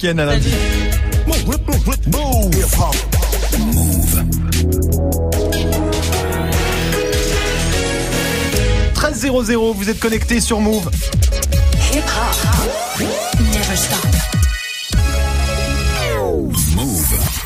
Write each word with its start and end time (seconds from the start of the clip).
Ken 0.00 0.20
à 0.20 0.26
lundi. 0.26 0.54
Move. 3.58 4.24
13 8.94 9.20
00, 9.42 9.72
vous 9.72 9.90
êtes 9.90 9.98
connecté 9.98 10.40
sur 10.40 10.60
Move. 10.60 10.88
Hip 11.92 12.04
hop. 12.06 13.00
Never 13.40 13.76
stop. 13.76 14.37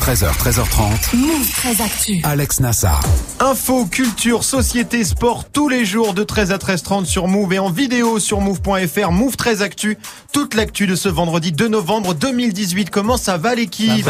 13h, 0.03 0.37
13h30. 0.37 1.15
Move 1.15 1.49
très 1.55 1.81
actu. 1.81 2.19
Alex 2.23 2.59
Nassar. 2.59 3.01
Info, 3.39 3.85
culture, 3.85 4.43
société, 4.43 5.05
sport, 5.05 5.45
tous 5.45 5.69
les 5.69 5.85
jours 5.85 6.13
de 6.13 6.25
13 6.25 6.51
à 6.51 6.57
13h30 6.57 7.05
sur 7.05 7.29
Move 7.29 7.53
et 7.53 7.59
en 7.59 7.69
vidéo 7.69 8.19
sur 8.19 8.41
Move.fr. 8.41 9.11
Move 9.11 9.37
13 9.37 9.61
Actu. 9.61 9.97
Toute 10.33 10.55
l'actu 10.55 10.87
de 10.87 10.95
ce 10.95 11.07
vendredi 11.07 11.53
2 11.53 11.69
novembre 11.69 12.13
2018. 12.15 12.89
Comment 12.89 13.15
ça 13.15 13.37
va 13.37 13.55
l'équipe? 13.55 14.05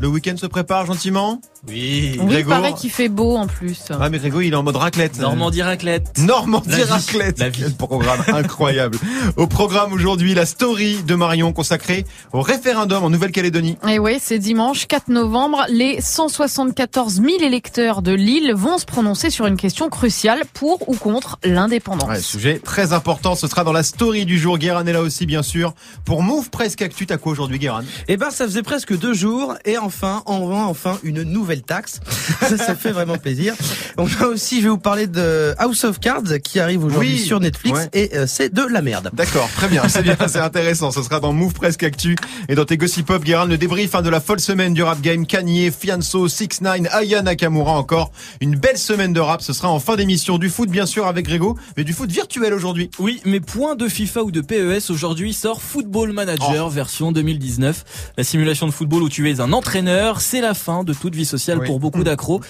Le 0.00 0.08
week-end 0.08 0.36
se 0.36 0.44
prépare 0.46 0.84
gentiment? 0.84 1.40
Oui. 1.68 2.16
Oui, 2.18 2.18
il 2.20 2.26
Grégo. 2.26 2.50
paraît 2.50 2.72
qu'il 2.74 2.90
fait 2.90 3.08
beau 3.08 3.36
en 3.36 3.46
plus. 3.46 3.78
Ah 3.90 4.08
mais 4.10 4.18
Grégo 4.18 4.40
il 4.40 4.52
est 4.52 4.56
en 4.56 4.64
mode 4.64 4.74
raclette. 4.76 5.18
Normandie 5.20 5.62
raclette. 5.62 6.18
Normandie 6.18 6.70
La 6.70 6.76
vie. 6.78 6.82
raclette. 6.90 7.38
La 7.38 7.48
vie. 7.50 7.60
Quel 7.62 7.74
programme 7.74 8.20
incroyable. 8.28 8.98
Au 9.36 9.46
programme 9.46 9.92
aujourd'hui, 9.92 10.34
la 10.34 10.44
story 10.44 10.96
de 11.06 11.14
Marion 11.14 11.52
consacrée 11.52 12.04
au 12.32 12.40
référendum 12.40 13.04
en 13.04 13.10
Nouvelle-Calédonie. 13.10 13.76
Et 13.88 14.00
oui, 14.00 14.16
c'est 14.20 14.40
dimanche 14.40 14.86
4 14.88 15.08
novembre. 15.08 15.64
Les 15.68 16.00
174 16.00 17.14
000 17.22 17.28
électeurs 17.42 18.02
de 18.02 18.12
Lille 18.12 18.52
vont 18.56 18.78
se 18.78 18.84
prononcer 18.84 19.30
sur 19.30 19.46
une 19.46 19.56
question 19.56 19.88
cruciale 19.88 20.42
pour 20.54 20.88
ou 20.88 20.96
contre 20.96 21.38
l'indépendance. 21.44 22.08
Ouais, 22.08 22.20
sujet 22.20 22.58
très 22.58 22.92
important, 22.92 23.36
ce 23.36 23.46
sera 23.46 23.62
dans 23.62 23.72
la 23.72 23.84
story 23.84 24.26
du 24.26 24.36
jour. 24.36 24.58
Guérin 24.58 24.84
est 24.86 24.92
là 24.92 25.02
aussi, 25.02 25.26
bien 25.26 25.42
sûr. 25.44 25.74
Pour 26.04 26.22
Move 26.22 26.50
Presque 26.50 26.82
Actu, 26.82 27.06
t'as 27.06 27.18
quoi 27.18 27.30
aujourd'hui, 27.30 27.60
Guérin? 27.60 27.84
Eh 28.08 28.16
ben, 28.16 28.30
ça 28.30 28.46
faisait 28.46 28.62
presque 28.62 28.98
deux 28.98 29.14
jours 29.14 29.54
et 29.64 29.78
enfin, 29.78 30.22
on 30.26 30.46
vend 30.48 30.64
enfin 30.66 30.98
une 31.04 31.22
nouvelle 31.22 31.51
taxe. 31.60 32.00
ça, 32.40 32.56
ça 32.56 32.74
fait 32.74 32.92
vraiment 32.92 33.18
plaisir. 33.18 33.54
On 33.98 34.06
a 34.20 34.26
aussi, 34.26 34.58
je 34.58 34.62
vais 34.64 34.68
vous 34.70 34.78
parler 34.78 35.06
de 35.06 35.54
House 35.58 35.84
of 35.84 36.00
Cards 36.00 36.22
qui 36.42 36.58
arrive 36.60 36.84
aujourd'hui 36.84 37.12
Oui. 37.14 37.18
sur 37.18 37.40
Netflix 37.40 37.78
Ouais. 37.78 37.88
et 37.92 38.16
euh, 38.16 38.26
c'est 38.26 38.52
de 38.52 38.62
la 38.62 38.80
merde. 38.80 39.10
D'accord, 39.12 39.48
très 39.54 39.68
bien, 39.68 39.86
c'est 39.88 40.02
bien, 40.02 40.16
c'est 40.26 40.38
intéressant. 40.38 40.90
Ce 40.90 41.02
sera 41.02 41.20
dans 41.20 41.32
Move 41.32 41.52
Presque 41.52 41.82
Actu 41.82 42.16
et 42.48 42.54
dans 42.54 42.64
tes 42.64 42.76
Gossip 42.76 43.06
Pop, 43.06 43.22
Guérin, 43.22 43.46
le 43.46 43.58
débrief 43.58 43.94
hein, 43.94 44.02
de 44.02 44.08
la 44.10 44.20
folle 44.20 44.40
semaine 44.40 44.72
du 44.74 44.82
rap 44.82 45.00
game. 45.00 45.26
Kanye, 45.26 45.70
Fianso, 45.70 46.28
6 46.28 46.60
9 46.62 46.80
Aya 46.90 47.22
Nakamura 47.22 47.72
encore. 47.72 48.12
Une 48.40 48.56
belle 48.56 48.78
semaine 48.78 49.12
de 49.12 49.20
rap. 49.20 49.42
Ce 49.42 49.52
sera 49.52 49.68
en 49.68 49.78
fin 49.80 49.96
d'émission 49.96 50.38
du 50.38 50.48
foot, 50.48 50.68
bien 50.70 50.86
sûr, 50.86 51.06
avec 51.06 51.26
Grégo, 51.26 51.58
mais 51.76 51.84
du 51.84 51.92
foot 51.92 52.10
virtuel 52.10 52.54
aujourd'hui. 52.54 52.90
Oui, 52.98 53.20
mais 53.24 53.40
point 53.40 53.74
de 53.74 53.88
FIFA 53.88 54.22
ou 54.24 54.30
de 54.30 54.40
PES 54.40 54.90
aujourd'hui 54.90 55.32
sort 55.32 55.60
Football 55.62 56.12
Manager 56.12 56.68
version 56.70 57.12
2019. 57.12 58.12
La 58.16 58.24
simulation 58.24 58.66
de 58.66 58.72
football 58.72 59.02
où 59.02 59.08
tu 59.08 59.28
es 59.30 59.40
un 59.40 59.52
entraîneur, 59.52 60.20
c'est 60.20 60.40
la 60.40 60.54
fin 60.54 60.84
de 60.84 60.92
toute 60.94 61.14
vie 61.14 61.24
sociale 61.24 61.41
Oui. 61.48 61.66
pour 61.66 61.80
beaucoup 61.80 62.04
d'accros. 62.04 62.40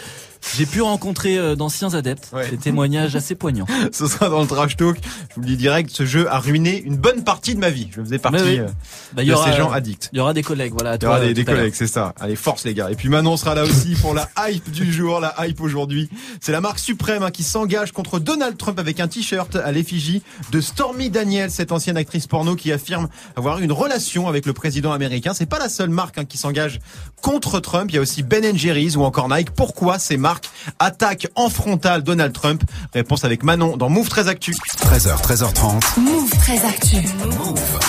J'ai 0.56 0.66
pu 0.66 0.82
rencontrer 0.82 1.38
euh, 1.38 1.54
d'anciens 1.56 1.94
adeptes, 1.94 2.28
Ouais. 2.32 2.50
des 2.50 2.56
témoignages 2.58 3.16
assez 3.16 3.34
poignants. 3.34 3.66
Ce 3.92 4.06
sera 4.06 4.28
dans 4.28 4.40
le 4.40 4.46
trash 4.46 4.76
talk. 4.76 4.96
Je 5.30 5.34
vous 5.36 5.40
le 5.40 5.46
dis 5.46 5.56
direct, 5.56 5.90
ce 5.90 6.04
jeu 6.04 6.28
a 6.30 6.38
ruiné 6.38 6.82
une 6.82 6.96
bonne 6.96 7.24
partie 7.24 7.54
de 7.54 7.60
ma 7.60 7.70
vie. 7.70 7.88
Je 7.94 8.02
faisais 8.02 8.18
partie 8.18 8.42
oui. 8.42 8.58
euh, 8.58 8.66
Bah, 9.14 9.24
de 9.24 9.32
aura, 9.32 9.50
ces 9.50 9.56
gens 9.56 9.70
addicts. 9.70 10.10
il 10.12 10.18
y 10.18 10.20
aura 10.20 10.34
des 10.34 10.42
collègues, 10.42 10.72
voilà. 10.72 10.96
Il 10.96 11.02
y 11.02 11.06
aura 11.06 11.20
des, 11.20 11.40
euh, 11.40 11.44
collègues, 11.44 11.74
c'est 11.74 11.86
ça. 11.86 12.12
Allez, 12.20 12.36
force 12.36 12.64
les 12.64 12.74
gars. 12.74 12.90
Et 12.90 12.96
puis 12.96 13.08
Manon 13.08 13.36
sera 13.36 13.54
là 13.54 13.62
aussi 13.64 13.94
pour 13.94 14.14
la 14.14 14.28
hype 14.48 14.70
du 14.70 14.92
jour. 14.92 15.20
La 15.20 15.34
hype 15.46 15.60
aujourd'hui, 15.60 16.10
c'est 16.40 16.52
la 16.52 16.60
marque 16.60 16.80
suprême 16.80 17.22
hein, 17.22 17.30
qui 17.30 17.44
s'engage 17.44 17.92
contre 17.92 18.18
Donald 18.18 18.56
Trump 18.58 18.78
avec 18.78 18.98
un 19.00 19.08
t-shirt 19.08 19.56
à 19.56 19.70
l'effigie 19.72 20.22
de 20.50 20.60
Stormy 20.60 21.08
Daniels, 21.08 21.50
cette 21.50 21.72
ancienne 21.72 21.96
actrice 21.96 22.26
porno 22.26 22.56
qui 22.56 22.72
affirme 22.72 23.08
avoir 23.36 23.60
une 23.60 23.72
relation 23.72 24.28
avec 24.28 24.44
le 24.46 24.52
président 24.52 24.92
américain. 24.92 25.32
C'est 25.34 25.46
pas 25.46 25.58
la 25.58 25.68
seule 25.68 25.90
marque 25.90 26.18
hein, 26.18 26.24
qui 26.24 26.36
s'engage 26.36 26.80
contre 27.22 27.60
Trump. 27.60 27.90
Il 27.90 27.94
y 27.94 27.98
a 27.98 28.00
aussi 28.02 28.22
Ben 28.22 28.42
Jerry's 28.56 28.96
ou 28.96 29.02
encore 29.02 29.28
Nike. 29.28 29.50
Pourquoi 29.52 29.98
ces 30.00 30.16
marques 30.16 30.31
attaquent 30.78 31.28
en 31.34 31.48
frontal 31.48 32.02
Donald 32.02 32.32
Trump 32.32 32.62
Réponse 32.94 33.24
avec 33.24 33.42
Manon 33.42 33.76
dans 33.76 33.88
Move 33.88 34.08
13 34.08 34.28
Actu. 34.28 34.52
13h, 34.78 35.22
13h30. 35.22 36.00
Move 36.00 36.30
très 36.30 36.64
actu. 36.64 36.96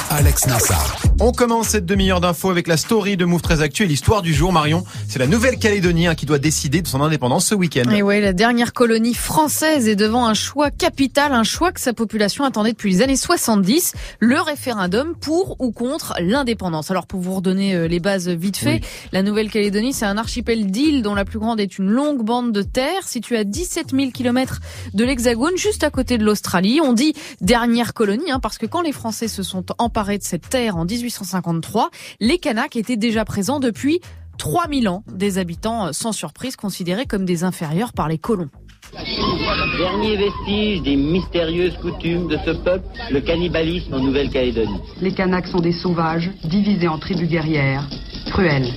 Alex 0.10 0.48
Nassar. 0.48 0.96
On 1.20 1.32
commence 1.32 1.70
cette 1.70 1.86
demi-heure 1.86 2.22
d'infos 2.22 2.50
avec 2.50 2.68
la 2.68 2.78
story 2.78 3.18
de 3.18 3.26
Move 3.26 3.42
13 3.42 3.62
Actu 3.62 3.84
et 3.84 3.86
l'histoire 3.88 4.22
du 4.22 4.34
jour. 4.34 4.52
Marion, 4.52 4.84
c'est 5.08 5.20
la 5.20 5.28
Nouvelle-Calédonie 5.28 6.08
hein, 6.08 6.16
qui 6.16 6.26
doit 6.26 6.40
décider 6.40 6.82
de 6.82 6.88
son 6.88 7.02
indépendance 7.02 7.48
ce 7.48 7.56
week-end. 7.56 7.90
Et 7.92 8.02
ouais, 8.02 8.22
la 8.22 8.34
dernière 8.34 8.74
colonie 8.74 9.14
française 9.14 9.88
est 9.88 9.96
devant 9.96 10.26
un 10.26 10.34
choix 10.34 10.72
capital, 10.72 11.34
un 11.34 11.44
choix 11.44 11.72
que 11.72 11.80
sa 11.80 11.94
population 11.94 12.44
attendait 12.44 12.72
depuis 12.72 12.92
les 12.92 13.02
années 13.02 13.16
70, 13.16 13.94
le 14.20 14.40
référendum 14.42 15.16
pour 15.16 15.56
ou 15.60 15.72
contre 15.72 16.16
l'indépendance. 16.20 16.92
Alors 16.92 17.08
pour 17.08 17.20
vous 17.20 17.36
redonner 17.36 17.76
euh, 17.76 17.88
les 17.88 18.00
bases 18.00 18.30
vite 18.30 18.58
fait, 18.58 18.82
la 19.12 19.22
Nouvelle-Calédonie, 19.22 19.94
c'est 19.94 20.06
un 20.06 20.18
archipel 20.18 20.68
d'îles 20.68 21.04
dont 21.04 21.16
la 21.16 21.26
plus 21.26 21.40
grande 21.40 21.60
est 21.60 21.78
une 21.78 21.90
longue 21.90 22.24
bande 22.24 22.33
de 22.42 22.64
terre 22.64 23.04
située 23.04 23.38
à 23.38 23.44
17 23.44 23.92
000 23.92 24.12
km 24.12 24.60
de 24.94 25.04
l'Hexagone, 25.04 25.56
juste 25.56 25.84
à 25.84 25.92
côté 25.92 26.18
de 26.18 26.24
l'Australie. 26.24 26.80
On 26.82 26.94
dit 26.94 27.14
dernière 27.42 27.94
colonie 27.94 28.32
hein, 28.32 28.40
parce 28.40 28.58
que 28.58 28.66
quand 28.66 28.82
les 28.82 28.92
Français 28.92 29.28
se 29.28 29.44
sont 29.44 29.66
emparés 29.78 30.18
de 30.18 30.24
cette 30.24 30.50
terre 30.50 30.76
en 30.78 30.86
1853, 30.86 31.92
les 32.20 32.40
Kanaks 32.40 32.76
étaient 32.76 32.98
déjà 32.98 33.24
présents 33.24 33.60
depuis 33.60 34.00
3000 34.40 34.90
ans, 34.90 35.04
des 35.12 35.38
habitants 35.38 35.88
euh, 35.88 35.92
sans 35.92 36.12
surprise 36.12 36.56
considérés 36.56 37.06
comme 37.06 37.26
des 37.26 37.44
inférieurs 37.44 37.94
par 37.94 38.08
les 38.08 38.18
colons. 38.18 38.50
Dernier 39.78 40.18
vestige 40.18 40.82
des 40.82 40.96
mystérieuses 40.96 41.78
coutumes 41.78 42.28
de 42.28 42.38
ce 42.46 42.52
peuple, 42.52 42.86
le 43.12 43.22
cannibalisme 43.22 43.94
en 43.94 44.00
Nouvelle-Calédonie. 44.00 44.82
Les 45.02 45.14
Kanaks 45.14 45.48
sont 45.48 45.60
des 45.60 45.72
sauvages, 45.72 46.30
divisés 46.44 46.88
en 46.88 46.98
tribus 46.98 47.30
guerrières, 47.30 47.88
cruelles 48.32 48.72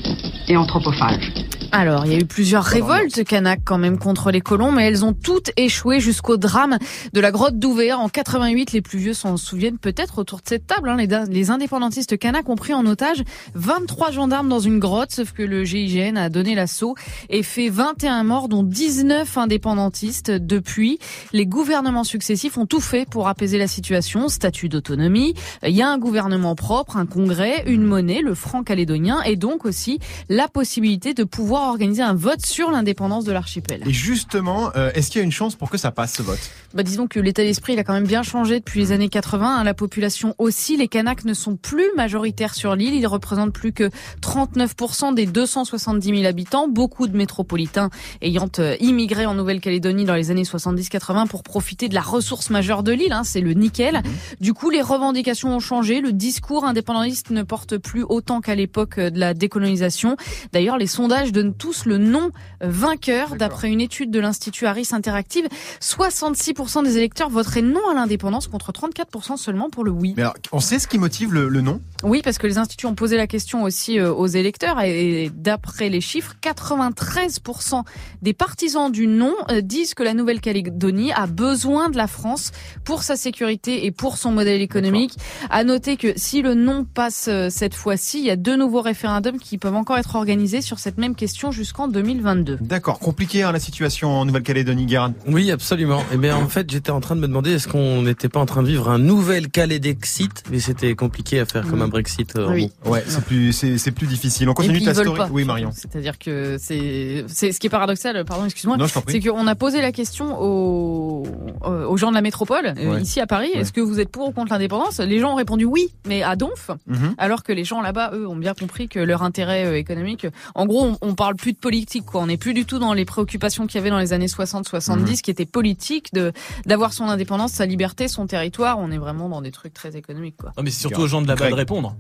et 0.48 0.56
anthropophages. 0.56 1.32
Alors, 1.78 2.06
il 2.06 2.12
y 2.12 2.14
a 2.14 2.18
eu 2.18 2.24
plusieurs 2.24 2.64
révoltes 2.64 3.22
kanak 3.22 3.60
quand 3.62 3.76
même 3.76 3.98
contre 3.98 4.30
les 4.30 4.40
colons, 4.40 4.72
mais 4.72 4.86
elles 4.86 5.04
ont 5.04 5.12
toutes 5.12 5.50
échoué 5.58 6.00
jusqu'au 6.00 6.38
drame 6.38 6.78
de 7.12 7.20
la 7.20 7.30
grotte 7.30 7.58
d'Ouvert 7.58 8.00
en 8.00 8.08
88. 8.08 8.72
Les 8.72 8.80
plus 8.80 8.98
vieux 8.98 9.12
s'en 9.12 9.36
souviennent 9.36 9.76
peut-être 9.76 10.16
autour 10.16 10.38
de 10.38 10.44
cette 10.48 10.66
table. 10.66 10.88
hein. 10.88 10.96
Les, 10.96 11.06
les 11.28 11.50
indépendantistes 11.50 12.16
kanak 12.16 12.48
ont 12.48 12.56
pris 12.56 12.72
en 12.72 12.86
otage 12.86 13.22
23 13.56 14.10
gendarmes 14.10 14.48
dans 14.48 14.58
une 14.58 14.78
grotte, 14.78 15.10
sauf 15.12 15.32
que 15.32 15.42
le 15.42 15.64
GIGN 15.64 16.16
a 16.16 16.30
donné 16.30 16.54
l'assaut 16.54 16.94
et 17.28 17.42
fait 17.42 17.68
21 17.68 18.24
morts, 18.24 18.48
dont 18.48 18.62
19 18.62 19.36
indépendantistes. 19.36 20.30
Depuis, 20.30 20.98
les 21.34 21.44
gouvernements 21.44 22.04
successifs 22.04 22.56
ont 22.56 22.64
tout 22.64 22.80
fait 22.80 23.06
pour 23.06 23.28
apaiser 23.28 23.58
la 23.58 23.68
situation. 23.68 24.30
Statut 24.30 24.70
d'autonomie, 24.70 25.34
il 25.62 25.76
y 25.76 25.82
a 25.82 25.90
un 25.90 25.98
gouvernement 25.98 26.54
propre, 26.54 26.96
un 26.96 27.04
congrès, 27.04 27.64
une 27.66 27.82
monnaie, 27.82 28.22
le 28.22 28.34
franc 28.34 28.62
calédonien, 28.62 29.20
et 29.26 29.36
donc 29.36 29.66
aussi 29.66 29.98
la 30.30 30.48
possibilité 30.48 31.12
de 31.12 31.24
pouvoir 31.24 31.65
organiser 31.68 32.02
un 32.02 32.14
vote 32.14 32.44
sur 32.44 32.70
l'indépendance 32.70 33.24
de 33.24 33.32
l'archipel. 33.32 33.82
Et 33.86 33.92
justement, 33.92 34.70
euh, 34.76 34.90
est-ce 34.94 35.10
qu'il 35.10 35.18
y 35.20 35.22
a 35.22 35.24
une 35.24 35.32
chance 35.32 35.54
pour 35.54 35.70
que 35.70 35.78
ça 35.78 35.90
passe 35.90 36.14
ce 36.14 36.22
vote? 36.22 36.38
Bah, 36.74 36.82
disons 36.82 37.06
que 37.06 37.18
l'état 37.20 37.42
d'esprit 37.42 37.72
il 37.74 37.78
a 37.78 37.84
quand 37.84 37.92
même 37.94 38.06
bien 38.06 38.22
changé 38.22 38.58
depuis 38.60 38.80
les 38.80 38.92
années 38.92 39.08
80. 39.08 39.58
hein. 39.60 39.64
La 39.64 39.74
population 39.74 40.34
aussi. 40.38 40.76
Les 40.76 40.88
Kanaks 40.88 41.24
ne 41.24 41.34
sont 41.34 41.56
plus 41.56 41.86
majoritaires 41.96 42.54
sur 42.54 42.74
l'île. 42.76 42.94
Ils 42.94 43.06
représentent 43.06 43.52
plus 43.52 43.72
que 43.72 43.90
39% 44.20 45.14
des 45.14 45.26
270 45.26 46.08
000 46.08 46.24
habitants. 46.26 46.68
Beaucoup 46.68 47.06
de 47.06 47.16
métropolitains 47.16 47.90
ayant 48.22 48.48
euh, 48.58 48.76
immigré 48.80 49.26
en 49.26 49.34
Nouvelle-Calédonie 49.34 50.04
dans 50.04 50.14
les 50.14 50.30
années 50.30 50.42
70-80 50.42 51.28
pour 51.28 51.42
profiter 51.42 51.88
de 51.88 51.94
la 51.94 52.00
ressource 52.00 52.50
majeure 52.50 52.82
de 52.82 52.92
l'île. 52.92 53.12
hein, 53.12 53.22
C'est 53.24 53.40
le 53.40 53.52
nickel. 53.54 54.02
Du 54.40 54.52
coup, 54.52 54.70
les 54.70 54.82
revendications 54.82 55.54
ont 55.54 55.60
changé. 55.60 56.00
Le 56.00 56.12
discours 56.12 56.64
indépendantiste 56.64 57.30
ne 57.30 57.42
porte 57.42 57.78
plus 57.78 58.02
autant 58.02 58.40
qu'à 58.40 58.54
l'époque 58.54 58.98
euh, 58.98 59.10
de 59.10 59.18
la 59.18 59.34
décolonisation. 59.34 60.16
D'ailleurs, 60.52 60.78
les 60.78 60.86
sondages 60.86 61.32
donnent 61.46 61.54
tous 61.54 61.84
le 61.86 61.98
non 61.98 62.30
vainqueur. 62.60 63.36
D'après 63.36 63.68
une 63.68 63.80
étude 63.80 64.10
de 64.10 64.20
l'Institut 64.20 64.66
Harris 64.66 64.88
Interactive, 64.92 65.46
66% 65.80 66.84
des 66.84 66.96
électeurs 66.96 67.30
voteraient 67.30 67.62
non 67.62 67.88
à 67.90 67.94
l'indépendance 67.94 68.48
contre 68.48 68.72
34% 68.72 69.36
seulement 69.36 69.70
pour 69.70 69.84
le 69.84 69.90
oui. 69.90 70.14
Mais 70.16 70.22
alors, 70.22 70.34
on 70.52 70.60
sait 70.60 70.78
ce 70.78 70.88
qui 70.88 70.98
motive 70.98 71.32
le, 71.32 71.48
le 71.48 71.60
non? 71.60 71.80
Oui, 72.02 72.20
parce 72.22 72.38
que 72.38 72.46
les 72.46 72.58
instituts 72.58 72.86
ont 72.86 72.94
posé 72.94 73.16
la 73.16 73.26
question 73.26 73.62
aussi 73.62 73.98
euh, 73.98 74.12
aux 74.12 74.26
électeurs 74.26 74.80
et 74.80 75.30
d'après 75.34 75.88
les 75.88 76.00
chiffres, 76.00 76.34
93% 76.42 77.82
des 78.22 78.32
partisans 78.32 78.90
du 78.90 79.06
non 79.06 79.34
euh, 79.50 79.60
disent 79.60 79.94
que 79.94 80.02
la 80.02 80.14
Nouvelle-Calédonie 80.14 81.12
a 81.12 81.26
besoin 81.26 81.88
de 81.88 81.96
la 81.96 82.06
France 82.06 82.52
pour 82.84 83.02
sa 83.02 83.16
sécurité 83.16 83.86
et 83.86 83.90
pour 83.90 84.18
son 84.18 84.30
modèle 84.30 84.60
économique. 84.60 85.14
À 85.50 85.64
noter 85.64 85.96
que 85.96 86.12
si 86.16 86.42
le 86.42 86.54
non 86.54 86.84
passe 86.84 87.28
euh, 87.28 87.48
cette 87.50 87.74
fois-ci, 87.74 88.18
il 88.18 88.26
y 88.26 88.30
a 88.30 88.36
deux 88.36 88.56
nouveaux 88.56 88.82
référendums 88.82 89.38
qui 89.38 89.58
peuvent 89.58 89.74
encore 89.74 89.98
être 89.98 90.16
organisés 90.16 90.60
sur 90.60 90.78
cette 90.78 90.98
même 90.98 91.14
question 91.14 91.35
jusqu'en 91.52 91.88
2022. 91.88 92.58
D'accord, 92.60 92.98
compliqué 92.98 93.42
hein, 93.42 93.52
la 93.52 93.58
situation 93.60 94.10
en 94.10 94.24
Nouvelle-Calédonie, 94.24 94.86
Guérin. 94.86 95.14
Oui, 95.26 95.50
absolument. 95.50 96.02
Et 96.12 96.16
bien 96.16 96.36
en 96.36 96.48
fait, 96.48 96.70
j'étais 96.70 96.90
en 96.90 97.00
train 97.00 97.14
de 97.16 97.20
me 97.20 97.26
demander 97.28 97.52
est-ce 97.52 97.68
qu'on 97.68 98.02
n'était 98.02 98.28
pas 98.28 98.40
en 98.40 98.46
train 98.46 98.62
de 98.62 98.68
vivre 98.68 98.88
un 98.90 98.98
nouvel 98.98 99.48
Calais-Dexit, 99.48 100.44
mais 100.50 100.58
c'était 100.60 100.94
compliqué 100.94 101.40
à 101.40 101.46
faire 101.46 101.66
comme 101.68 101.82
un 101.82 101.88
Brexit. 101.88 102.36
euh, 102.36 102.48
Oui. 102.50 102.70
bon. 102.84 102.92
Ouais, 102.92 103.04
c'est 103.06 103.24
plus, 103.24 103.52
c'est, 103.52 103.78
c'est 103.78 103.90
plus 103.92 104.06
difficile. 104.06 104.48
On 104.48 104.54
continue 104.54 104.82
ta 104.82 104.94
story. 104.94 105.16
pas. 105.18 105.28
Oui, 105.30 105.44
Marion. 105.44 105.70
C'est-à-dire 105.72 106.18
que 106.18 106.56
c'est, 106.58 107.24
c'est 107.28 107.52
ce 107.52 107.60
qui 107.60 107.66
est 107.66 107.70
paradoxal. 107.70 108.24
Pardon, 108.24 108.44
excuse-moi. 108.44 108.76
Non, 108.76 108.86
je 108.86 108.94
t'en 108.94 109.02
C'est 109.06 109.20
qu'on 109.20 109.46
a 109.46 109.54
posé 109.54 109.80
la 109.80 109.92
question 109.92 110.40
aux, 110.40 111.24
euh, 111.64 111.86
aux 111.86 111.96
gens 111.96 112.10
de 112.10 112.14
la 112.14 112.22
métropole, 112.22 112.74
euh, 112.78 112.94
Ouais. 112.94 113.02
ici 113.02 113.20
à 113.20 113.26
Paris, 113.26 113.50
Ouais. 113.54 113.60
est-ce 113.60 113.72
que 113.72 113.80
vous 113.80 114.00
êtes 114.00 114.08
pour 114.10 114.28
ou 114.28 114.32
contre 114.32 114.52
l'indépendance? 114.52 114.98
Les 115.00 115.18
gens 115.18 115.32
ont 115.32 115.36
répondu 115.36 115.64
oui, 115.64 115.88
mais 116.06 116.22
à 116.22 116.36
donf, 116.36 116.70
Mhm. 116.86 117.14
alors 117.18 117.42
que 117.42 117.52
les 117.52 117.64
gens 117.64 117.80
là-bas, 117.80 118.10
eux, 118.14 118.26
ont 118.26 118.36
bien 118.36 118.54
compris 118.54 118.88
que 118.88 118.98
leur 119.00 119.22
intérêt 119.22 119.78
économique, 119.78 120.26
en 120.54 120.66
gros, 120.66 120.84
on, 120.84 120.98
on 121.08 121.14
parle 121.14 121.25
plus 121.34 121.52
de 121.52 121.58
politique, 121.58 122.04
quoi. 122.06 122.22
On 122.22 122.26
n'est 122.26 122.36
plus 122.36 122.54
du 122.54 122.64
tout 122.64 122.78
dans 122.78 122.92
les 122.92 123.04
préoccupations 123.04 123.66
qu'il 123.66 123.76
y 123.76 123.78
avait 123.80 123.90
dans 123.90 123.98
les 123.98 124.12
années 124.12 124.28
60-70, 124.28 125.16
Mhm. 125.16 125.22
qui 125.22 125.30
étaient 125.30 125.46
politiques, 125.46 126.12
de 126.14 126.32
d'avoir 126.66 126.92
son 126.92 127.04
indépendance, 127.04 127.52
sa 127.52 127.66
liberté, 127.66 128.08
son 128.08 128.26
territoire. 128.26 128.78
On 128.78 128.90
est 128.90 128.98
vraiment 128.98 129.28
dans 129.28 129.42
des 129.42 129.50
trucs 129.52 129.74
très 129.74 129.96
économiques, 129.96 130.36
quoi. 130.38 130.52
Non, 130.56 130.62
mais 130.62 130.70
c'est 130.70 130.80
surtout 130.80 131.00
aux 131.02 131.06
gens 131.08 131.22
de 131.22 131.28
là-bas 131.28 131.50
de 131.50 131.54
répondre. 131.54 131.96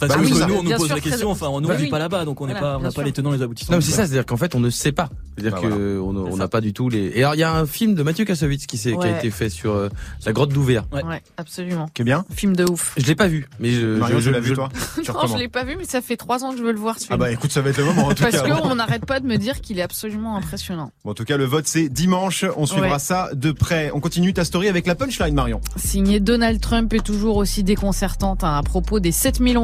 Parce 0.00 0.12
Bah 0.12 0.18
que 0.20 0.24
oui, 0.26 0.34
ça- 0.34 0.46
nous, 0.46 0.54
on 0.54 0.62
nous 0.62 0.70
pose 0.70 0.86
sûr, 0.86 0.94
la 0.94 1.00
question, 1.00 1.30
enfin, 1.30 1.48
on 1.48 1.60
nous 1.60 1.68
Bah 1.68 1.74
vit 1.74 1.84
oui. 1.84 1.90
pas 1.90 1.98
là-bas, 1.98 2.24
donc 2.24 2.40
on 2.40 2.46
n'est 2.46 2.52
Voilà, 2.52 2.78
on 2.78 2.82
n'a 2.82 2.92
pas 2.92 3.02
les 3.02 3.12
tenants 3.12 3.32
les 3.32 3.42
aboutissants. 3.42 3.72
Non, 3.72 3.78
mais 3.78 3.84
c'est 3.84 3.92
ça, 3.92 4.06
c'est-à-dire 4.06 4.26
qu'en 4.26 4.36
fait, 4.36 4.54
on 4.54 4.60
ne 4.60 4.70
sait 4.70 4.92
pas. 4.92 5.08
C'est-à-dire 5.36 5.52
Bah, 5.60 5.68
que 5.68 5.96
voilà. 5.98 6.20
on 6.20 6.28
on 6.28 6.32
C'est 6.32 6.38
n'a 6.38 6.48
pas 6.48 6.60
du 6.60 6.72
tout 6.72 6.88
les. 6.88 7.12
Et 7.14 7.18
alors, 7.22 7.34
il 7.34 7.38
y 7.38 7.42
a 7.44 7.52
un 7.52 7.66
film 7.66 7.94
de 7.94 8.02
Mathieu 8.02 8.24
Kassovitz 8.24 8.66
qui, 8.66 8.76
s'est- 8.78 8.90
qui 8.90 8.96
a 8.96 9.00
Ouais. 9.00 9.18
été 9.18 9.30
fait 9.30 9.48
sur 9.50 9.72
euh, 9.74 9.88
la 10.26 10.32
grotte 10.32 10.50
d'Ouvert. 10.52 10.84
Ouais. 10.92 11.04
Ouais, 11.04 11.22
absolument. 11.36 11.88
Qui 11.94 12.02
est 12.02 12.04
bien. 12.04 12.24
Film 12.34 12.54
de 12.56 12.64
ouf. 12.64 12.94
Je 12.96 13.06
l'ai 13.06 13.14
pas 13.14 13.28
vu, 13.28 13.46
mais 13.60 13.70
je. 13.72 13.86
Marion, 13.98 14.18
je, 14.20 14.28
tu 14.28 14.32
l'as 14.32 14.40
je- 14.40 14.48
vu, 14.48 14.54
toi 14.54 14.68
Non, 15.08 15.26
je 15.26 15.36
l'ai 15.38 15.48
pas 15.48 15.64
vu, 15.64 15.76
mais 15.78 15.84
ça 15.84 16.00
fait 16.00 16.16
trois 16.16 16.44
ans 16.44 16.50
que 16.52 16.58
je 16.58 16.62
veux 16.62 16.72
le 16.72 16.78
voir. 16.78 16.98
ce 16.98 17.06
Ah 17.10 17.16
bah 17.16 17.30
écoute, 17.30 17.50
ça 17.52 17.60
va 17.60 17.70
être 17.70 17.78
le 17.78 17.84
moment 17.84 18.06
en 18.06 18.14
tout 18.14 18.22
Parce 18.22 18.40
qu'on 18.42 18.74
n'arrête 18.74 19.06
pas 19.06 19.20
de 19.20 19.26
me 19.26 19.36
dire 19.36 19.60
qu'il 19.60 19.78
est 19.78 19.82
absolument 19.82 20.36
impressionnant. 20.36 20.90
Bon, 21.04 21.10
en 21.12 21.14
tout 21.14 21.24
cas, 21.24 21.36
le 21.36 21.44
vote 21.44 21.66
c'est 21.66 21.88
dimanche. 21.88 22.44
On 22.56 22.66
suivra 22.66 22.92
Ouais. 22.92 22.98
ça 22.98 23.30
de 23.34 23.52
près. 23.52 23.90
On 23.94 24.00
continue 24.00 24.32
ta 24.34 24.44
story 24.44 24.68
avec 24.68 24.86
la 24.86 24.94
punchline, 24.94 25.34
Marion. 25.34 25.60
Signé 25.76 26.20
Donald 26.20 26.60
Trump 26.60 26.92
est 26.94 27.04
toujours 27.04 27.36
aussi 27.36 27.62
déconcertante 27.62 28.44
hein, 28.44 28.56
à 28.56 28.62
propos 28.62 29.00
des 29.00 29.12
7000 29.12 29.56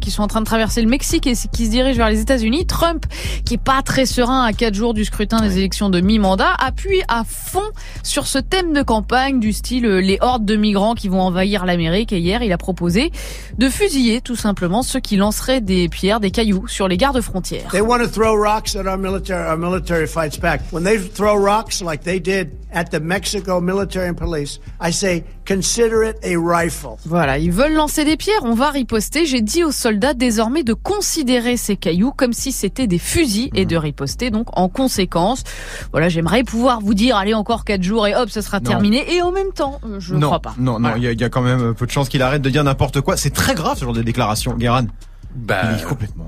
Qui 0.00 0.10
sont 0.10 0.22
en 0.22 0.26
train 0.26 0.40
de 0.40 0.44
traverser 0.46 0.82
le 0.82 0.88
Mexique 0.88 1.28
et 1.28 1.34
qui 1.52 1.66
se 1.66 1.70
dirigent 1.70 1.98
vers 1.98 2.08
les 2.08 2.20
États-Unis. 2.20 2.66
Trump, 2.66 3.06
qui 3.44 3.54
est 3.54 3.62
pas 3.62 3.80
très 3.82 4.06
serein 4.06 4.44
à 4.44 4.52
quatre 4.52 4.74
jours 4.74 4.92
du 4.92 5.04
scrutin 5.04 5.40
des 5.40 5.58
élections 5.58 5.88
de 5.88 6.00
mi-mandat, 6.00 6.52
appuie 6.58 7.02
à 7.06 7.22
fond 7.24 7.62
sur 8.02 8.26
ce 8.26 8.38
thème 8.38 8.72
de 8.72 8.82
campagne 8.82 9.38
du 9.38 9.52
style 9.52 9.86
euh, 9.86 10.00
les 10.00 10.18
hordes 10.20 10.44
de 10.44 10.56
migrants 10.56 10.94
qui 10.94 11.08
vont 11.08 11.20
envahir 11.20 11.64
l'Amérique. 11.64 12.12
Et 12.12 12.18
hier, 12.18 12.42
il 12.42 12.52
a 12.52 12.58
proposé 12.58 13.12
de 13.56 13.68
fusiller 13.68 14.20
tout 14.20 14.34
simplement 14.34 14.82
ceux 14.82 14.98
qui 14.98 15.16
lanceraient 15.16 15.60
des 15.60 15.88
pierres, 15.88 16.18
des 16.18 16.32
cailloux 16.32 16.66
sur 16.66 16.88
les 16.88 16.96
gardes 16.96 17.20
frontières. 17.20 17.70
They 17.70 17.80
want 17.80 18.00
to 18.00 18.08
throw 18.08 18.34
rocks 18.34 18.74
at 18.74 18.84
our 18.84 18.98
military. 18.98 19.48
Our 19.48 19.56
military 19.56 20.08
fights 20.08 20.40
back. 20.40 20.60
When 20.72 20.82
they 20.82 20.98
throw 20.98 21.36
rocks 21.36 21.80
like 21.80 22.02
they 22.02 22.18
did 22.18 22.50
at 22.72 22.86
the 22.90 23.00
Mexico 23.00 23.60
military 23.60 24.08
and 24.08 24.14
police, 24.14 24.58
I 24.80 24.90
say 24.90 25.24
consider 25.46 26.02
it 26.02 26.16
a 26.24 26.36
rifle. 26.36 26.96
Voilà, 27.06 27.38
ils 27.38 27.52
veulent 27.52 27.74
lancer 27.74 28.04
des 28.04 28.16
pierres, 28.16 28.42
on 28.42 28.54
va 28.54 28.70
riposter. 28.70 29.24
J'ai 29.24 29.40
dit 29.40 29.64
aux 29.68 29.72
soldats 29.72 30.14
désormais 30.14 30.62
de 30.62 30.72
considérer 30.74 31.56
ces 31.56 31.76
cailloux 31.76 32.12
comme 32.12 32.32
si 32.32 32.52
c'était 32.52 32.86
des 32.86 32.98
fusils 32.98 33.50
et 33.54 33.64
de 33.66 33.76
riposter 33.76 34.30
donc 34.30 34.46
en 34.58 34.68
conséquence. 34.68 35.44
Voilà, 35.92 36.08
j'aimerais 36.08 36.42
pouvoir 36.42 36.80
vous 36.80 36.94
dire 36.94 37.16
allez 37.16 37.34
encore 37.34 37.64
quatre 37.64 37.82
jours 37.82 38.06
et 38.06 38.14
hop, 38.16 38.30
ce 38.30 38.40
sera 38.40 38.60
Non. 38.60 38.64
terminé. 38.70 39.14
Et 39.14 39.22
en 39.22 39.30
même 39.30 39.52
temps, 39.54 39.80
euh, 39.86 40.00
je 40.00 40.14
ne 40.14 40.24
crois 40.24 40.40
pas. 40.40 40.54
non, 40.58 40.74
non, 40.74 40.88
Voilà. 40.88 40.96
il 40.96 41.04
y, 41.04 41.06
a- 41.06 41.12
il 41.12 41.20
y 41.20 41.24
a 41.24 41.28
quand 41.28 41.42
même 41.42 41.74
peu 41.74 41.86
de 41.86 41.90
chances 41.90 42.08
qu'il 42.08 42.22
arrête 42.22 42.42
de 42.42 42.50
dire 42.50 42.64
n'importe 42.64 43.00
quoi. 43.00 43.16
C'est 43.16 43.30
très 43.30 43.54
grave 43.54 43.78
ce 43.78 43.84
genre 43.84 43.92
de 43.94 44.02
déclaration, 44.02 44.54
Guérin. 44.54 44.86
Bah, 45.34 45.60
Il 45.76 45.80
est 45.80 45.84
complètement. 45.84 46.26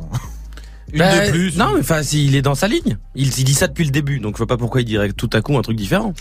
Une 0.92 0.98
bah, 0.98 1.26
de 1.26 1.30
plus. 1.30 1.56
Non, 1.56 1.66
mais 1.74 1.80
enfin, 1.80 2.02
s'il 2.02 2.34
est 2.34 2.42
dans 2.42 2.56
sa 2.56 2.66
ligne. 2.66 2.98
Il, 3.14 3.28
il 3.38 3.44
dit 3.44 3.54
ça 3.54 3.68
depuis 3.68 3.84
le 3.84 3.92
début, 3.92 4.18
donc 4.18 4.34
je 4.34 4.38
vois 4.38 4.48
pas 4.48 4.56
pourquoi 4.56 4.80
il 4.80 4.84
dirait 4.84 5.12
tout 5.12 5.30
à 5.32 5.40
coup 5.40 5.56
un 5.56 5.62
truc 5.62 5.76
différent. 5.76 6.12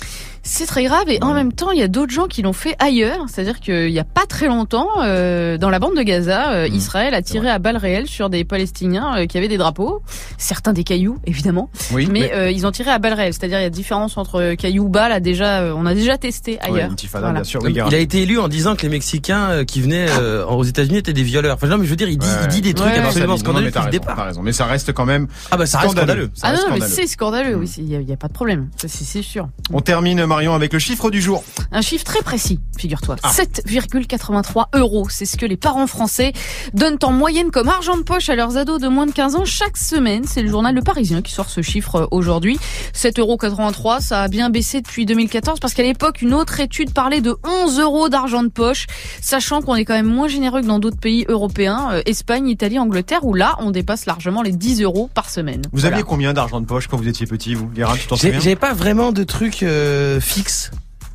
C'est 0.44 0.66
très 0.66 0.84
grave 0.84 1.10
et 1.10 1.22
en 1.24 1.34
même 1.34 1.52
temps, 1.54 1.72
il 1.72 1.80
y 1.80 1.84
a 1.84 1.88
d'autres 1.88 2.12
gens 2.14 2.28
qui 2.28 2.42
l'ont 2.42 2.54
fait 2.54 2.76
ailleurs. 2.80 3.26
C'est-à-dire 3.28 3.60
qu'il 3.60 3.90
y 3.90 4.00
a 4.00 4.04
pas 4.04 4.26
très 4.28 4.48
longtemps, 4.48 4.88
euh, 5.04 5.58
dans 5.58 5.70
la 5.70 5.80
bande 5.80 5.96
de 5.96 6.02
Gaza, 6.02 6.52
euh, 6.54 6.68
Mhm. 6.70 6.76
Israël 6.76 7.14
a 7.14 7.22
tiré 7.22 7.50
à 7.50 7.60
balles 7.60 7.78
réelles 7.78 8.08
sur 8.08 8.30
des 8.30 8.44
Palestiniens 8.46 9.18
euh, 9.20 9.26
qui 9.26 9.38
avaient 9.38 9.48
des 9.48 9.58
drapeaux, 9.58 10.02
certains 10.38 10.74
des 10.74 10.84
cailloux 10.84 11.18
évidemment. 11.26 11.70
Oui, 11.92 12.08
Mais, 12.12 12.32
euh, 12.34 12.50
ils 12.52 12.66
ont 12.66 12.72
tiré 12.72 12.90
à 12.92 13.00
balles 13.00 13.14
réelles, 13.14 13.34
c'est-à-dire 13.34 13.60
il 13.60 13.64
y 13.64 13.66
a 13.66 13.70
différence 13.70 14.18
entre 14.18 14.54
cailloux 14.56 14.88
balles 14.90 15.22
déjà, 15.22 15.60
euh, 15.62 15.74
on 15.76 15.86
a 15.86 15.94
déjà 15.94 16.18
testé 16.18 16.54
Ouais, 16.54 16.60
ailleurs. 16.80 16.96
tifada, 16.96 17.26
Voilà. 17.28 17.40
bien 17.40 17.44
sûr. 17.44 17.62
Oui. 17.64 17.74
Il 17.88 17.96
a 17.96 18.00
été 18.00 18.22
élu 18.24 18.40
en 18.40 18.48
disant 18.48 18.76
que 18.76 18.84
les 18.84 18.90
Mexicains 18.90 19.64
qui 19.66 19.82
venaient 19.82 20.08
euh, 20.20 20.46
aux 20.46 20.64
États-Unis 20.64 20.98
étaient 20.98 21.14
des 21.14 21.24
violeurs. 21.24 21.56
Enfin, 21.56 21.68
non, 21.68 21.78
mais 21.78 21.86
je 21.86 21.90
veux 21.90 21.96
dire, 21.96 22.10
il 22.10 22.18
dit, 22.18 22.26
Ouais. 22.28 22.34
il 22.44 22.48
dit 22.48 22.62
des 22.62 22.74
trucs 22.74 22.92
Ouais. 22.94 23.00
absolument 23.00 23.34
mais 23.34 23.40
scandaleux 23.40 23.66
depuis 23.68 23.80
le 23.80 23.86
raison, 23.86 23.92
départ. 23.92 24.26
raison. 24.26 24.42
Mais 24.42 24.52
ça 24.54 24.66
reste 24.66 24.94
quand 24.94 25.06
même 25.06 25.28
Ah 25.52 25.58
bah 25.58 25.66
ça 25.66 25.80
reste 25.80 25.92
scandaleux. 25.96 26.30
Ça 26.34 26.48
Ah 26.48 26.52
reste 26.52 26.68
non, 26.68 26.74
mais 26.76 26.82
c'est 26.82 27.08
scandaleux, 27.08 27.56
Mm. 27.56 27.60
oui, 27.60 27.74
il 27.78 27.90
y, 27.90 27.96
a- 28.12 28.14
a 28.14 28.18
pas 28.18 28.28
de 28.28 28.34
problème, 28.34 28.70
c'est 28.78 29.22
sûr. 29.22 29.48
On 29.74 29.82
termine 29.82 30.26
Marion 30.40 30.54
avec 30.56 30.72
le 30.72 30.80
chiffre 30.80 31.12
du 31.12 31.22
jour. 31.22 31.44
Un 31.74 31.82
chiffre 31.82 32.06
très 32.06 32.22
précis, 32.22 32.62
figure-toi. 32.78 33.18
Ah. 33.24 33.32
7,83 33.34 34.68
euros. 34.76 35.08
C'est 35.10 35.26
ce 35.26 35.36
que 35.36 35.46
les 35.46 35.58
parents 35.58 35.86
français 35.86 36.32
donnent 36.74 36.98
en 37.04 37.12
moyenne 37.12 37.52
comme 37.52 37.68
argent 37.68 37.98
de 37.98 38.04
poche 38.04 38.30
à 38.30 38.36
leurs 38.36 38.56
ados 38.56 38.80
de 38.80 38.88
moins 38.88 39.06
de 39.06 39.12
15 39.12 39.36
ans 39.36 39.44
chaque 39.44 39.76
semaine. 39.76 40.24
C'est 40.26 40.42
le 40.42 40.48
journal 40.50 40.74
Le 40.74 40.82
Parisien 40.82 41.22
qui 41.22 41.34
sort 41.34 41.50
ce 41.50 41.62
chiffre 41.62 41.96
euh, 41.98 42.06
aujourd'hui. 42.12 42.58
7,83 42.96 43.20
euros, 43.20 44.00
ça 44.00 44.22
a 44.24 44.28
bien 44.30 44.50
baissé 44.50 44.80
depuis 44.80 45.06
2014 45.06 45.60
parce 45.60 45.74
qu'à 45.74 45.84
l'époque, 45.84 46.22
une 46.22 46.34
autre 46.34 46.62
étude 46.62 46.94
parlait 46.94 47.20
de 47.20 47.36
11 47.66 47.78
euros 47.82 48.08
d'argent 48.08 48.42
de 48.44 48.48
poche, 48.48 48.88
sachant 49.22 49.62
qu'on 49.62 49.76
est 49.76 49.84
quand 49.84 49.94
même 49.96 50.06
moins 50.08 50.30
généreux 50.30 50.62
que 50.62 50.68
dans 50.68 50.80
d'autres 50.80 51.00
pays 51.00 51.26
européens, 51.28 51.90
euh, 51.92 52.02
Espagne, 52.06 52.48
Italie, 52.48 52.80
Angleterre, 52.80 53.26
où 53.26 53.34
là, 53.34 53.58
on 53.60 53.72
dépasse 53.72 54.06
largement 54.06 54.42
les 54.42 54.54
10 54.54 54.84
euros 54.84 55.10
par 55.14 55.30
semaine. 55.30 55.64
Vous 55.74 55.80
Voilà. 55.82 55.98
aviez 55.98 56.06
combien 56.08 56.32
d'argent 56.32 56.62
de 56.62 56.66
poche 56.66 56.88
quand 56.88 56.96
vous 56.96 57.10
étiez 57.10 57.26
petit, 57.26 57.56
vous, 57.56 57.68
Guérin 57.68 57.96
Tu 57.98 58.08
t'en 58.08 58.16
J'ai- 58.16 58.28
souviens? 58.28 58.40
J'avais 58.40 58.56
pas 58.56 58.74
vraiment 58.74 59.12
de 59.12 59.26
truc 59.26 59.64
euh, 59.64 60.19
fixe. 60.20 60.72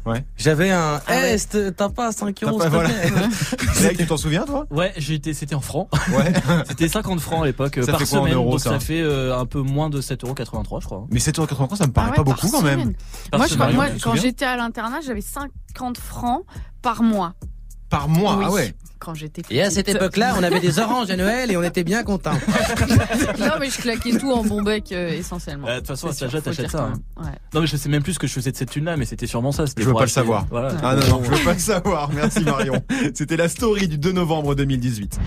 Ouais. 0.07 0.23
J'avais 0.37 0.71
un. 0.71 1.01
Ah 1.07 1.13
ouais. 1.15 1.37
Eh, 1.55 1.73
t'as 1.73 1.89
pas 1.89 2.13
5 2.13 2.35
T'as 2.39 2.47
euros 2.47 2.59
pas- 2.59 2.69
voilà. 2.69 2.91
tu 3.97 4.07
t'en 4.07 4.19
souviens, 4.19 4.45
toi? 4.45 4.67
Ouais, 4.71 4.93
été, 4.99 5.33
c'était 5.33 5.55
en 5.55 5.63
francs. 5.63 5.89
Ouais. 6.13 6.31
C'était 6.69 6.89
50 6.89 7.21
francs 7.21 7.43
à 7.43 7.47
l'époque 7.47 7.79
euh, 7.79 7.83
Ça 7.87 7.93
par 7.93 8.01
fait 8.03 8.07
quoi 8.09 8.19
en 8.19 8.23
semaine. 8.25 8.35
euros, 8.35 8.51
donc 8.51 8.61
ça 8.61 8.71
ça 8.73 8.81
fait 8.81 9.01
euh, 9.01 9.35
un 9.39 9.47
peu 9.47 9.63
moins 9.63 9.89
de 9.89 10.03
7,83 10.03 10.83
je 10.83 10.87
crois. 10.87 11.07
Mais 11.11 11.21
7,83€, 11.21 11.77
ça 11.77 11.87
me 11.87 11.93
paraît 11.93 12.09
Ah 12.09 12.11
ouais, 12.11 12.17
pas 12.17 12.23
beaucoup 12.23 12.51
quand 12.51 12.61
même. 12.61 12.81
semaine. 12.81 12.95
Par 13.31 13.39
Moi, 13.41 13.47
je, 13.47 13.55
semaine. 13.55 13.99
quand 14.03 14.15
j'étais 14.17 14.45
à 14.45 14.57
l'internat, 14.59 15.01
j'avais 15.01 15.23
50 15.23 15.97
francs 15.97 16.43
par 16.83 17.03
mois. 17.03 17.33
Par 17.91 18.09
mois, 18.09 18.37
Oui. 18.39 18.45
ah 18.47 18.53
ouais. 18.53 18.75
Quand 18.99 19.15
j'étais 19.15 19.43
Et 19.51 19.61
à 19.63 19.71
cette 19.71 19.89
époque-là, 19.89 20.35
on 20.39 20.43
avait 20.43 20.61
des 20.61 20.79
oranges 20.79 21.11
à 21.11 21.17
Noël 21.17 21.51
et 21.51 21.57
on 21.59 21.63
était 21.63 21.85
bien 21.85 22.03
contents. 22.03 22.33
Non, 23.39 23.53
mais 23.61 23.69
je 23.69 23.79
claquais 23.81 24.17
tout 24.19 24.33
en 24.33 24.43
bon 24.43 24.63
bec, 24.63 24.91
euh, 24.93 25.11
essentiellement. 25.11 25.69
Euh, 25.69 25.75
De 25.75 25.79
toute 25.81 25.89
façon, 25.89 26.09
à 26.09 26.13
C'est 26.13 26.21
cet 26.21 26.29
âge-là, 26.29 26.41
t'achètes 26.41 26.71
ça. 26.71 26.85
hein. 26.85 26.95
Ouais. 27.23 27.31
Non, 27.53 27.61
mais 27.61 27.67
je 27.67 27.77
sais 27.77 27.89
même 27.91 28.03
plus 28.03 28.15
ce 28.15 28.19
que 28.19 28.27
je 28.27 28.33
faisais 28.33 28.51
de 28.53 28.57
cette 28.57 28.71
thune-là, 28.71 28.97
mais 28.97 29.05
c'était 29.05 29.27
sûrement 29.27 29.53
ça. 29.53 29.67
c'était 29.67 29.83
Je 29.83 29.89
veux 29.89 29.95
pas 29.95 30.03
le 30.03 30.07
savoir. 30.09 30.47
Voilà. 30.51 30.75
Ah 30.83 30.97
non, 30.97 31.07
non, 31.19 31.25
je 31.25 31.31
veux 31.31 31.45
pas 31.45 31.53
le 31.53 31.59
savoir. 31.59 32.11
Merci 32.13 32.41
Marion. 32.45 32.83
C'était 33.15 33.37
la 33.37 33.49
story 33.49 33.89
du 33.89 33.99
2 33.99 34.13
novembre 34.13 34.55
2018. 34.55 35.19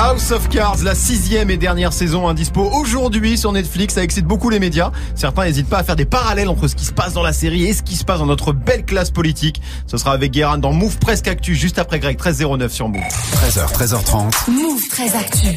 House 0.00 0.30
of 0.30 0.48
Cards, 0.48 0.84
la 0.84 0.94
sixième 0.94 1.50
et 1.50 1.56
dernière 1.56 1.92
saison 1.92 2.28
indispo 2.28 2.70
aujourd'hui 2.72 3.36
sur 3.36 3.50
Netflix, 3.50 3.94
ça 3.94 4.04
excite 4.04 4.26
beaucoup 4.26 4.48
les 4.48 4.60
médias. 4.60 4.92
Certains 5.16 5.44
n'hésitent 5.44 5.68
pas 5.68 5.78
à 5.78 5.82
faire 5.82 5.96
des 5.96 6.04
parallèles 6.04 6.48
entre 6.48 6.68
ce 6.68 6.76
qui 6.76 6.84
se 6.84 6.92
passe 6.92 7.14
dans 7.14 7.22
la 7.24 7.32
série 7.32 7.64
et 7.64 7.72
ce 7.72 7.82
qui 7.82 7.96
se 7.96 8.04
passe 8.04 8.20
dans 8.20 8.26
notre 8.26 8.52
belle 8.52 8.84
classe 8.84 9.10
politique. 9.10 9.60
Ce 9.88 9.96
sera 9.96 10.12
avec 10.12 10.30
Guérin 10.30 10.58
dans 10.58 10.72
Move 10.72 10.98
Presque 10.98 11.26
Actu 11.26 11.56
juste 11.56 11.80
après 11.80 11.98
Greg 11.98 12.16
1309 12.16 12.72
sur 12.72 12.88
Move. 12.88 13.02
13h, 13.02 13.72
13h30. 13.72 14.50
Move 14.52 14.88
très 14.88 15.16
actu. 15.16 15.48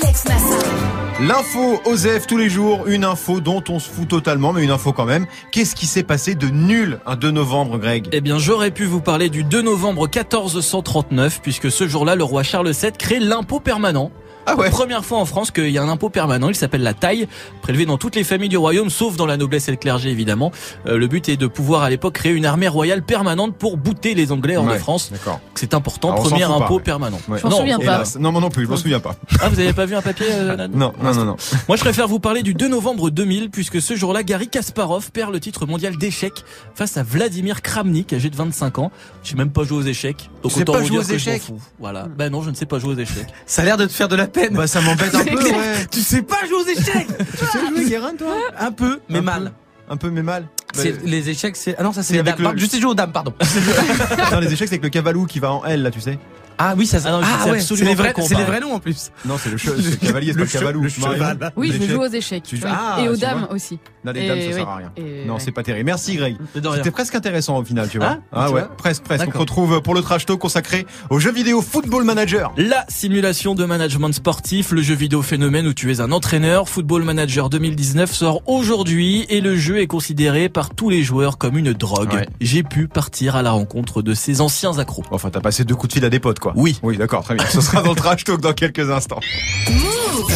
Alex 0.00 0.24
Nassar. 0.24 1.02
L'info 1.20 1.80
Osef 1.84 2.26
tous 2.26 2.36
les 2.36 2.48
jours, 2.48 2.88
une 2.88 3.04
info 3.04 3.40
dont 3.40 3.62
on 3.68 3.78
se 3.78 3.88
fout 3.88 4.08
totalement, 4.08 4.52
mais 4.52 4.64
une 4.64 4.70
info 4.70 4.92
quand 4.92 5.04
même. 5.04 5.26
Qu'est-ce 5.52 5.76
qui 5.76 5.86
s'est 5.86 6.02
passé 6.02 6.34
de 6.34 6.48
nul 6.48 6.98
un 7.06 7.14
2 7.14 7.30
novembre, 7.30 7.78
Greg? 7.78 8.08
Eh 8.10 8.20
bien, 8.20 8.38
j'aurais 8.38 8.72
pu 8.72 8.86
vous 8.86 9.00
parler 9.00 9.28
du 9.28 9.44
2 9.44 9.62
novembre 9.62 10.08
1439, 10.08 11.40
puisque 11.40 11.70
ce 11.70 11.86
jour-là, 11.86 12.16
le 12.16 12.24
roi 12.24 12.42
Charles 12.42 12.72
VII 12.72 12.90
crée 12.98 13.20
l'impôt 13.32 13.60
permanent. 13.60 14.10
Ah 14.46 14.56
ouais 14.56 14.70
Première 14.70 15.04
fois 15.04 15.18
en 15.18 15.24
France 15.24 15.50
qu'il 15.50 15.70
y 15.70 15.78
a 15.78 15.82
un 15.82 15.88
impôt 15.88 16.08
permanent, 16.08 16.48
il 16.48 16.54
s'appelle 16.54 16.82
la 16.82 16.94
taille, 16.94 17.28
prélevé 17.62 17.86
dans 17.86 17.98
toutes 17.98 18.16
les 18.16 18.24
familles 18.24 18.48
du 18.48 18.56
royaume, 18.56 18.90
sauf 18.90 19.16
dans 19.16 19.26
la 19.26 19.36
noblesse 19.36 19.68
et 19.68 19.70
le 19.70 19.76
clergé 19.76 20.10
évidemment. 20.10 20.50
Euh, 20.86 20.98
le 20.98 21.06
but 21.06 21.28
est 21.28 21.36
de 21.36 21.46
pouvoir 21.46 21.82
à 21.82 21.90
l'époque 21.90 22.14
créer 22.14 22.32
une 22.32 22.46
armée 22.46 22.68
royale 22.68 23.02
permanente 23.02 23.56
pour 23.56 23.76
bouter 23.76 24.14
les 24.14 24.32
Anglais 24.32 24.56
hors 24.56 24.64
Ouais, 24.64 24.74
de 24.74 24.78
France. 24.78 25.10
D'accord. 25.12 25.40
C'est 25.54 25.74
important, 25.74 26.14
premier 26.14 26.40
pas, 26.40 26.48
impôt 26.48 26.80
permanent. 26.80 27.18
Ouais. 27.28 27.38
Je 27.38 27.46
m'en 27.46 27.56
souviens 27.56 27.78
pas. 27.78 27.84
Hélas. 27.96 28.18
Non, 28.18 28.32
moi 28.32 28.40
non 28.40 28.50
plus, 28.50 28.64
je 28.64 28.70
m'en 28.70 28.76
souviens 28.76 29.00
pas. 29.00 29.14
Ah, 29.40 29.48
vous 29.48 29.58
avez 29.60 29.72
pas 29.72 29.86
vu 29.86 29.94
un 29.94 30.02
papier 30.02 30.26
euh, 30.30 30.68
Non, 30.72 30.92
non, 31.00 31.14
non, 31.14 31.24
non. 31.24 31.36
Moi, 31.68 31.76
je 31.76 31.82
préfère 31.82 32.08
vous 32.08 32.18
parler 32.20 32.42
du 32.42 32.54
2 32.54 32.68
novembre 32.68 33.10
2000, 33.10 33.50
puisque 33.50 33.80
ce 33.80 33.94
jour-là, 33.94 34.22
Gary 34.22 34.48
Kasparov 34.48 35.10
perd 35.12 35.32
le 35.32 35.40
titre 35.40 35.66
mondial 35.66 35.96
d'échecs 35.96 36.44
face 36.74 36.96
à 36.96 37.02
Vladimir 37.02 37.62
Kramnik, 37.62 38.12
âgé 38.12 38.30
de 38.30 38.36
25 38.36 38.78
ans. 38.78 38.90
Je 39.22 39.30
sais 39.30 39.36
même 39.36 39.50
pas 39.50 39.64
jouer 39.64 39.78
aux 39.78 39.82
échecs. 39.82 40.30
Donc 40.42 40.52
Tu 40.52 40.58
sais 40.58 40.62
autant 40.62 40.72
pas 40.74 40.78
vous 40.80 40.86
jouer 40.86 40.98
dire 40.98 41.08
aux 41.08 41.12
que 41.12 41.18
je 41.18 41.28
m'en 41.28 41.34
échecs 41.36 41.42
fous. 41.46 41.60
Voilà. 41.78 42.06
Ben 42.16 42.30
non, 42.30 42.42
je 42.42 42.50
ne 42.50 42.54
sais 42.54 42.66
pas 42.66 42.78
jouer 42.78 42.94
aux 42.94 42.98
échecs. 42.98 43.26
Ça 43.46 43.62
a 43.62 43.64
l'air 43.64 43.76
de 43.76 43.86
te 43.86 43.92
faire 43.92 44.08
de 44.08 44.16
la 44.16 44.26
peine. 44.32 44.54
Bah 44.54 44.66
ça 44.66 44.80
m'embête 44.80 45.14
un 45.14 45.24
peu, 45.24 45.42
ouais. 45.44 45.86
tu 45.90 46.00
sais 46.00 46.22
pas 46.22 46.44
jouer 46.46 46.56
aux 46.62 46.66
échecs 46.66 47.06
Tu 47.38 47.44
sais 47.46 47.66
jouer, 47.66 47.84
Guérin, 47.88 48.14
toi? 48.16 48.34
Un 48.58 48.72
peu, 48.72 49.00
mais 49.08 49.18
Un 49.18 49.22
mal. 49.22 49.44
peu. 49.44 49.92
Un 49.92 49.96
peu, 49.96 50.10
mais 50.10 50.22
mal. 50.22 50.46
C'est 50.74 51.04
les 51.04 51.28
échecs, 51.28 51.54
c'est 51.56 51.74
ah 51.78 51.82
non 51.82 51.92
ça 51.92 52.02
c'est 52.02 52.14
les 52.14 52.20
avec 52.20 52.36
dames. 52.40 52.52
le- 52.54 52.58
Je 52.58 52.64
sais 52.66 52.80
jouer 52.80 52.92
aux 52.92 52.94
dames, 52.94 53.12
pardon. 53.12 53.34
non, 54.32 54.40
les 54.40 54.46
échecs, 54.52 54.68
c'est 54.68 54.74
avec 54.76 54.84
le 54.84 54.88
cavalou 54.88 55.26
qui 55.26 55.38
va 55.38 55.52
en 55.52 55.64
L, 55.66 55.82
là, 55.82 55.90
tu 55.90 56.00
sais. 56.00 56.18
Ah 56.58 56.74
oui, 56.76 56.86
ça 56.86 57.00
se 57.00 57.08
Ah 57.08 57.12
non, 57.12 57.20
ah, 57.22 57.26
c'est 57.44 57.50
ouais, 57.50 57.58
absolument 57.58 57.84
c'est 57.90 57.90
les 57.90 57.94
vrais, 57.94 58.14
c'est 58.26 58.34
les 58.36 58.44
vrais 58.44 58.60
noms 58.60 58.74
en 58.74 58.78
plus. 58.80 59.10
Non, 59.24 59.36
c'est 59.38 59.50
le, 59.50 59.56
che- 59.56 59.70
c'est 59.80 59.90
le 59.90 59.96
cavalier, 60.06 60.32
c'est 60.32 60.38
le 60.38 60.44
pas 60.46 60.52
le 60.52 60.58
cavalou. 60.58 60.82
le 60.82 60.88
cheval. 60.88 61.52
Oui, 61.56 61.72
je 61.78 61.86
joue 61.92 62.00
aux 62.02 62.06
échecs. 62.08 62.42
Tu 62.44 62.56
joues- 62.56 62.64
Oui. 62.66 62.70
Ah, 62.74 63.00
et 63.02 63.08
aux 63.08 63.16
dames 63.16 63.46
aussi. 63.50 63.78
Non, 64.04 64.12
les 64.12 64.20
Et 64.22 64.28
dames, 64.28 64.40
ça 64.40 64.46
oui. 64.46 64.52
sert 64.54 64.68
à 64.68 64.76
rien. 64.76 64.92
Et 64.96 65.24
Non, 65.26 65.34
ouais. 65.34 65.40
c'est 65.40 65.52
pas 65.52 65.62
terrible. 65.62 65.86
Merci 65.86 66.16
Greg. 66.16 66.36
C'était 66.54 66.90
presque 66.90 67.14
intéressant 67.14 67.58
au 67.58 67.64
final, 67.64 67.88
tu 67.88 67.98
vois. 67.98 68.18
Ah 68.32 68.46
Tu 68.48 68.54
ouais, 68.54 68.60
vois 68.60 68.76
presque, 68.76 69.02
presque. 69.04 69.22
On 69.22 69.26
D'accord. 69.26 69.40
retrouve 69.42 69.80
pour 69.82 69.94
le 69.94 70.02
trash 70.02 70.26
talk 70.26 70.38
consacré 70.38 70.86
au 71.10 71.18
jeu 71.20 71.32
vidéo 71.32 71.62
Football 71.62 72.04
Manager. 72.04 72.52
La 72.56 72.84
simulation 72.88 73.54
de 73.54 73.64
management 73.64 74.12
sportif, 74.12 74.72
le 74.72 74.82
jeu 74.82 74.94
vidéo 74.94 75.22
phénomène 75.22 75.66
où 75.66 75.74
tu 75.74 75.90
es 75.92 76.00
un 76.00 76.12
entraîneur, 76.12 76.68
Football 76.68 77.02
Manager 77.04 77.48
2019 77.50 78.12
sort 78.12 78.42
aujourd'hui 78.48 79.26
et 79.28 79.40
le 79.40 79.56
jeu 79.56 79.80
est 79.80 79.86
considéré 79.86 80.48
par 80.48 80.70
tous 80.74 80.90
les 80.90 81.02
joueurs 81.02 81.38
comme 81.38 81.56
une 81.58 81.72
drogue. 81.72 82.26
J'ai 82.40 82.62
pu 82.62 82.88
partir 82.88 83.36
à 83.36 83.42
la 83.42 83.52
rencontre 83.52 84.02
de 84.02 84.14
ces 84.14 84.40
anciens 84.40 84.78
accros. 84.78 85.04
Enfin, 85.10 85.30
t'as 85.30 85.40
passé 85.40 85.64
deux 85.64 85.74
coups 85.74 85.88
de 85.88 85.94
fil 85.94 86.04
à 86.04 86.10
des 86.10 86.20
potes, 86.20 86.38
quoi. 86.42 86.52
Oui. 86.56 86.78
Oui, 86.82 86.98
d'accord, 86.98 87.22
très 87.24 87.36
bien. 87.36 87.46
Ce 87.46 87.60
sera 87.60 87.82
dans 87.82 87.90
le 87.90 87.96
trash 87.96 88.24
talk 88.24 88.40
dans 88.40 88.52
quelques 88.52 88.90
instants. 88.90 89.20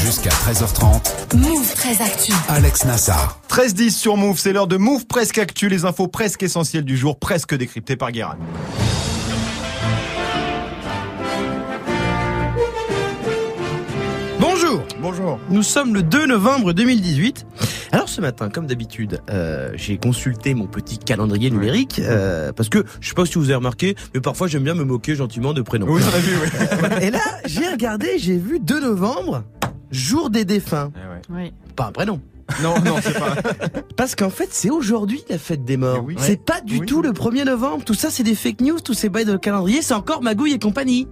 Jusqu'à 0.04 0.30
13h30, 0.30 1.36
Move 1.36 1.74
très 1.74 2.00
actu. 2.00 2.32
Alex 2.48 2.84
Nassar. 2.84 3.40
13-10 3.50 3.90
sur 3.90 4.16
Move, 4.16 4.38
c'est 4.38 4.52
l'heure 4.52 4.68
de 4.68 4.76
Move 4.76 5.06
presque 5.06 5.38
actu, 5.38 5.68
les 5.68 5.84
infos 5.84 6.08
presque 6.08 6.42
essentielles 6.42 6.84
du 6.84 6.96
jour, 6.96 7.18
presque 7.18 7.54
décryptées 7.54 7.96
par 7.96 8.12
Guérin. 8.12 8.36
Bonjour. 15.08 15.38
Nous 15.50 15.62
sommes 15.62 15.94
le 15.94 16.02
2 16.02 16.26
novembre 16.26 16.72
2018. 16.72 17.46
Alors 17.92 18.08
ce 18.08 18.20
matin, 18.20 18.48
comme 18.48 18.66
d'habitude, 18.66 19.20
euh, 19.30 19.70
j'ai 19.76 19.98
consulté 19.98 20.52
mon 20.52 20.66
petit 20.66 20.98
calendrier 20.98 21.48
numérique 21.48 22.00
euh, 22.00 22.50
parce 22.50 22.68
que 22.68 22.82
je 23.00 23.10
sais 23.10 23.14
pas 23.14 23.24
si 23.24 23.34
vous 23.34 23.44
avez 23.44 23.54
remarqué, 23.54 23.94
mais 24.14 24.20
parfois 24.20 24.48
j'aime 24.48 24.64
bien 24.64 24.74
me 24.74 24.82
moquer 24.82 25.14
gentiment 25.14 25.52
de 25.52 25.62
prénoms. 25.62 25.86
Oui, 25.88 26.02
on 26.04 26.12
a 26.12 26.18
vu, 26.18 26.32
oui. 26.42 26.88
Et 27.02 27.12
là, 27.12 27.20
j'ai 27.44 27.68
regardé, 27.68 28.18
j'ai 28.18 28.36
vu 28.36 28.58
2 28.58 28.80
novembre, 28.80 29.44
jour 29.92 30.28
des 30.28 30.44
défunts. 30.44 30.90
Oui. 31.30 31.52
Pas 31.76 31.86
un 31.86 31.92
prénom. 31.92 32.20
Non, 32.60 32.74
non, 32.84 32.96
c'est 33.00 33.16
pas. 33.16 33.36
Parce 33.96 34.14
qu'en 34.14 34.30
fait, 34.30 34.48
c'est 34.52 34.70
aujourd'hui 34.70 35.24
la 35.30 35.38
fête 35.38 35.64
des 35.64 35.76
morts. 35.76 36.02
Oui. 36.04 36.16
C'est 36.18 36.40
pas 36.42 36.60
du 36.60 36.78
Oui. 36.80 36.86
tout 36.86 37.00
le 37.02 37.12
1er 37.12 37.44
novembre. 37.44 37.84
Tout 37.84 37.94
ça, 37.94 38.10
c'est 38.10 38.22
des 38.22 38.34
fake 38.34 38.60
news, 38.60 38.78
tous 38.80 38.94
ces 38.94 39.08
bails 39.08 39.24
de 39.24 39.36
calendrier, 39.36 39.80
c'est 39.82 39.94
encore 39.94 40.22
magouille 40.22 40.52
et 40.52 40.58
compagnie. 40.58 41.08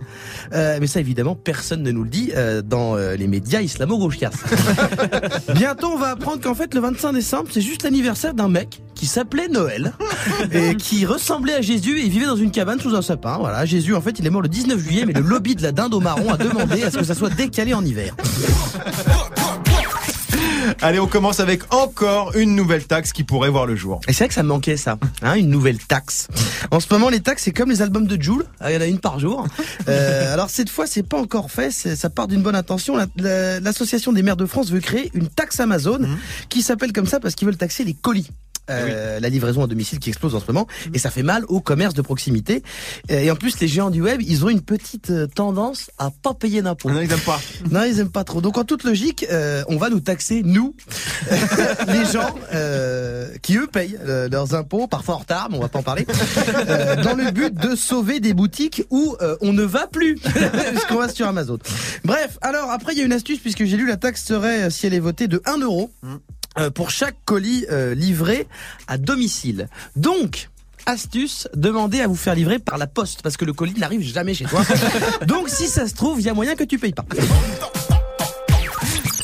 Euh, 0.53 0.79
mais 0.81 0.87
ça, 0.87 1.01
évidemment, 1.01 1.35
personne 1.35 1.83
ne 1.83 1.91
nous 1.91 2.05
le 2.05 2.11
dit 2.11 2.31
euh, 2.37 2.63
dans 2.63 2.97
euh, 2.97 3.17
les 3.17 3.27
médias 3.27 3.61
islamo-gauchias. 3.63 4.31
Bientôt, 5.55 5.89
on 5.95 5.97
va 5.99 6.09
apprendre 6.11 6.41
qu'en 6.43 6.55
fait, 6.55 6.75
le 6.75 6.81
25 6.81 7.13
décembre, 7.13 7.49
c'est 7.51 7.61
juste 7.61 7.83
l'anniversaire 7.85 8.35
d'un 8.35 8.49
mec 8.49 8.83
qui 8.95 9.07
s'appelait 9.07 9.49
Noël 9.49 9.93
et 10.53 10.77
qui 10.77 11.07
ressemblait 11.07 11.55
à 11.55 11.61
Jésus 11.63 11.99
et 11.99 12.05
il 12.05 12.11
vivait 12.11 12.27
dans 12.27 12.37
une 12.37 12.51
cabane 12.51 12.81
sous 12.81 12.95
un 12.95 13.03
sapin. 13.03 13.39
Voilà, 13.39 13.65
Jésus, 13.65 13.95
en 13.95 14.01
fait, 14.01 14.19
il 14.19 14.27
est 14.27 14.31
mort 14.31 14.43
le 14.43 14.49
19 14.49 14.79
juillet, 14.79 15.05
mais 15.07 15.13
le 15.15 15.21
lobby 15.21 15.55
de 15.55 15.63
la 15.63 15.73
dinde 15.73 15.95
au 15.95 16.01
marron 16.01 16.31
a 16.33 16.37
demandé 16.37 16.83
à 16.83 16.91
ce 16.91 16.99
que 16.99 17.05
ça 17.05 17.15
soit 17.15 17.31
décalé 17.31 17.73
en 17.75 17.85
hiver. 17.85 18.15
Allez, 20.83 21.01
on 21.01 21.07
commence 21.07 21.41
avec 21.41 21.63
encore 21.75 22.37
une 22.37 22.55
nouvelle 22.55 22.85
taxe 22.87 23.13
qui 23.13 23.25
pourrait 23.25 23.51
voir 23.51 23.67
le 23.67 23.77
jour. 23.77 24.01
Et 24.09 24.13
c'est 24.13 24.25
vrai 24.25 24.29
que 24.29 24.35
ça 24.35 24.43
me 24.43 24.49
manquait 24.49 24.77
ça, 24.77 24.99
hein, 25.23 25.35
une 25.35 25.49
nouvelle 25.51 25.79
taxe. 25.79 26.29
En 26.71 26.81
ce 26.81 26.87
moment, 26.93 27.09
les 27.09 27.21
taxes 27.21 27.45
c'est 27.45 27.53
comme 27.53 27.71
les 27.71 27.83
albums 27.83 28.07
de 28.07 28.21
Joule, 28.21 28.45
Ah, 28.61 28.71
il 28.71 28.75
y 28.75 28.79
en 28.79 28.81
a 28.81 28.87
une 28.87 28.99
par 29.01 29.19
jour. 29.19 29.47
Euh, 29.89 30.33
alors 30.33 30.49
cette 30.51 30.71
fois, 30.71 30.87
c'est 30.87 31.03
pas 31.03 31.19
encore 31.19 31.51
fait, 31.51 31.71
ça 31.71 32.09
part 32.09 32.27
d'une 32.29 32.43
bonne 32.43 32.55
intention. 32.57 32.97
La- 32.97 33.07
la- 33.17 33.61
L'association 33.61 34.13
des 34.13 34.23
maires 34.23 34.37
de 34.37 34.47
France 34.47 34.71
veut 34.71 34.81
créer 34.81 35.11
une 35.15 35.29
taxe 35.29 35.61
Amazon 35.61 35.99
qui 36.49 36.63
s'appelle 36.63 36.93
comme 36.93 37.07
ça 37.07 37.21
parce 37.21 37.35
qu'ils 37.35 37.47
veulent 37.47 37.57
taxer 37.57 37.85
les 37.85 37.93
colis. 37.95 38.31
Euh, 38.71 39.21
la 39.21 39.29
livraison 39.29 39.63
à 39.63 39.67
domicile 39.67 39.99
qui 39.99 40.09
explose 40.09 40.35
en 40.35 40.41
ce 40.41 40.47
moment 40.47 40.67
et 40.95 40.99
ça 40.99 41.11
fait 41.11 41.23
mal 41.23 41.45
au 41.49 41.61
commerce 41.61 41.93
de 41.95 42.03
proximité 42.03 42.63
et 43.09 43.31
en 43.31 43.37
plus 43.37 43.61
les 43.61 43.69
géants 43.69 43.91
du 43.91 44.01
web 44.01 44.23
ils 44.23 44.45
ont 44.45 44.49
une 44.49 44.63
petite 44.63 45.11
euh, 45.11 45.27
tendance 45.27 45.91
à 45.99 46.11
pas 46.11 46.35
payer 46.35 46.63
d'impôts 46.63 46.91
Non, 46.91 47.01
ils 47.01 47.13
aiment 47.13 47.19
pas. 47.21 47.41
non, 47.71 47.85
ils 47.85 48.01
aiment 48.01 48.11
pas 48.11 48.25
trop. 48.25 48.41
Donc 48.41 48.59
en 48.59 48.65
toute 48.65 48.85
logique, 48.85 49.27
euh, 49.31 49.63
on 49.69 49.77
va 49.77 49.91
nous 49.91 50.01
taxer 50.01 50.43
nous, 50.45 50.75
les 51.89 52.05
gens 52.13 52.35
euh, 52.53 53.29
qui 53.43 53.57
eux 53.57 53.67
payent 53.67 53.99
euh, 54.07 54.29
leurs 54.29 54.55
impôts, 54.55 54.87
parfois 54.87 55.17
en 55.17 55.19
retard, 55.19 55.49
mais 55.51 55.59
on 55.59 55.61
va 55.61 55.69
pas 55.69 55.79
en 55.79 55.83
parler, 55.83 56.07
euh, 56.69 57.03
dans 57.03 57.15
le 57.15 57.31
but 57.31 57.55
de 57.55 57.75
sauver 57.75 58.21
des 58.21 58.35
boutiques 58.35 58.85
où 58.91 59.17
euh, 59.21 59.37
on 59.41 59.53
ne 59.53 59.63
va 59.63 59.87
plus, 59.87 60.17
puisqu'on 60.71 60.99
va 60.99 61.09
sur 61.09 61.27
Amazon. 61.27 61.59
Bref, 62.05 62.39
alors 62.41 62.71
après 62.71 62.93
il 62.93 62.99
y 62.99 63.03
a 63.03 63.05
une 63.05 63.13
astuce 63.13 63.39
puisque 63.39 63.65
j'ai 63.65 63.77
lu 63.77 63.87
la 63.87 63.97
taxe 63.97 64.25
serait 64.25 64.71
si 64.71 64.87
elle 64.87 64.95
est 64.95 65.01
votée 65.01 65.29
de 65.29 65.43
1 65.47 65.59
euro 65.59 65.91
euh, 66.05 66.17
pour 66.75 66.91
chaque 66.91 67.17
colis 67.25 67.67
euh, 67.71 67.95
livré 67.95 68.47
à 68.87 68.99
domicile. 68.99 69.69
Donc 69.97 70.49
Astuce, 70.87 71.49
demandez 71.55 72.01
à 72.01 72.07
vous 72.07 72.17
faire 72.17 72.35
livrer 72.35 72.59
par 72.59 72.79
la 72.79 72.87
poste 72.87 73.23
parce 73.23 73.37
que 73.37 73.45
le 73.45 73.53
colis 73.53 73.75
n'arrive 73.79 74.03
jamais 74.03 74.35
chez 74.35 74.45
toi. 74.45 74.63
Donc 75.27 75.49
si 75.49 75.67
ça 75.67 75.89
se 75.89 75.95
trouve, 75.95 76.21
il 76.21 76.27
y 76.27 76.29
a 76.29 76.35
moyen 76.35 76.55
que 76.57 76.65
tu 76.65 76.79
payes 76.79 76.93
pas. 76.93 77.07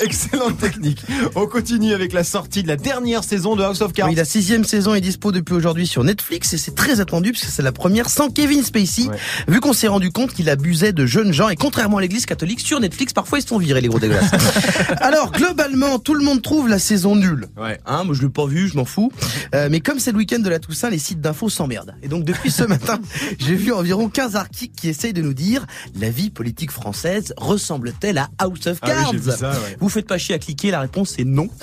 Excellente 0.04 0.58
technique. 0.58 1.02
On 1.34 1.46
continue 1.46 1.92
avec 1.92 2.12
la 2.12 2.24
sortie 2.24 2.62
de 2.62 2.68
la 2.68 2.76
dernière 2.76 3.22
saison 3.22 3.54
de 3.54 3.62
House 3.62 3.82
of 3.82 3.92
Cards. 3.92 4.08
Oui, 4.08 4.14
la 4.14 4.24
sixième 4.24 4.64
saison 4.64 4.94
est 4.94 5.00
dispo 5.00 5.30
depuis 5.30 5.54
aujourd'hui 5.54 5.86
sur 5.86 6.04
Netflix 6.04 6.54
et 6.54 6.58
c'est 6.58 6.74
très 6.74 7.00
attendu 7.00 7.32
parce 7.32 7.44
que 7.44 7.50
c'est 7.50 7.62
la 7.62 7.72
première 7.72 8.08
sans 8.08 8.30
Kevin 8.30 8.62
Spacey. 8.62 9.08
Ouais. 9.08 9.16
Vu 9.48 9.60
qu'on 9.60 9.74
s'est 9.74 9.88
rendu 9.88 10.10
compte 10.10 10.32
qu'il 10.32 10.48
abusait 10.48 10.92
de 10.92 11.04
jeunes 11.04 11.32
gens 11.32 11.50
et 11.50 11.56
contrairement 11.56 11.98
à 11.98 12.00
l'église 12.00 12.24
catholique, 12.24 12.60
sur 12.60 12.80
Netflix, 12.80 13.12
parfois 13.12 13.38
ils 13.38 13.42
se 13.42 13.48
font 13.48 13.58
virer 13.58 13.80
les 13.80 13.88
gros 13.88 13.98
dégueulasses. 13.98 14.30
Alors, 15.00 15.32
globalement, 15.32 15.98
tout 15.98 16.14
le 16.14 16.24
monde 16.24 16.40
trouve 16.40 16.68
la 16.68 16.78
saison 16.78 17.14
nulle. 17.14 17.48
Ouais. 17.58 17.78
Hein, 17.84 18.04
moi 18.04 18.14
je 18.14 18.22
l'ai 18.22 18.28
pas 18.30 18.46
vu, 18.46 18.68
je 18.68 18.76
m'en 18.76 18.86
fous. 18.86 19.12
Euh, 19.54 19.68
mais 19.70 19.80
comme 19.80 19.98
c'est 19.98 20.12
le 20.12 20.18
week-end 20.18 20.38
de 20.38 20.48
la 20.48 20.58
Toussaint, 20.58 20.88
les 20.88 20.98
sites 20.98 21.20
d'infos 21.20 21.50
s'emmerdent. 21.50 21.94
Et 22.02 22.08
donc 22.08 22.24
depuis 22.24 22.50
ce 22.50 22.62
matin, 22.70 22.98
j'ai 23.38 23.54
vu 23.54 23.72
environ 23.72 24.08
15 24.08 24.36
articles 24.36 24.74
qui 24.74 24.88
essayent 24.88 25.12
de 25.12 25.22
nous 25.22 25.34
dire 25.34 25.66
la 25.98 26.08
vie 26.08 26.30
politique 26.30 26.70
française 26.70 27.34
ressemble-t-elle 27.36 28.18
à 28.18 28.30
House 28.38 28.66
of 28.66 28.78
Ah 28.80 28.86
oui, 28.86 28.92
Cards 28.92 29.12
j'ai 29.12 29.18
vu 29.18 29.30
ça, 29.30 29.50
ouais. 29.50 29.76
Vous 29.78 29.89
faites 29.90 30.06
pas 30.06 30.18
chier 30.18 30.34
à 30.34 30.38
cliquer, 30.38 30.70
la 30.70 30.80
réponse 30.80 31.14
c'est 31.16 31.24
non. 31.24 31.48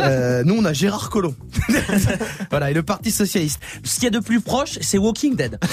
Euh, 0.00 0.42
nous 0.44 0.54
on 0.54 0.64
a 0.64 0.72
Gérard 0.72 1.10
Collomb. 1.10 1.34
voilà, 2.50 2.70
et 2.70 2.74
le 2.74 2.82
Parti 2.82 3.10
Socialiste. 3.10 3.60
Ce 3.82 3.94
qu'il 3.94 4.04
y 4.04 4.06
a 4.06 4.10
de 4.10 4.18
plus 4.18 4.40
proche, 4.40 4.78
c'est 4.80 4.98
Walking 4.98 5.36
Dead. 5.36 5.58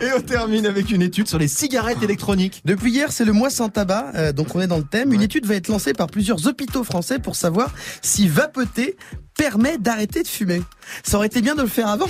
Et 0.00 0.12
on 0.16 0.20
termine 0.20 0.66
avec 0.66 0.90
une 0.90 1.02
étude 1.02 1.28
sur 1.28 1.38
les 1.38 1.48
cigarettes 1.48 2.02
électroniques. 2.02 2.62
Depuis 2.64 2.92
hier, 2.92 3.12
c'est 3.12 3.24
le 3.24 3.32
mois 3.32 3.50
sans 3.50 3.68
tabac, 3.68 4.12
euh, 4.14 4.32
donc 4.32 4.54
on 4.54 4.60
est 4.60 4.66
dans 4.66 4.78
le 4.78 4.84
thème. 4.84 5.12
Une 5.12 5.22
étude 5.22 5.46
va 5.46 5.56
être 5.56 5.68
lancée 5.68 5.92
par 5.92 6.06
plusieurs 6.06 6.46
hôpitaux 6.46 6.84
français 6.84 7.18
pour 7.18 7.36
savoir 7.36 7.72
si 8.02 8.28
vapoter 8.28 8.96
permet 9.36 9.78
d'arrêter 9.78 10.22
de 10.22 10.28
fumer. 10.28 10.62
Ça 11.02 11.16
aurait 11.16 11.26
été 11.26 11.42
bien 11.42 11.54
de 11.54 11.62
le 11.62 11.68
faire 11.68 11.88
avant. 11.88 12.06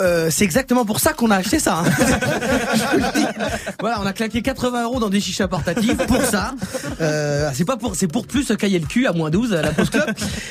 Euh, 0.00 0.28
c'est 0.30 0.44
exactement 0.44 0.84
pour 0.84 1.00
ça 1.00 1.12
qu'on 1.12 1.30
a 1.30 1.36
acheté 1.36 1.58
ça. 1.58 1.78
hein. 1.78 1.84
Je 1.98 2.82
vous 2.90 2.96
le 3.04 3.12
dis. 3.14 3.26
Voilà, 3.80 4.00
on 4.02 4.06
a 4.06 4.12
claqué 4.12 4.42
80 4.42 4.84
euros 4.84 5.00
dans 5.00 5.10
des 5.10 5.20
chichas 5.20 5.48
portatifs 5.48 5.96
pour 6.06 6.22
ça. 6.22 6.54
Euh, 7.00 7.50
c'est 7.54 7.64
pas 7.64 7.76
pour, 7.76 7.94
c'est 7.96 8.08
pour 8.08 8.26
plus 8.26 8.44
se 8.44 8.52
cailler 8.54 8.78
le 8.78 8.86
cul 8.86 9.06
à 9.06 9.12
moins 9.12 9.30
12 9.30 9.52
à 9.54 9.62
la 9.62 9.70
pause 9.72 9.90
club. 9.90 10.10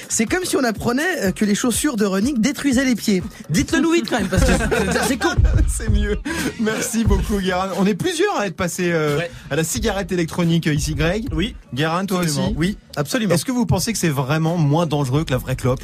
C'est 0.10 0.26
comme 0.26 0.46
si 0.46 0.56
on 0.58 0.64
apprenait 0.64 1.04
euh, 1.26 1.32
que 1.32 1.46
les 1.46 1.56
chaussures 1.56 1.96
de 1.98 2.06
running 2.06 2.40
détruisaient 2.40 2.86
les 2.86 2.96
pieds. 2.96 3.24
Dites-le 3.50 3.80
nous 3.80 3.92
vite 3.92 4.10
quand 4.10 4.20
même 4.20 4.30
parce 4.30 4.44
que 4.44 4.52
c'est 5.08 5.18
con. 5.18 5.30
C'est 5.68 5.90
mieux. 5.90 6.20
Merci 6.60 7.04
beaucoup, 7.04 7.40
Guérin. 7.40 7.70
On 7.78 7.86
est 7.86 7.96
plusieurs 7.96 8.38
à 8.40 8.48
être 8.48 8.56
passés 8.56 8.92
euh, 8.92 9.18
Ouais. 9.18 9.32
à 9.50 9.56
la 9.56 9.64
cigarette 9.64 10.12
électronique 10.12 10.68
ici, 10.68 10.94
Greg. 10.96 11.28
Oui. 11.34 11.56
Guérin, 11.74 12.06
toi 12.06 12.20
Absolument. 12.22 12.46
aussi. 12.48 12.56
Oui, 12.58 12.78
absolument. 12.96 13.34
Est-ce 13.34 13.46
que 13.46 13.52
vous 13.52 13.66
pensez 13.66 13.92
que 13.94 13.98
c'est 14.00 14.10
vraiment 14.10 14.58
moins 14.58 14.86
dangereux 14.86 15.24
que 15.24 15.32
la 15.32 15.38
vraie 15.38 15.56
clope? 15.56 15.82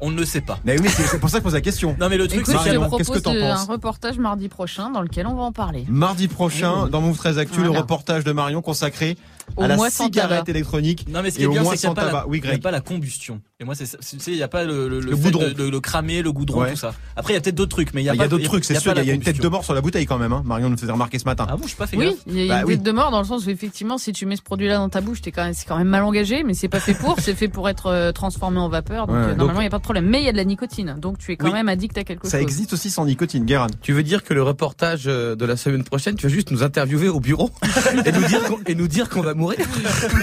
On 0.00 0.10
ne 0.10 0.16
le 0.16 0.24
sait 0.24 0.40
pas. 0.40 0.58
Mais 0.64 0.80
oui, 0.80 0.88
c'est 0.88 1.18
pour 1.18 1.28
ça 1.28 1.38
que 1.38 1.42
je 1.42 1.44
pose 1.44 1.54
la 1.54 1.60
question. 1.60 1.96
Non 2.00 2.08
mais 2.08 2.16
le 2.16 2.28
truc 2.28 2.46
c'est 2.46 2.52
je 2.52 2.56
y 2.56 2.60
a- 2.60 2.62
te 2.74 2.78
Marion, 2.78 2.96
qu'est-ce 2.96 3.08
que 3.10 3.18
propose 3.18 3.22
t'en 3.22 3.34
de- 3.34 3.40
un 3.40 3.54
penses 3.56 3.66
reportage 3.68 4.18
mardi 4.18 4.48
prochain 4.48 4.90
dans 4.90 5.02
lequel 5.02 5.26
on 5.26 5.34
va 5.34 5.42
en 5.42 5.52
parler. 5.52 5.84
Mardi 5.88 6.28
prochain, 6.28 6.86
dans 6.86 7.00
Move 7.00 7.16
13 7.16 7.38
Actu, 7.38 7.58
le 7.60 7.66
Voilà. 7.66 7.80
reportage 7.80 8.22
de 8.24 8.32
Marion 8.32 8.62
consacré 8.62 9.16
Au 9.56 9.62
à 9.62 9.68
la 9.68 9.76
cigarette 9.90 10.38
tabac. 10.40 10.50
électronique. 10.50 11.06
Non 11.08 11.22
mais 11.22 11.30
ce 11.30 11.36
qui 11.36 11.42
Et 11.42 11.44
est 11.44 11.46
au 11.48 11.52
bien 11.52 11.62
moins 11.62 11.72
c'est 11.72 11.78
qu'il 11.78 11.88
n'y 11.88 11.92
a, 11.92 11.94
sans 11.94 11.94
pas 11.94 12.04
la- 12.04 12.10
tabac. 12.20 12.24
Oui, 12.28 12.40
y 12.44 12.48
a 12.50 12.58
pas 12.58 12.70
la 12.70 12.80
combustion. 12.80 13.40
Et 13.60 13.64
moi 13.64 13.74
c'est 13.74 13.86
ça. 13.86 13.98
tu 13.98 14.20
sais 14.20 14.30
il 14.30 14.36
n'y 14.36 14.42
a 14.42 14.48
pas 14.48 14.62
le 14.64 14.88
le, 14.88 15.00
Le 15.00 15.16
fait 15.16 15.22
goudron. 15.22 15.50
de, 15.56 15.68
le 15.68 15.80
cramer, 15.80 16.22
le 16.22 16.30
goudron, 16.32 16.60
Ouais. 16.60 16.70
tout 16.72 16.76
ça. 16.76 16.94
Après 17.16 17.32
il 17.32 17.36
y 17.36 17.38
a 17.38 17.40
peut-être 17.40 17.56
d'autres 17.56 17.70
trucs 17.74 17.92
mais 17.94 18.02
il 18.02 18.04
y 18.04 18.08
a 18.08 18.12
Ah, 18.12 18.14
Il 18.14 18.20
y 18.20 18.22
a 18.24 18.28
d'autres 18.28 18.44
trucs, 18.44 18.64
c'est 18.64 18.78
sûr. 18.78 18.92
Il 18.96 19.04
y 19.04 19.10
a 19.10 19.14
une 19.14 19.22
tête 19.22 19.40
de 19.40 19.48
mort 19.48 19.64
sur 19.64 19.74
la 19.74 19.80
bouteille 19.80 20.06
quand 20.06 20.18
même. 20.18 20.32
Hein. 20.32 20.42
Marion 20.44 20.68
nous 20.70 20.76
faisait 20.78 20.92
remarquer 20.92 21.18
ce 21.18 21.24
matin. 21.24 21.46
Ah 21.48 21.56
bon, 21.56 21.64
je 21.66 21.70
sais 21.70 21.76
pas 21.76 21.86
fait 21.88 21.96
Oui, 21.96 22.16
il 22.26 22.44
y 22.44 22.50
a 22.50 22.54
Bah 22.56 22.60
une 22.60 22.66
oui. 22.66 22.74
tête 22.74 22.82
de 22.84 22.92
mort 22.92 23.10
dans 23.10 23.18
le 23.20 23.24
sens 23.26 23.46
où 23.46 23.50
effectivement, 23.50 23.98
si 23.98 24.12
tu 24.12 24.26
mets 24.26 24.36
ce 24.36 24.42
produit-là 24.42 24.76
dans 24.76 24.88
ta 24.88 25.00
bouche, 25.00 25.18
c'est 25.22 25.32
quand 25.32 25.76
même 25.78 25.88
mal 25.88 26.04
engagé, 26.04 26.44
mais 26.44 26.54
c'est 26.54 26.68
pas 26.68 26.78
fait 26.80 26.94
pour, 26.94 27.16
c'est 27.20 27.34
fait 27.34 27.48
pour 27.48 27.68
être 27.68 27.86
euh, 27.86 28.12
transformé 28.12 28.58
en 28.60 28.68
vapeur, 28.68 29.06
donc 29.06 29.16
euh, 29.16 29.34
normalement 29.34 29.60
il 29.60 29.64
y 29.64 29.66
a 29.66 29.70
pas 29.70 29.78
de 29.78 29.82
problème. 29.88 30.06
Mais 30.08 30.20
il 30.20 30.24
y 30.24 30.28
a 30.28 30.32
de 30.32 30.36
la 30.36 30.44
nicotine, 30.44 30.96
donc 30.98 31.18
tu 31.18 31.32
es 31.32 31.36
quand 31.36 31.46
Oui. 31.46 31.52
même 31.52 31.68
addict 31.68 31.96
à 31.98 32.04
quelque 32.04 32.26
Ça 32.28 32.38
chose. 32.38 32.42
existe 32.42 32.72
aussi 32.74 32.90
sans 32.90 33.04
nicotine, 33.06 33.44
Guérin. 33.44 33.66
Tu 33.80 33.92
veux 33.92 34.02
dire 34.02 34.22
que 34.22 34.34
le 34.34 34.42
reportage 34.42 35.04
euh, 35.06 35.34
de 35.34 35.44
la 35.46 35.56
semaine 35.56 35.84
prochaine, 35.84 36.14
tu 36.16 36.26
vas 36.26 36.32
juste 36.32 36.50
nous 36.50 36.62
interviewer 36.62 37.08
au 37.08 37.20
bureau 37.20 37.50
et 38.06 38.12
nous 38.12 38.24
dire 38.26 38.44
qu'on, 38.44 38.58
et 38.66 38.74
nous 38.74 38.88
dire 38.88 39.08
qu'on 39.08 39.22
va 39.22 39.34
mourir? 39.34 39.58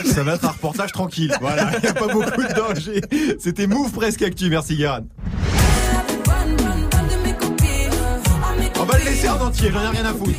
Ça 0.06 0.24
va 0.24 0.36
être 0.36 0.46
un 0.46 0.50
reportage 0.50 0.92
tranquille. 0.92 1.34
Voilà, 1.42 1.72
il 1.78 1.82
n'y 1.82 1.88
a 1.88 1.94
pas 1.94 2.08
beaucoup 2.08 2.42
de 2.42 2.54
danger. 2.54 3.02
C'était 3.40 3.68
Move 3.68 3.92
presque 3.92 4.22
actu. 4.22 4.50
Merci, 4.50 4.76
Guérin. 4.78 5.02
On 8.86 8.92
va 8.92 9.00
le 9.00 9.06
laisser 9.06 9.28
concert 9.28 9.46
entier, 9.48 9.72
j'en 9.74 9.82
ai 9.82 9.98
rien 9.98 10.06
à 10.06 10.14
foutre. 10.14 10.32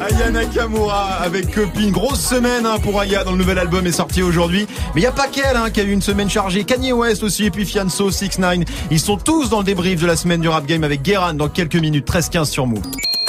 Aya 0.00 0.30
Nakamura 0.30 1.16
avec 1.20 1.54
copine. 1.54 1.90
Grosse 1.90 2.20
semaine 2.20 2.64
hein, 2.64 2.78
pour 2.82 2.98
Aya 2.98 3.24
dans 3.24 3.32
le 3.32 3.36
nouvel 3.36 3.58
album 3.58 3.86
est 3.86 3.92
sorti 3.92 4.22
aujourd'hui. 4.22 4.66
Mais 4.94 5.02
il 5.02 5.04
n'y 5.04 5.06
a 5.06 5.12
pas 5.12 5.28
qu'elle 5.28 5.56
hein, 5.56 5.68
qui 5.70 5.80
a 5.80 5.84
eu 5.84 5.90
une 5.90 6.00
semaine 6.00 6.30
chargée. 6.30 6.64
Kanye 6.64 6.92
West 6.92 7.22
aussi 7.22 7.44
et 7.44 7.50
puis 7.50 7.66
Fianso, 7.66 8.10
6 8.10 8.38
9 8.38 8.58
Ils 8.90 9.00
sont 9.00 9.18
tous 9.18 9.50
dans 9.50 9.58
le 9.58 9.64
débrief 9.64 10.00
de 10.00 10.06
la 10.06 10.16
semaine 10.16 10.40
du 10.40 10.48
rap 10.48 10.64
game 10.64 10.82
avec 10.82 11.02
Guéran 11.02 11.34
dans 11.34 11.48
quelques 11.48 11.76
minutes. 11.76 12.08
13-15 12.10 12.46
sur 12.46 12.66
Move. 12.66 12.82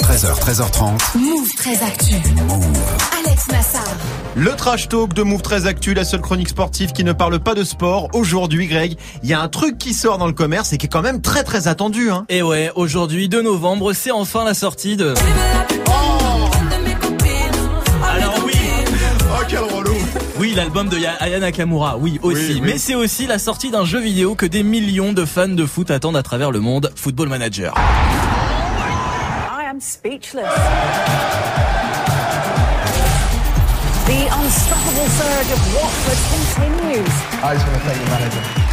13h, 0.08 0.40
13h30. 0.40 1.18
Move 1.18 1.48
très 1.56 1.82
actu. 1.82 2.14
Alex 3.24 3.48
Nassar. 3.48 3.84
Le 4.36 4.54
trash 4.56 4.88
talk 4.88 5.12
de 5.12 5.22
Move 5.22 5.42
13 5.42 5.66
Actu, 5.66 5.94
la 5.94 6.04
seule 6.04 6.20
chronique 6.20 6.48
sportive 6.48 6.92
qui 6.92 7.04
ne 7.04 7.12
parle 7.12 7.38
pas 7.40 7.54
de 7.54 7.62
sport. 7.64 8.08
Aujourd'hui, 8.14 8.66
Greg, 8.66 8.96
il 9.22 9.28
y 9.28 9.34
a 9.34 9.40
un 9.40 9.48
truc 9.48 9.76
qui 9.78 9.92
sort 9.94 10.18
dans 10.18 10.26
le 10.26 10.32
commerce 10.32 10.72
et 10.72 10.78
qui 10.78 10.86
est 10.86 10.88
quand 10.88 11.02
même 11.02 11.20
très 11.20 11.42
très 11.44 11.68
attendu. 11.68 12.10
Hein. 12.10 12.24
Et 12.28 12.42
ouais, 12.42 12.70
aujourd'hui 12.74 13.28
2 13.28 13.42
novembre, 13.42 13.92
c'est 13.92 14.10
enfin 14.10 14.44
la 14.44 14.54
sortie 14.54 14.96
de... 14.96 15.14
Alors 18.10 18.34
oui 18.46 18.52
Oh, 19.30 19.44
quel 19.48 19.58
relou 19.60 19.94
Oui, 20.38 20.54
l'album 20.56 20.88
de 20.88 20.96
Ya- 20.98 21.16
Aya 21.20 21.38
Nakamura, 21.38 21.96
oui 21.98 22.18
aussi. 22.22 22.38
Oui, 22.40 22.52
oui. 22.54 22.60
Mais 22.64 22.78
c'est 22.78 22.94
aussi 22.94 23.26
la 23.26 23.38
sortie 23.38 23.70
d'un 23.70 23.84
jeu 23.84 24.00
vidéo 24.00 24.34
que 24.34 24.46
des 24.46 24.62
millions 24.62 25.12
de 25.12 25.24
fans 25.24 25.48
de 25.48 25.66
foot 25.66 25.90
attendent 25.90 26.16
à 26.16 26.22
travers 26.22 26.50
le 26.50 26.60
monde, 26.60 26.90
Football 26.96 27.28
Manager. 27.28 27.74
I'm 29.78 29.82
speechless. 29.82 30.52
The 34.06 34.26
unstoppable 34.28 35.06
surge 35.06 35.52
of 35.52 35.74
Watford 35.76 36.18
continues. 36.34 37.08
I 37.44 37.54
just 37.54 37.64
want 37.64 37.78
to 37.78 37.84
thank 37.86 38.00
the 38.00 38.10
manager. 38.10 38.67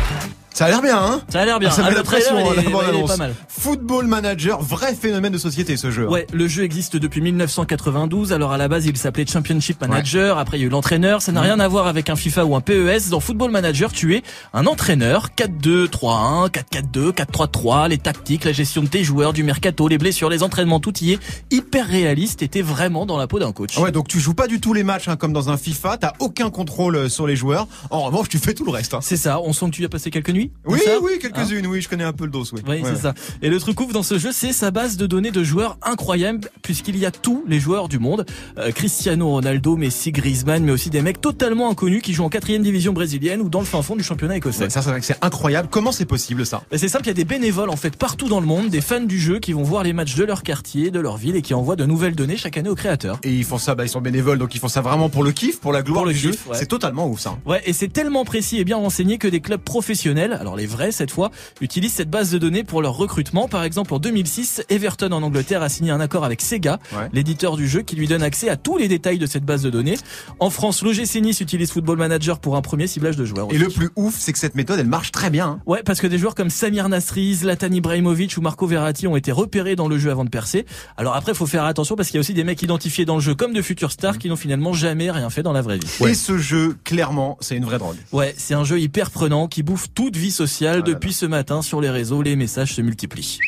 Ça 0.55 0.65
a 0.65 0.69
l'air 0.69 0.81
bien, 0.81 0.97
hein 0.97 1.21
Ça 1.27 1.41
a 1.41 1.45
l'air 1.45 1.59
bien. 1.59 1.69
Ça 1.69 1.81
met 1.81 1.89
Ah, 1.89 1.91
la 1.91 1.97
le 1.97 2.03
trailer, 2.03 2.29
pression, 2.31 2.37
est- 2.39 2.55
la 2.55 2.77
ouais, 2.93 2.99
est 3.03 3.07
pas 3.07 3.17
mal. 3.17 3.35
Football 3.49 4.07
Manager, 4.07 4.61
vrai 4.61 4.95
phénomène 4.95 5.33
de 5.33 5.37
société 5.37 5.75
ce 5.75 5.91
jeu. 5.91 6.05
hein. 6.07 6.11
Ouais, 6.11 6.25
le 6.31 6.47
jeu 6.47 6.63
existe 6.63 6.95
depuis 6.95 7.19
1992. 7.19 8.31
Alors 8.31 8.53
à 8.53 8.57
la 8.57 8.69
base, 8.69 8.85
il 8.85 8.95
s'appelait 8.95 9.25
Championship 9.27 9.81
Manager. 9.81 10.37
Après, 10.37 10.57
il 10.57 10.61
y 10.61 10.63
a 10.63 10.67
eu 10.67 10.69
l'entraîneur. 10.69 11.21
Ça 11.21 11.33
n'a 11.33 11.41
rien 11.41 11.59
à 11.59 11.67
voir 11.67 11.87
avec 11.87 12.09
un 12.09 12.15
FIFA 12.15 12.45
ou 12.45 12.55
un 12.55 12.61
PES. 12.61 13.09
Dans 13.09 13.19
Football 13.19 13.51
Manager, 13.51 13.91
tu 13.91 14.15
es 14.15 14.23
un 14.53 14.65
entraîneur. 14.65 15.31
4-2, 15.35 15.87
3-1, 15.89 16.47
4-4-2, 16.49 17.11
4-3-3, 17.11 17.89
les 17.89 17.97
tactiques, 17.97 18.45
la 18.45 18.53
gestion 18.53 18.81
de 18.81 18.87
tes 18.87 19.03
joueurs, 19.03 19.33
du 19.33 19.43
mercato, 19.43 19.89
les 19.89 19.97
blessures, 19.97 20.29
les 20.29 20.41
entraînements, 20.41 20.79
tout 20.79 20.97
y 21.01 21.11
est 21.11 21.19
hyper 21.51 21.85
réaliste. 21.85 22.41
Et 22.43 22.47
t'es 22.47 22.61
vraiment 22.61 23.05
dans 23.05 23.17
la 23.17 23.27
peau 23.27 23.39
d'un 23.39 23.51
coach. 23.51 23.77
Ouais, 23.77 23.91
donc 23.91 24.07
tu 24.07 24.21
joues 24.21 24.33
pas 24.33 24.47
du 24.47 24.61
tout 24.61 24.73
les 24.73 24.83
matchs 24.83 25.09
hein, 25.09 25.17
comme 25.17 25.33
dans 25.33 25.49
un 25.49 25.57
FIFA, 25.57 25.97
t'as 25.97 26.13
aucun 26.19 26.49
contrôle 26.49 26.95
euh, 26.95 27.09
sur 27.09 27.27
les 27.27 27.35
joueurs. 27.35 27.67
En 27.89 28.03
revanche, 28.03 28.29
tu 28.29 28.37
fais 28.39 28.53
tout 28.53 28.63
le 28.63 28.71
reste. 28.71 28.93
hein. 28.93 28.99
C'est 29.01 29.17
ça. 29.17 29.41
On 29.41 29.51
sent 29.51 29.65
que 29.65 29.71
tu 29.71 29.81
y 29.81 29.85
as 29.85 29.89
passé 29.89 30.09
quelques 30.11 30.29
nuits. 30.29 30.44
Oui, 30.65 30.79
oui, 31.01 31.11
quelques-unes, 31.21 31.67
oui, 31.67 31.81
je 31.81 31.89
connais 31.89 32.03
un 32.03 32.13
peu 32.13 32.25
le 32.25 32.31
dos, 32.31 32.43
oui. 32.53 32.61
Oui, 32.67 32.81
Ouais, 32.81 32.89
c'est 32.93 33.01
ça. 33.01 33.13
Et 33.41 33.49
le 33.49 33.59
truc 33.59 33.79
ouf 33.79 33.91
dans 33.93 34.03
ce 34.03 34.17
jeu, 34.19 34.31
c'est 34.31 34.53
sa 34.53 34.71
base 34.71 34.97
de 34.97 35.05
données 35.05 35.31
de 35.31 35.43
joueurs 35.43 35.77
incroyable, 35.81 36.49
puisqu'il 36.61 36.97
y 36.97 37.05
a 37.05 37.11
tous 37.11 37.43
les 37.47 37.59
joueurs 37.59 37.87
du 37.87 37.99
monde. 37.99 38.25
Euh, 38.57 38.71
Cristiano 38.71 39.29
Ronaldo, 39.29 39.75
Messi, 39.77 40.11
Griezmann, 40.11 40.63
mais 40.63 40.71
aussi 40.71 40.89
des 40.89 41.01
mecs 41.01 41.21
totalement 41.21 41.69
inconnus 41.69 42.01
qui 42.01 42.13
jouent 42.13 42.23
en 42.25 42.29
quatrième 42.29 42.63
division 42.63 42.93
brésilienne 42.93 43.41
ou 43.41 43.49
dans 43.49 43.59
le 43.59 43.65
fin 43.65 43.81
fond 43.81 43.95
du 43.95 44.03
championnat 44.03 44.37
écossais. 44.37 44.65
Ouais, 44.65 44.69
ça, 44.69 44.81
c'est 45.01 45.17
incroyable. 45.23 45.67
Comment 45.71 45.91
c'est 45.91 46.05
possible 46.05 46.45
ça? 46.45 46.63
C'est 46.75 46.87
simple, 46.87 47.05
il 47.05 47.07
y 47.07 47.11
a 47.11 47.13
des 47.13 47.25
bénévoles 47.25 47.69
en 47.69 47.75
fait 47.77 47.95
partout 47.95 48.27
dans 48.27 48.39
le 48.39 48.45
monde, 48.45 48.69
des 48.69 48.81
fans 48.81 48.99
du 49.01 49.19
jeu 49.19 49.39
qui 49.39 49.53
vont 49.53 49.63
voir 49.63 49.83
les 49.83 49.93
matchs 49.93 50.15
de 50.15 50.23
leur 50.23 50.43
quartier, 50.43 50.91
de 50.91 50.99
leur 50.99 51.17
ville 51.17 51.35
et 51.35 51.41
qui 51.41 51.53
envoient 51.53 51.75
de 51.75 51.85
nouvelles 51.85 52.15
données 52.15 52.37
chaque 52.37 52.57
année 52.57 52.69
aux 52.69 52.75
créateurs. 52.75 53.19
Et 53.23 53.31
ils 53.33 53.43
font 53.43 53.57
ça, 53.57 53.75
bah, 53.75 53.85
ils 53.85 53.89
sont 53.89 54.01
bénévoles, 54.01 54.37
donc 54.39 54.53
ils 54.55 54.59
font 54.59 54.67
ça 54.67 54.81
vraiment 54.81 55.09
pour 55.09 55.23
le 55.23 55.31
kiff, 55.31 55.59
pour 55.59 55.71
la 55.73 55.81
gloire 55.81 56.01
Pour 56.01 56.07
le 56.07 56.13
du 56.13 56.19
jeu. 56.19 56.31
kiff, 56.31 56.47
ouais. 56.47 56.55
C'est 56.57 56.65
totalement 56.65 57.07
ouf 57.07 57.19
ça. 57.19 57.37
Ouais, 57.45 57.61
et 57.65 57.73
c'est 57.73 57.87
tellement 57.91 58.25
précis 58.25 58.59
et 58.59 58.63
bien 58.63 58.77
renseigné 58.77 59.17
que 59.17 59.27
des 59.27 59.39
clubs 59.41 59.61
professionnels, 59.61 60.34
alors 60.39 60.55
les 60.55 60.65
vrais 60.67 60.91
cette 60.91 61.11
fois, 61.11 61.31
utilisent 61.61 61.93
cette 61.93 62.09
base 62.09 62.31
de 62.31 62.37
données 62.37 62.63
pour 62.63 62.81
leur 62.81 62.93
recrutement. 62.95 63.47
Par 63.47 63.63
exemple, 63.63 63.93
en 63.93 63.99
2006, 63.99 64.63
Everton 64.69 65.11
en 65.11 65.23
Angleterre 65.23 65.61
a 65.63 65.69
signé 65.69 65.91
un 65.91 65.99
accord 65.99 66.23
avec 66.25 66.41
Sega, 66.41 66.79
Ouais. 66.93 67.09
l'éditeur 67.13 67.57
du 67.57 67.67
jeu, 67.67 67.81
qui 67.81 67.95
lui 67.95 68.07
donne 68.07 68.23
accès 68.23 68.49
à 68.49 68.55
tous 68.57 68.77
les 68.77 68.87
détails 68.87 69.17
de 69.17 69.25
cette 69.25 69.43
base 69.45 69.61
de 69.61 69.69
données. 69.69 69.97
En 70.39 70.49
France, 70.49 70.81
l'OGC 70.81 71.21
Nice 71.21 71.41
utilise 71.41 71.71
Football 71.71 71.97
Manager 71.97 72.39
pour 72.39 72.55
un 72.55 72.61
premier 72.61 72.87
ciblage 72.87 73.15
de 73.15 73.25
joueurs. 73.25 73.47
Et 73.51 73.55
aussi. 73.55 73.59
le 73.59 73.69
plus 73.69 73.89
ouf, 73.95 74.15
c'est 74.17 74.33
que 74.33 74.39
cette 74.39 74.55
méthode, 74.55 74.79
elle 74.79 74.87
marche 74.87 75.11
très 75.11 75.29
bien. 75.29 75.45
hein. 75.47 75.59
Ouais, 75.65 75.81
parce 75.83 75.99
que 76.01 76.07
des 76.07 76.17
joueurs 76.17 76.35
comme 76.35 76.49
Samir 76.49 76.87
Nasri, 76.89 77.35
Zlatan 77.35 77.71
Ibrahimovic 77.71 78.35
ou 78.37 78.41
Marco 78.41 78.65
Verratti 78.67 79.07
ont 79.07 79.15
été 79.15 79.31
repérés 79.31 79.75
dans 79.75 79.87
le 79.87 79.97
jeu 79.97 80.11
avant 80.11 80.25
de 80.25 80.29
percer. 80.29 80.65
Alors 80.97 81.15
après, 81.15 81.33
faut 81.33 81.45
faire 81.45 81.63
attention 81.65 81.95
parce 81.95 82.09
qu'il 82.09 82.15
y 82.15 82.19
a 82.19 82.21
aussi 82.21 82.33
des 82.33 82.43
mecs 82.43 82.61
identifiés 82.61 83.05
dans 83.05 83.15
le 83.15 83.21
jeu 83.21 83.35
comme 83.35 83.53
de 83.53 83.61
futurs 83.61 83.91
stars 83.91 84.17
qui 84.17 84.29
n'ont 84.29 84.35
finalement 84.35 84.73
jamais 84.73 85.11
rien 85.11 85.29
fait 85.29 85.43
dans 85.43 85.53
la 85.53 85.61
vraie 85.61 85.77
vie. 85.77 85.87
Et 86.07 86.13
ce 86.13 86.37
jeu, 86.37 86.75
clairement, 86.83 87.37
c'est 87.41 87.55
une 87.55 87.65
vraie 87.65 87.77
drogue. 87.79 87.97
Ouais, 88.11 88.33
c'est 88.37 88.53
un 88.53 88.63
jeu 88.63 88.79
hyper 88.79 89.11
prenant 89.11 89.47
qui 89.47 89.63
bouffe 89.63 89.87
toute 89.93 90.15
vie 90.15 90.24
sociale. 90.31 90.79
Ah 90.79 90.87
Depuis 90.87 91.13
ce 91.13 91.25
matin, 91.25 91.61
sur 91.61 91.81
les 91.81 91.89
réseaux, 91.89 92.21
les 92.21 92.35
messages 92.35 92.73
se 92.73 92.81
multiplient. 92.81 93.39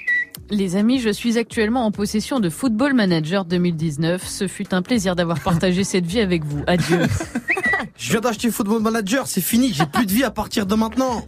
Les 0.49 0.75
amis, 0.75 0.99
je 0.99 1.09
suis 1.09 1.37
actuellement 1.37 1.85
en 1.85 1.91
possession 1.91 2.39
de 2.39 2.49
Football 2.49 2.93
Manager 2.93 3.43
2019. 3.43 4.25
Ce 4.25 4.47
fut 4.47 4.73
un 4.73 4.81
plaisir 4.81 5.15
d'avoir 5.15 5.39
partagé 5.39 5.83
cette 5.85 6.05
vie 6.05 6.21
avec 6.21 6.43
vous. 6.45 6.63
Adieu. 6.67 7.01
Je 7.97 8.11
viens 8.11 8.21
d'acheter 8.21 8.51
Football 8.51 8.81
Manager, 8.81 9.25
c'est 9.25 9.41
fini, 9.41 9.73
j'ai 9.73 9.87
plus 9.87 10.05
de 10.05 10.11
vie 10.11 10.23
à 10.23 10.29
partir 10.29 10.67
de 10.67 10.75
maintenant. 10.75 11.25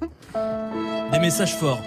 Des 1.11 1.19
messages 1.19 1.55
forts. 1.55 1.81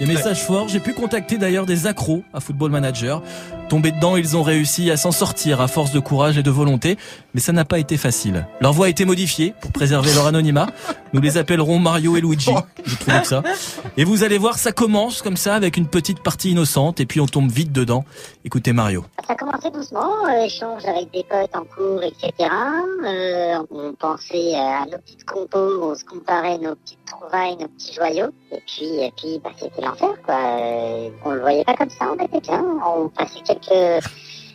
Des 0.00 0.06
messages 0.06 0.42
forts. 0.42 0.66
J'ai 0.66 0.80
pu 0.80 0.92
contacter 0.92 1.38
d'ailleurs 1.38 1.66
des 1.66 1.86
accros 1.86 2.24
à 2.32 2.40
Football 2.40 2.72
Manager. 2.72 3.22
Tombés 3.68 3.92
dedans, 3.92 4.16
ils 4.16 4.34
ont 4.34 4.42
réussi 4.42 4.90
à 4.90 4.96
s'en 4.96 5.12
sortir 5.12 5.60
à 5.60 5.68
force 5.68 5.92
de 5.92 6.00
courage 6.00 6.38
et 6.38 6.42
de 6.42 6.50
volonté, 6.50 6.96
mais 7.34 7.40
ça 7.40 7.52
n'a 7.52 7.66
pas 7.66 7.78
été 7.78 7.98
facile. 7.98 8.46
Leur 8.60 8.72
voix 8.72 8.86
a 8.86 8.88
été 8.88 9.04
modifiée 9.04 9.52
pour 9.60 9.72
préserver 9.72 10.14
leur 10.14 10.26
anonymat. 10.26 10.68
Nous 11.12 11.20
les 11.20 11.36
appellerons 11.36 11.78
Mario 11.78 12.16
et 12.16 12.20
Luigi. 12.20 12.50
J'ai 12.84 12.96
trouvé 12.96 13.20
que 13.20 13.26
ça. 13.26 13.42
Et 13.98 14.04
vous 14.04 14.24
allez 14.24 14.38
voir, 14.38 14.58
ça 14.58 14.72
commence 14.72 15.20
comme 15.20 15.36
ça 15.36 15.54
avec 15.54 15.76
une 15.76 15.86
petite 15.86 16.22
partie 16.22 16.50
innocente 16.50 17.00
et 17.00 17.06
puis 17.06 17.20
on 17.20 17.26
tombe 17.26 17.50
vite 17.50 17.72
dedans. 17.72 18.04
Écoutez 18.44 18.72
Mario. 18.72 19.04
Ça 19.26 19.34
a 19.34 19.36
commencé 19.36 19.70
doucement, 19.70 20.26
euh, 20.26 20.44
échange 20.44 20.84
avec 20.86 21.10
des 21.12 21.24
potes 21.24 21.54
en 21.54 21.64
cours, 21.64 22.02
etc. 22.02 22.48
Euh, 23.04 23.58
on 23.70 23.92
pensait 23.92 24.54
euh, 24.54 24.82
à 24.82 24.86
nos 24.86 24.98
petites 24.98 25.24
compos, 25.24 25.82
on 25.82 25.94
se 25.94 26.04
comparait 26.04 26.58
nos 26.58 26.74
petites 26.76 27.04
trouvailles, 27.04 27.56
nos 27.58 27.68
petits 27.68 27.92
joyaux. 27.92 28.30
Et 28.52 28.62
puis, 28.66 29.00
et 29.00 29.12
puis 29.16 29.40
bah, 29.42 29.50
c'était 29.58 29.82
l'enfer, 29.82 30.14
quoi. 30.24 30.34
Euh, 30.34 31.10
on 31.24 31.30
le 31.32 31.40
voyait 31.40 31.64
pas 31.64 31.74
comme 31.74 31.90
ça, 31.90 32.06
on 32.18 32.24
était 32.24 32.40
bien. 32.40 32.64
On 32.86 33.08
passait 33.08 33.40
quelques 33.44 33.57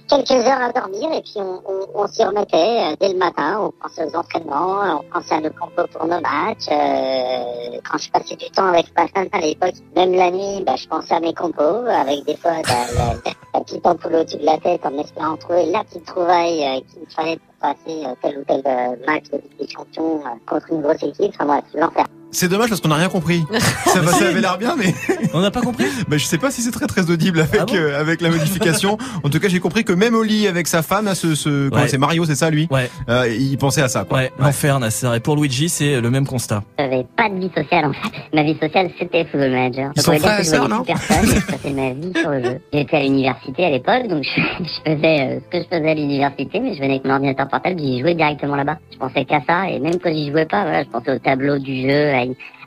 quelques 0.08 0.32
heures 0.32 0.62
à 0.62 0.72
dormir 0.72 1.12
et 1.12 1.22
puis 1.22 1.38
on, 1.40 2.08
s'y 2.08 2.24
remettait 2.24 2.92
euh, 2.92 2.96
dès 3.00 3.14
le 3.14 3.18
matin. 3.18 3.60
On 3.62 3.72
pensait 3.72 4.06
aux 4.06 4.16
entraînements, 4.16 5.00
on 5.00 5.04
pensait 5.12 5.36
à 5.36 5.42
nos 5.42 5.50
compos 5.50 5.88
pour 5.92 6.06
nos 6.06 6.20
matchs. 6.22 6.68
Euh, 6.72 7.80
quand 7.90 7.98
je 7.98 8.12
passais 8.12 8.36
du 8.36 8.50
temps 8.52 8.68
avec 8.68 8.88
ma 8.96 9.04
à 9.04 9.42
l'époque, 9.42 9.76
même 9.96 10.14
la 10.14 10.32
nuit, 10.32 10.64
bah, 10.66 10.76
je 10.76 10.88
pensais 10.88 11.14
à 11.14 11.20
mes 11.20 11.34
compos 11.34 11.88
avec 11.88 12.26
des 12.26 12.36
fois 12.36 12.52
bah, 12.64 12.86
la, 12.96 13.32
la, 13.54 13.64
petite 13.64 13.86
ampoule 13.86 14.16
au-dessus 14.16 14.38
de 14.38 14.46
la 14.46 14.58
tête 14.58 14.86
en 14.86 14.98
espérant 14.98 15.38
trouver 15.38 15.66
la 15.68 15.84
petite 15.84 16.06
trouvaille 16.06 16.64
euh, 16.64 16.82
qu'il 16.92 17.02
me 17.02 17.10
fallait 17.10 17.40
passer 17.64 18.06
euh, 18.06 18.14
tel 18.22 18.38
ou 18.40 18.44
tel 18.48 18.62
euh, 18.66 18.96
match 19.08 19.24
de 19.32 19.38
Ligue 19.38 19.60
des 19.62 19.68
Champions 19.74 20.20
euh, 20.26 20.30
contre 20.46 20.66
une 20.72 20.82
grosse 20.82 21.02
équipe. 21.02 21.34
Enfin 21.40 21.46
bref, 21.46 21.64
l'enfer. 21.74 22.06
C'est 22.36 22.48
dommage 22.48 22.70
parce 22.70 22.82
qu'on 22.82 22.90
n'a 22.90 22.96
rien 22.96 23.10
compris. 23.10 23.44
ça, 23.86 24.00
va- 24.02 24.12
ça 24.12 24.26
avait 24.28 24.42
l'air 24.42 24.58
bien, 24.58 24.76
mais 24.76 24.92
On 25.36 25.40
n'a 25.42 25.52
pas 25.52 25.62
compris 25.62 25.86
bah, 26.08 26.18
je 26.18 26.26
sais 26.26 26.40
pas 26.40 26.50
si 26.50 26.62
c'est 26.64 26.72
très 26.72 26.88
très 26.88 27.12
audible 27.12 27.40
avec 27.42 27.62
Ah 27.62 27.66
bon 27.66 27.76
euh, 27.76 28.00
avec 28.02 28.22
la 28.22 28.32
modification. 28.32 28.98
en 29.24 29.30
tout 29.30 29.40
cas, 29.40 29.50
j'ai 29.50 29.60
compris 29.60 29.84
que 29.84 29.94
même 29.94 30.20
lit 30.24 30.48
avec 30.48 30.66
sa 30.68 30.82
femme, 30.82 31.06
là, 31.06 31.14
ce, 31.16 31.36
ce 31.36 31.70
Ouais. 31.70 31.88
c'est 31.88 32.00
Mario, 32.00 32.26
c'est 32.26 32.34
ça 32.36 32.50
lui. 32.50 32.68
Ouais, 32.72 32.90
Euh, 33.08 33.28
il 33.30 33.56
pensait 33.60 33.84
à 33.84 33.88
ça. 33.88 34.04
Quoi. 34.04 34.18
ouais, 34.18 34.32
l'enfer 34.40 34.80
Nasser. 34.80 35.10
Et 35.16 35.20
pour 35.20 35.36
Luigi, 35.36 35.70
c'est 35.70 36.02
le 36.02 36.10
même 36.10 36.26
constat. 36.26 36.64
J'avais 36.80 37.06
pas 37.16 37.30
de 37.30 37.36
vie 37.36 37.52
sociale 37.56 37.86
en 37.86 37.94
fait. 37.94 38.10
Ma 38.34 38.42
vie 38.44 38.58
sociale 38.60 38.90
c'était 39.00 39.26
Football 39.26 39.52
Manager. 39.52 39.92
Ils 39.96 40.02
sont 40.02 40.18
frères 40.18 40.40
et 40.40 40.44
je 40.44 40.50
sœurs, 40.50 40.68
non 40.70 40.84
personne 40.84 41.24
et 41.26 41.36
je 41.40 41.46
passais 41.46 41.70
ma 41.72 41.92
vie 41.94 42.14
sur 42.20 42.32
le 42.32 42.44
jeu. 42.44 42.60
J'étais 42.74 42.98
à 42.98 43.04
l'université 43.04 43.66
à 43.66 43.70
l'époque, 43.70 44.08
donc 44.08 44.24
je, 44.24 44.42
je 44.64 44.92
faisais 44.96 45.20
euh, 45.22 45.40
ce 45.40 45.50
que 45.58 45.64
je 45.64 45.78
faisais 45.78 45.92
à 45.92 45.94
l'université, 45.94 46.60
mais 46.60 46.74
je 46.74 46.80
venais 46.80 46.94
avec 46.96 47.06
mon 47.06 47.12
ordinateur 47.14 47.48
portable, 47.54 47.80
j'y 47.80 48.00
jouais 48.00 48.16
directement 48.16 48.56
là-bas. 48.56 48.78
Je 48.92 48.98
pensais 48.98 49.26
qu'à 49.26 49.42
ça, 49.48 49.70
et 49.70 49.80
même 49.80 50.00
quand 50.00 50.12
j'y 50.12 50.32
jouais 50.32 50.46
pas, 50.46 50.84
je 50.84 50.90
pensais 50.90 51.12
au 51.12 51.20
tableau 51.20 51.60
du 51.60 51.88
jeu, 51.88 52.10
à 52.10 52.24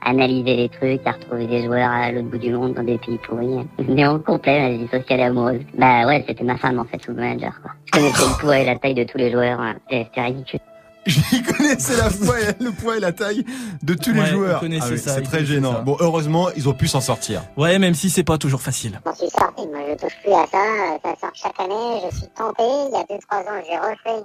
analyser 0.08 0.56
les 0.56 0.68
trucs, 0.68 1.04
à 1.04 1.12
retrouver 1.12 1.46
des 1.46 1.64
joueurs 1.64 1.90
à 1.90 2.12
l'autre 2.12 2.28
bout 2.28 2.38
du 2.38 2.52
monde 2.52 2.74
dans 2.74 2.84
des 2.84 2.98
pays 2.98 3.18
pourris. 3.18 3.66
Néant 3.88 4.20
complet, 4.20 4.60
ma 4.60 4.70
vie 4.70 4.88
sociale 4.88 5.20
et 5.20 5.24
amoureuse. 5.24 5.62
Bah 5.76 6.06
ouais, 6.06 6.24
c'était 6.26 6.44
ma 6.44 6.56
femme 6.56 6.78
en 6.78 6.84
fait, 6.84 7.04
Football 7.04 7.24
Manager 7.24 7.60
quoi. 7.60 7.72
Je 7.86 7.92
connaissais 7.92 8.24
le 8.24 8.40
poids 8.40 8.58
et 8.58 8.64
la 8.64 8.76
taille 8.76 8.94
de 8.94 9.04
tous 9.04 9.18
les 9.18 9.32
joueurs, 9.32 9.60
hein. 9.60 9.74
c'était 9.90 10.22
ridicule. 10.22 10.60
J'y 11.06 11.42
connaissais 11.42 11.96
la 11.96 12.10
poids 12.10 12.40
et, 12.40 12.62
le 12.62 12.72
poids 12.72 12.96
et 12.96 13.00
la 13.00 13.12
taille 13.12 13.44
de 13.82 13.94
tous 13.94 14.10
Ouais, 14.10 14.20
les 14.22 14.26
joueurs. 14.26 14.60
Ah 14.62 14.66
oui, 14.90 14.98
c'est 14.98 15.22
très 15.22 15.44
gênant. 15.44 15.72
ça. 15.74 15.80
Bon, 15.80 15.96
heureusement, 16.00 16.48
ils 16.56 16.68
ont 16.68 16.74
pu 16.74 16.88
s'en 16.88 17.00
sortir. 17.00 17.42
Ouais, 17.56 17.78
même 17.78 17.94
si 17.94 18.10
c'est 18.10 18.24
pas 18.24 18.38
toujours 18.38 18.60
facile. 18.60 19.00
Je 19.04 19.10
m'en 19.10 19.16
suis 19.16 19.30
sorti, 19.30 19.66
moi 19.68 19.80
je 19.88 19.94
touche 19.94 20.16
plus 20.22 20.32
à 20.32 20.46
ça, 20.50 20.98
ça 21.04 21.14
sort 21.20 21.30
chaque 21.34 21.60
année, 21.60 22.00
je 22.10 22.16
suis 22.16 22.26
tenté, 22.36 22.62
il 22.62 22.90
y 22.92 22.96
a 22.96 23.04
2-3 23.04 23.48
ans 23.48 23.62
j'ai 23.68 23.78
refait 23.78 24.24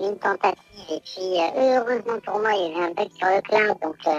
une, 0.00 0.06
euh, 0.06 0.10
une 0.10 0.16
tentative 0.18 0.56
et 0.90 1.00
puis 1.04 1.38
euh, 1.38 1.78
heureusement 1.78 2.18
pour 2.24 2.40
moi 2.40 2.50
il 2.54 2.72
y 2.72 2.74
avait 2.74 2.84
un 2.86 2.94
bug 2.94 3.08
sur 3.18 3.26
le 3.28 3.40
cloud 3.42 3.76
donc 3.82 3.96
euh, 4.06 4.12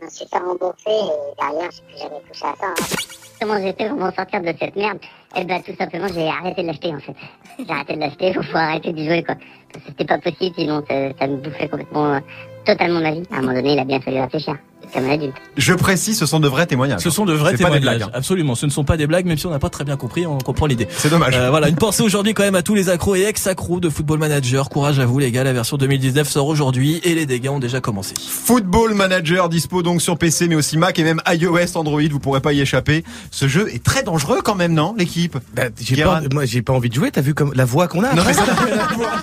je 0.00 0.04
me 0.04 0.10
suis 0.10 0.26
fait 0.26 0.38
rembourser 0.38 0.76
et 0.88 1.40
derrière 1.40 1.70
je 1.70 1.80
n'ai 1.80 1.86
plus 1.88 1.98
jamais 1.98 2.22
touché 2.30 2.44
à 2.44 2.54
ça. 2.60 2.66
hein. 2.68 2.96
Comment 3.40 3.58
j'ai 3.60 3.72
fait 3.72 3.88
pour 3.88 3.98
m'en 3.98 4.12
sortir 4.12 4.40
de 4.40 4.54
cette 4.58 4.76
merde? 4.76 4.98
Eh 5.36 5.44
ben, 5.44 5.60
tout 5.62 5.72
simplement, 5.78 6.06
j'ai 6.14 6.28
arrêté 6.28 6.62
de 6.62 6.66
l'acheter, 6.66 6.88
en 6.94 7.00
fait. 7.00 7.14
J'ai 7.58 7.70
arrêté 7.72 7.94
de 7.94 8.00
l'acheter, 8.00 8.32
faut, 8.34 8.42
faut 8.52 8.56
arrêter 8.56 8.92
d'y 8.92 9.06
jouer, 9.06 9.22
quoi. 9.22 9.36
Parce 9.72 9.84
que 9.84 9.90
C'était 9.90 10.04
pas 10.04 10.18
possible, 10.18 10.54
sinon 10.58 10.82
ça, 10.88 10.94
ça 11.18 11.26
me 11.26 11.36
bouffait 11.36 11.68
complètement, 11.68 12.14
euh, 12.14 12.18
totalement 12.66 13.00
ma 13.00 13.12
vie. 13.12 13.22
À 13.32 13.36
un 13.38 13.40
moment 13.40 13.54
donné, 13.54 13.72
il 13.72 13.78
a 13.78 13.84
bien 13.84 14.00
fallu 14.00 14.20
réfléchir. 14.20 14.56
Comme 14.92 15.04
un 15.06 15.10
adulte. 15.12 15.34
Je 15.56 15.72
précise, 15.72 16.18
ce 16.18 16.26
sont 16.26 16.40
de 16.40 16.48
vrais 16.48 16.66
témoignages. 16.66 17.00
Ce 17.00 17.08
sont 17.08 17.24
de 17.24 17.32
vrais 17.32 17.52
C'est 17.56 17.62
pas 17.62 17.70
des 17.70 17.76
témoignages. 17.78 17.98
blagues. 18.00 18.08
hein. 18.10 18.18
Absolument, 18.18 18.56
ce 18.56 18.66
ne 18.66 18.70
sont 18.70 18.82
pas 18.84 18.96
des 18.96 19.06
blagues, 19.06 19.24
même 19.26 19.38
si 19.38 19.46
on 19.46 19.50
n'a 19.50 19.60
pas 19.60 19.70
très 19.70 19.84
bien 19.84 19.96
compris, 19.96 20.26
on 20.26 20.36
comprend 20.38 20.66
l'idée. 20.66 20.88
C'est 20.90 21.08
dommage. 21.08 21.34
Euh, 21.36 21.50
voilà, 21.50 21.68
une 21.68 21.76
pensée 21.76 22.02
aujourd'hui 22.02 22.34
quand 22.34 22.42
même 22.42 22.56
à 22.56 22.62
tous 22.62 22.74
les 22.74 22.88
accros 22.90 23.14
et 23.14 23.22
ex-accros 23.22 23.78
de 23.78 23.88
Football 23.88 24.18
Manager. 24.18 24.68
Courage 24.68 24.98
à 24.98 25.06
vous 25.06 25.20
les 25.20 25.30
gars, 25.30 25.44
la 25.44 25.52
version 25.52 25.76
2019 25.76 26.28
sort 26.28 26.48
aujourd'hui 26.48 27.00
et 27.04 27.14
les 27.14 27.26
dégâts 27.26 27.48
ont 27.50 27.60
déjà 27.60 27.80
commencé. 27.80 28.14
Football 28.18 28.94
Manager 28.94 29.48
dispo 29.48 29.82
donc 29.84 30.02
sur 30.02 30.18
PC 30.18 30.48
mais 30.48 30.56
aussi 30.56 30.76
Mac 30.76 30.98
et 30.98 31.04
même 31.04 31.22
iOS, 31.28 31.76
Android, 31.78 32.02
vous 32.10 32.18
pourrez 32.18 32.40
pas 32.40 32.52
y 32.52 32.60
échapper. 32.60 33.04
Ce 33.30 33.46
jeu 33.46 33.72
est 33.72 33.82
très 33.84 34.02
dangereux 34.02 34.40
quand 34.44 34.56
même, 34.56 34.74
non, 34.74 34.96
l'équipe? 34.98 35.21
Bah, 35.54 35.64
j'ai 35.80 35.96
Guérin. 35.96 36.22
pas, 36.22 36.28
moi, 36.32 36.44
j'ai 36.44 36.62
pas 36.62 36.72
envie 36.72 36.88
de 36.88 36.94
jouer. 36.94 37.10
T'as 37.10 37.20
vu 37.20 37.34
comme 37.34 37.52
la 37.54 37.64
voix 37.64 37.88
qu'on 37.88 38.02
a 38.04 38.14
Non 38.14 38.22
mais 38.26 38.32
ça 38.32 38.42
à 38.42 38.94
voir 38.94 39.22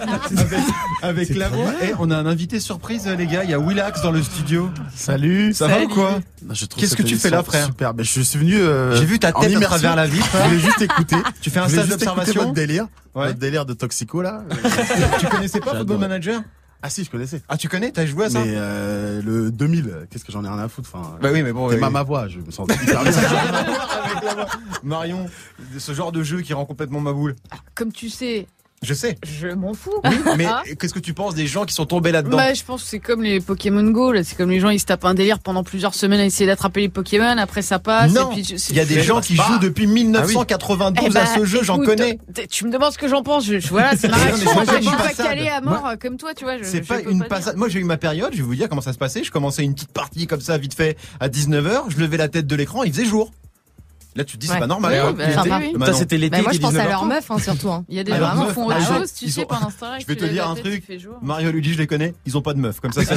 avec, 1.01 1.29
la 1.35 1.49
voix. 1.49 1.71
Et 1.83 1.93
on 1.99 2.11
a 2.11 2.17
un 2.17 2.25
invité 2.25 2.59
surprise 2.59 3.07
les 3.07 3.27
gars, 3.27 3.43
il 3.43 3.49
y 3.49 3.53
a 3.53 3.59
Willax 3.59 4.01
dans 4.01 4.11
le 4.11 4.21
studio. 4.21 4.69
Salut. 4.95 5.53
Ça 5.53 5.67
va 5.67 5.81
ou 5.83 5.87
quoi 5.87 6.19
Je 6.51 6.65
trouve 6.65 6.81
Qu'est-ce 6.81 6.95
que 6.95 7.03
tu 7.03 7.15
fais 7.17 7.29
là, 7.29 7.43
frère 7.43 7.65
Super. 7.65 7.93
Ben, 7.93 8.03
je 8.03 8.21
suis 8.21 8.37
venu. 8.39 8.55
euh, 8.55 8.95
J'ai 8.95 9.05
vu 9.05 9.19
ta 9.19 9.31
tête 9.31 9.55
à 9.55 9.59
travers 9.61 9.95
la 9.95 10.07
vitre. 10.07 10.27
Je 10.33 10.37
voulais 10.49 10.59
juste 10.59 10.81
écouter. 10.81 11.15
Tu 11.41 11.49
fais 11.49 11.59
un 11.59 11.67
stage 11.69 11.87
d'observation 11.87 12.41
Votre 12.41 12.53
délire. 12.53 12.85
Ouais. 13.15 13.27
Votre 13.27 13.39
délire 13.39 13.65
de 13.65 13.73
toxico 13.73 14.21
là. 14.21 14.43
Tu 15.19 15.25
connaissais 15.27 15.59
pas 15.59 15.75
Football. 15.75 15.97
Manager 15.97 16.41
Ah 16.81 16.89
si, 16.89 17.03
je 17.03 17.09
connaissais. 17.11 17.41
Ah 17.49 17.57
tu 17.57 17.67
connais, 17.67 17.91
t'as 17.91 18.05
joué 18.05 18.25
à 18.25 18.29
ça? 18.29 18.39
Mais 18.43 18.53
euh, 18.55 19.21
le 19.21 19.51
2000, 19.51 20.07
qu'est-ce 20.09 20.23
que 20.23 20.31
j'en 20.31 20.45
ai 20.45 20.47
rien 20.47 20.59
à 20.59 20.69
foutre. 20.69 20.89
Enfin, 20.93 21.17
Bah 21.21 21.29
oui 21.33 21.43
mais 21.43 21.51
bon. 21.51 21.67
c'est 21.69 21.75
oui. 21.75 21.81
ma, 21.81 21.89
ma 21.89 22.03
voix. 22.03 22.27
Je 22.29 22.39
me 22.39 22.51
sens 22.51 22.67
hyper. 22.71 23.03
Marion, 24.83 25.25
ce 25.77 25.93
genre 25.93 26.11
de 26.11 26.23
jeu 26.23 26.41
qui 26.41 26.53
rend 26.53 26.65
complètement 26.65 27.01
ma 27.01 27.11
boule. 27.13 27.35
Comme 27.75 27.91
tu 27.91 28.09
sais, 28.09 28.47
Je 28.81 28.93
sais. 28.93 29.17
je 29.27 29.47
m'en 29.49 29.73
fous. 29.73 29.91
Mais 30.37 30.45
Ah. 30.45 30.63
qu'est-ce 30.79 30.93
que 30.93 30.99
tu 30.99 31.13
penses 31.13 31.35
des 31.35 31.47
gens 31.47 31.65
qui 31.65 31.73
sont 31.73 31.85
tombés 31.85 32.11
là-dedans? 32.13 32.37
Bah, 32.37 32.53
je 32.53 32.63
pense 32.63 32.83
que 32.83 32.89
c'est 32.89 32.99
comme 32.99 33.21
les 33.23 33.41
Pokémon 33.41 33.83
Go, 33.91 34.11
là. 34.13 34.23
C'est 34.23 34.37
comme 34.37 34.49
les 34.49 34.59
gens, 34.61 34.69
ils 34.69 34.79
se 34.79 34.85
tapent 34.85 35.03
un 35.05 35.13
délire 35.13 35.39
pendant 35.39 35.63
plusieurs 35.63 35.93
semaines 35.93 36.21
à 36.21 36.25
essayer 36.25 36.45
d'attraper 36.47 36.81
les 36.81 36.89
Pokémon, 36.89 37.37
après 37.37 37.61
ça 37.61 37.79
passe. 37.79 38.13
Non, 38.13 38.31
et 38.31 38.35
puis, 38.41 38.41
il 38.69 38.75
y 38.75 38.79
a 38.79 38.85
des 38.85 39.01
gens 39.01 39.19
qui 39.19 39.35
pas. 39.35 39.43
jouent 39.47 39.59
depuis 39.59 39.85
1992 39.85 41.05
Eh 41.07 41.13
bah, 41.13 41.23
à 41.23 41.25
ce 41.37 41.45
jeu, 41.45 41.59
j'en 41.63 41.77
connais. 41.79 42.19
Tu 42.49 42.65
me 42.65 42.71
demandes 42.71 42.93
ce 42.93 42.97
que 42.97 43.07
j'en 43.07 43.21
pense. 43.21 43.45
Je, 43.45 43.59
je- 43.59 43.67
voilà, 43.69 43.95
c'est 43.97 44.07
ma 44.07 44.15
réaction. 44.17 44.53
moi, 44.53 44.63
je 44.65 44.81
suis 44.87 44.95
pas 44.95 45.13
calé 45.13 45.47
à 45.49 45.59
mort 45.61 45.85
euh, 45.87 45.95
comme 45.99 46.17
toi, 46.17 46.33
tu 46.33 46.45
vois. 46.45 46.57
je- 46.57 46.63
C'est 46.63 46.83
je 46.83 46.87
pas 46.87 47.01
une 47.01 47.23
passade. 47.25 47.57
Moi, 47.57 47.67
j'ai 47.69 47.79
eu 47.79 47.83
ma 47.83 47.97
période, 47.97 48.29
je 48.31 48.37
vais 48.37 48.43
vous 48.43 48.55
dire 48.55 48.69
comment 48.69 48.81
ça 48.81 48.93
se 48.93 48.97
passait. 48.97 49.23
Je 49.23 49.31
commençais 49.31 49.63
une 49.63 49.73
petite 49.73 49.91
partie 49.91 50.25
comme 50.27 50.41
ça, 50.41 50.57
vite 50.57 50.73
fait, 50.73 50.97
à 51.19 51.27
19h. 51.27 51.83
Je 51.89 51.97
levais 51.99 52.17
la 52.17 52.29
tête 52.29 52.47
de 52.47 52.55
l'écran, 52.55 52.83
il 52.83 52.93
faisait 52.93 53.05
jour. 53.05 53.31
Là, 54.15 54.23
tu 54.23 54.37
te 54.37 54.41
dis, 54.41 54.47
c'est 54.47 54.59
pas 54.59 54.67
normal. 54.67 55.15
Bah. 55.15 55.85
Ça, 55.85 55.93
c'était 55.93 56.17
l'été. 56.17 56.37
Bah, 56.37 56.43
moi, 56.43 56.51
je 56.51 56.59
pense 56.59 56.75
à 56.75 56.85
19h30. 56.85 56.89
leur 56.89 57.05
meuf, 57.05 57.31
hein, 57.31 57.37
surtout. 57.37 57.69
Hein. 57.69 57.85
Il 57.89 57.95
y 57.95 57.99
a 57.99 58.03
des 58.03 58.11
gens 58.11 58.45
qui 58.47 58.53
font 58.53 58.65
autre 58.67 58.81
chose, 58.81 59.13
tu 59.13 59.29
sais, 59.29 59.45
pendant 59.45 59.69
ce 59.69 59.79
temps 59.79 59.99
Je 59.99 60.05
vais 60.05 60.15
te 60.15 60.25
dire 60.25 60.47
un 60.49 60.55
truc. 60.55 60.83
Jour. 60.99 61.17
Mario 61.21 61.51
Luigi, 61.51 61.73
je 61.73 61.77
les 61.77 61.87
connais. 61.87 62.13
Ils 62.25 62.37
ont 62.37 62.41
pas 62.41 62.53
de 62.53 62.59
meuf. 62.59 62.79
Comme 62.79 62.91
ça, 62.91 63.01
c'est 63.05 63.15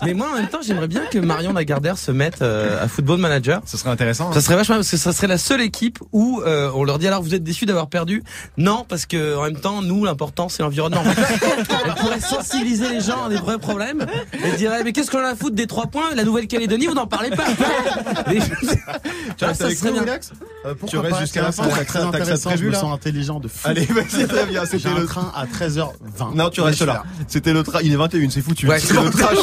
Ah. 0.00 0.04
Mais 0.06 0.14
moi, 0.14 0.28
en 0.32 0.36
même 0.36 0.48
temps, 0.48 0.60
j'aimerais 0.64 0.88
bien 0.88 1.02
que 1.06 1.18
Marion 1.18 1.52
Lagardère 1.52 1.98
se 1.98 2.10
mette 2.12 2.42
euh, 2.42 2.82
à 2.84 2.88
Football 2.88 3.18
Manager. 3.18 3.60
Ce 3.66 3.76
serait 3.76 3.90
intéressant. 3.90 4.30
hein. 4.30 4.34
Ça 4.34 4.40
serait 4.40 4.56
vachement 4.56 4.76
parce 4.76 4.90
que 4.90 4.96
ça 4.96 5.12
serait 5.12 5.26
la 5.26 5.38
seule 5.38 5.60
équipe 5.60 5.98
où 6.12 6.40
euh, 6.46 6.70
on 6.74 6.84
leur 6.84 6.98
dit 6.98 7.06
alors 7.08 7.22
vous 7.22 7.34
êtes 7.34 7.42
déçus 7.42 7.66
d'avoir 7.66 7.88
perdu 7.88 8.22
Non, 8.56 8.84
parce 8.88 9.06
que 9.06 9.36
en 9.36 9.42
même 9.42 9.58
temps, 9.60 9.82
nous 9.82 10.04
l'important 10.04 10.48
c'est 10.48 10.62
l'environnement. 10.62 11.02
Elle 11.86 11.94
pourrait 11.94 12.20
sensibiliser 12.20 12.88
les 12.90 13.00
gens 13.00 13.24
à 13.24 13.28
des 13.28 13.36
vrais 13.36 13.58
problèmes. 13.58 14.06
Elle 14.44 14.56
dirait 14.56 14.82
mais 14.84 14.92
qu'est-ce 14.92 15.10
qu'on 15.10 15.18
a 15.18 15.28
à 15.28 15.34
foutre 15.34 15.56
des 15.56 15.66
trois 15.66 15.86
points? 15.86 16.14
La 16.14 16.24
Nouvelle-Calédonie, 16.24 16.86
vous 16.86 16.94
n'en 16.94 17.06
parlez 17.06 17.30
pas. 17.30 17.44
Mais- 18.28 18.38
Tu 18.38 19.44
Ah, 19.44 19.46
restes 19.48 19.60
ça 19.60 19.66
avec 19.66 19.78
serait 19.78 19.88
nous, 19.90 19.94
bien. 19.94 20.02
Relax 20.02 20.32
Euh, 20.66 20.74
Tu 20.86 20.98
restes 20.98 21.18
jusqu'à 21.20 21.42
la 21.42 21.52
ça 21.52 21.62
fin, 21.64 21.68
que 21.78 21.84
très 21.84 22.00
intéressant. 22.00 22.50
prévu, 22.50 22.64
Je 22.66 22.70
me 22.70 22.74
sens 22.74 22.92
intelligent 22.94 23.40
de 23.40 23.48
fou. 23.48 23.68
Allez, 23.68 23.84
vas-y, 23.86 24.26
très 24.26 24.46
bien. 24.46 24.64
C'était 24.64 24.88
le 24.94 25.06
train 25.06 25.32
à 25.34 25.46
13h20. 25.46 26.34
Non, 26.34 26.50
tu 26.50 26.60
restes 26.60 26.82
là. 26.82 27.04
C'était 27.26 27.52
le 27.52 27.62
trash. 27.62 27.82
Il 27.84 27.92
est 27.92 27.96
21, 27.96 28.30
c'est 28.30 28.40
foutu. 28.40 28.66
Ouais, 28.68 28.78
c'est 28.80 28.94
le 28.94 29.10
trash 29.10 29.36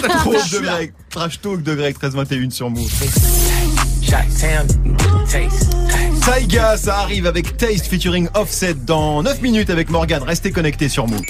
je 0.45 0.45
suis 0.48 0.58
de. 0.58 0.64
Greg. 0.64 0.94
Trash 1.10 1.42
talk 1.42 1.64
de 1.64 1.76
Greg, 1.76 1.96
13-21 1.98 2.52
sur 2.52 2.70
Move. 2.70 2.92
Taiga, 6.26 6.78
ça 6.78 7.00
arrive 7.00 7.28
avec 7.28 7.58
Taste 7.58 7.88
featuring 7.88 8.28
Offset 8.34 8.74
dans 8.74 9.24
9 9.24 9.42
minutes 9.42 9.70
avec 9.70 9.90
Morgan. 9.90 10.24
Restez 10.24 10.52
connectés 10.52 10.90
sur 10.90 11.08
Move. 11.08 11.22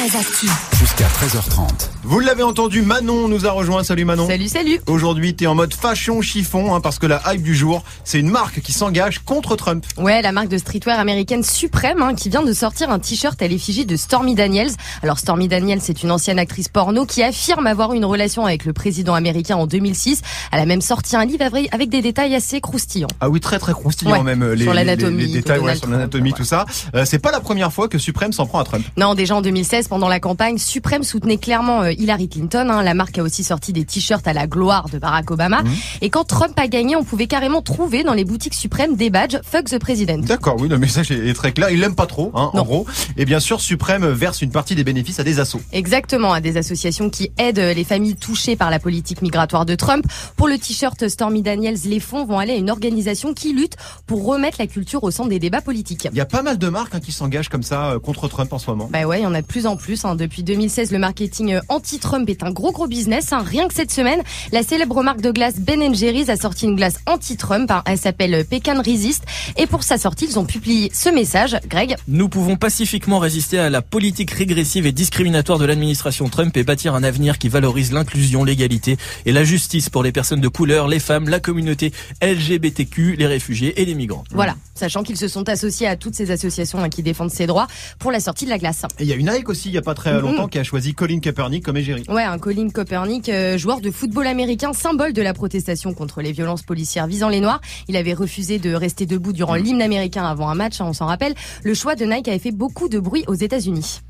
Jusqu'à 0.00 1.04
13h30. 1.08 1.90
Vous 2.04 2.20
l'avez 2.20 2.42
entendu, 2.42 2.80
Manon 2.80 3.28
nous 3.28 3.46
a 3.46 3.50
rejoint. 3.50 3.84
Salut 3.84 4.06
Manon. 4.06 4.26
Salut, 4.26 4.48
salut. 4.48 4.80
Aujourd'hui, 4.86 5.36
t'es 5.36 5.46
en 5.46 5.54
mode 5.54 5.74
fashion 5.74 6.22
chiffon, 6.22 6.74
hein, 6.74 6.80
parce 6.80 6.98
que 6.98 7.04
la 7.06 7.20
hype 7.26 7.42
du 7.42 7.54
jour, 7.54 7.82
c'est 8.02 8.18
une 8.18 8.30
marque 8.30 8.62
qui 8.62 8.72
s'engage 8.72 9.18
contre 9.18 9.56
Trump. 9.56 9.84
Ouais, 9.98 10.22
la 10.22 10.32
marque 10.32 10.48
de 10.48 10.56
streetwear 10.56 10.98
américaine 10.98 11.42
Supreme 11.44 12.00
hein, 12.00 12.14
qui 12.14 12.30
vient 12.30 12.42
de 12.42 12.52
sortir 12.54 12.88
un 12.88 12.98
t-shirt 12.98 13.42
à 13.42 13.46
l'effigie 13.46 13.84
de 13.84 13.94
Stormy 13.94 14.34
Daniels. 14.34 14.70
Alors 15.02 15.18
Stormy 15.18 15.48
Daniels, 15.48 15.82
c'est 15.82 16.02
une 16.02 16.10
ancienne 16.10 16.38
actrice 16.38 16.68
porno 16.68 17.04
qui 17.04 17.22
affirme 17.22 17.66
avoir 17.66 17.92
une 17.92 18.06
relation 18.06 18.46
avec 18.46 18.64
le 18.64 18.72
président 18.72 19.12
américain 19.12 19.56
en 19.56 19.66
2006. 19.66 20.22
Elle 20.50 20.60
a 20.60 20.66
même 20.66 20.80
sorti 20.80 21.14
un 21.14 21.26
livre 21.26 21.44
avec- 21.44 21.68
avec 21.74 21.90
des 21.90 22.00
détails 22.00 22.34
assez 22.34 22.62
croustillants. 22.62 23.08
Ah 23.20 23.28
oui, 23.28 23.40
très 23.40 23.58
très 23.58 23.74
croustillant 23.74 24.12
Ouais, 24.12 24.22
même 24.22 24.42
euh, 24.42 24.54
les, 24.54 24.64
sur 24.64 24.72
l'anatomie 24.72 25.26
les, 25.26 25.32
détails 25.34 25.58
ouais, 25.60 25.76
sur 25.76 25.88
l'anatomie, 25.90 26.32
tout 26.32 26.44
ça. 26.44 26.64
Euh, 26.94 27.04
c'est 27.04 27.18
pas 27.18 27.32
la 27.32 27.40
première 27.40 27.70
fois 27.70 27.86
que 27.86 27.98
Suprême 27.98 28.32
s'en 28.32 28.46
prend 28.46 28.60
à 28.60 28.64
Trump. 28.64 28.86
Non, 28.96 29.14
déjà 29.14 29.36
en 29.36 29.42
2016, 29.42 29.88
pendant 29.90 30.08
la 30.08 30.20
campagne, 30.20 30.56
Supreme 30.56 31.02
soutenait 31.02 31.36
clairement 31.36 31.82
euh, 31.82 31.92
Hillary 31.92 32.28
Clinton. 32.28 32.68
hein. 32.70 32.82
La 32.84 32.94
marque 32.94 33.18
a 33.18 33.22
aussi 33.24 33.42
sorti 33.42 33.72
des 33.72 33.84
t-shirts 33.84 34.26
à 34.28 34.32
la 34.32 34.46
gloire 34.46 34.88
de 34.88 34.98
Barack 34.98 35.30
Obama. 35.32 35.62
Mhm. 35.62 35.70
Et 36.00 36.10
quand 36.10 36.22
Trump 36.24 36.58
a 36.58 36.68
gagné, 36.68 36.94
on 36.94 37.02
pouvait 37.02 37.26
carrément 37.26 37.60
trouver 37.60 38.04
dans 38.04 38.14
les 38.14 38.24
boutiques 38.24 38.54
Supreme 38.54 38.94
des 38.94 39.10
badges 39.10 39.40
Fuck 39.44 39.64
the 39.64 39.78
President. 39.80 40.20
D'accord, 40.24 40.56
oui, 40.60 40.68
le 40.68 40.78
message 40.78 41.10
est 41.10 41.34
très 41.34 41.50
clair. 41.52 41.70
Il 41.70 41.80
l'aime 41.80 41.96
pas 41.96 42.06
trop, 42.06 42.30
hein, 42.34 42.50
en 42.54 42.62
gros. 42.62 42.86
Et 43.16 43.24
bien 43.24 43.40
sûr, 43.40 43.60
Suprême 43.60 44.06
verse 44.06 44.42
une 44.42 44.52
partie 44.52 44.76
des 44.76 44.84
bénéfices 44.84 45.18
à 45.18 45.24
des 45.24 45.40
assos. 45.40 45.60
Exactement, 45.72 46.32
à 46.32 46.40
des 46.40 46.56
associations 46.56 47.10
qui 47.10 47.32
aident 47.36 47.58
les 47.58 47.84
familles 47.84 48.14
touchées 48.14 48.54
par 48.54 48.70
la 48.70 48.78
politique 48.78 49.22
migratoire 49.22 49.66
de 49.66 49.74
Trump. 49.74 50.06
Pour 50.36 50.46
le 50.46 50.56
t-shirt 50.56 51.08
Stormy 51.08 51.42
Daniels, 51.42 51.78
les 51.84 51.98
fonds 51.98 52.24
vont 52.24 52.38
aller 52.38 52.52
à 52.52 52.56
une 52.56 52.70
organisation 52.70 53.34
qui 53.34 53.52
lutte 53.52 53.76
pour 54.06 54.24
remettre 54.24 54.58
la 54.60 54.68
culture 54.68 55.02
au 55.02 55.10
centre 55.10 55.30
des 55.30 55.40
débats 55.40 55.60
politiques. 55.62 56.06
Il 56.12 56.16
y 56.16 56.20
a 56.20 56.26
pas 56.26 56.42
mal 56.42 56.58
de 56.58 56.68
marques 56.68 56.94
hein, 56.94 57.00
qui 57.00 57.10
s'engagent 57.10 57.48
comme 57.48 57.64
ça 57.64 57.90
euh, 57.92 57.98
contre 57.98 58.28
Trump 58.28 58.52
en 58.52 58.58
ce 58.60 58.70
moment. 58.70 58.88
Bah 58.92 59.02
ouais, 59.04 59.20
il 59.20 59.22
y 59.24 59.26
en 59.26 59.34
a 59.34 59.42
de 59.42 59.46
plus 59.46 59.66
en 59.66 59.76
plus. 59.76 59.79
Hein. 60.04 60.14
Depuis 60.14 60.42
2016, 60.42 60.90
le 60.92 60.98
marketing 60.98 61.54
euh, 61.54 61.60
anti-Trump 61.68 62.28
est 62.28 62.42
un 62.42 62.50
gros 62.50 62.72
gros 62.72 62.86
business. 62.86 63.32
hein. 63.32 63.42
Rien 63.46 63.66
que 63.68 63.74
cette 63.74 63.90
semaine, 63.90 64.20
la 64.52 64.62
célèbre 64.62 65.02
marque 65.02 65.20
de 65.20 65.30
glace 65.30 65.54
Ben 65.58 65.94
Jerry's 65.94 66.28
a 66.28 66.36
sorti 66.36 66.66
une 66.66 66.76
glace 66.76 66.96
anti-Trump. 67.06 67.70
hein. 67.70 67.82
Elle 67.86 67.98
s'appelle 67.98 68.34
euh, 68.34 68.44
Pecan 68.44 68.80
Resist. 68.84 69.24
Et 69.56 69.66
pour 69.66 69.82
sa 69.82 69.98
sortie, 69.98 70.26
ils 70.26 70.38
ont 70.38 70.44
publié 70.44 70.90
ce 70.94 71.08
message. 71.08 71.56
Greg 71.68 71.96
Nous 72.08 72.28
pouvons 72.28 72.56
pacifiquement 72.56 73.18
résister 73.18 73.58
à 73.58 73.70
la 73.70 73.82
politique 73.82 74.30
régressive 74.32 74.86
et 74.86 74.92
discriminatoire 74.92 75.58
de 75.58 75.64
l'administration 75.64 76.28
Trump 76.28 76.56
et 76.56 76.64
bâtir 76.64 76.94
un 76.94 77.02
avenir 77.02 77.38
qui 77.38 77.48
valorise 77.48 77.92
l'inclusion, 77.92 78.44
l'égalité 78.44 78.96
et 79.26 79.32
la 79.32 79.44
justice 79.44 79.88
pour 79.90 80.02
les 80.02 80.12
personnes 80.12 80.40
de 80.40 80.48
couleur, 80.48 80.88
les 80.88 81.00
femmes, 81.00 81.28
la 81.28 81.40
communauté 81.40 81.92
LGBTQ, 82.22 83.16
les 83.16 83.26
réfugiés 83.26 83.80
et 83.80 83.84
les 83.84 83.94
migrants. 83.94 84.24
Voilà, 84.32 84.56
sachant 84.74 85.02
qu'ils 85.02 85.16
se 85.16 85.28
sont 85.28 85.48
associés 85.48 85.86
à 85.86 85.96
toutes 85.96 86.14
ces 86.14 86.30
associations 86.30 86.86
qui 86.88 87.02
défendent 87.02 87.30
ces 87.30 87.46
droits 87.46 87.66
pour 87.98 88.10
la 88.12 88.20
sortie 88.20 88.44
de 88.44 88.50
la 88.50 88.58
glace. 88.58 88.82
Et 88.98 89.02
il 89.04 89.08
y 89.08 89.12
a 89.12 89.16
une 89.16 89.30
Nike 89.30 89.48
aussi, 89.48 89.69
il 89.70 89.74
y 89.74 89.78
a 89.78 89.82
pas 89.82 89.94
très 89.94 90.20
longtemps, 90.20 90.48
qui 90.48 90.58
a 90.58 90.64
choisi 90.64 90.94
Colin 90.94 91.20
Kaepernick 91.20 91.64
comme 91.64 91.76
égérie. 91.76 92.04
Ouais, 92.08 92.24
un 92.24 92.38
Colin 92.38 92.68
Kaepernick, 92.68 93.28
euh, 93.28 93.56
joueur 93.56 93.80
de 93.80 93.90
football 93.90 94.26
américain, 94.26 94.72
symbole 94.72 95.12
de 95.12 95.22
la 95.22 95.32
protestation 95.32 95.94
contre 95.94 96.20
les 96.22 96.32
violences 96.32 96.62
policières 96.62 97.06
visant 97.06 97.28
les 97.28 97.40
Noirs. 97.40 97.60
Il 97.88 97.96
avait 97.96 98.14
refusé 98.14 98.58
de 98.58 98.74
rester 98.74 99.06
debout 99.06 99.32
durant 99.32 99.54
l'hymne 99.54 99.82
américain 99.82 100.24
avant 100.24 100.48
un 100.48 100.54
match, 100.54 100.80
hein, 100.80 100.86
on 100.88 100.92
s'en 100.92 101.06
rappelle. 101.06 101.34
Le 101.62 101.74
choix 101.74 101.94
de 101.94 102.04
Nike 102.04 102.28
avait 102.28 102.38
fait 102.38 102.50
beaucoup 102.50 102.88
de 102.88 102.98
bruit 102.98 103.24
aux 103.28 103.34
États-Unis. 103.34 104.00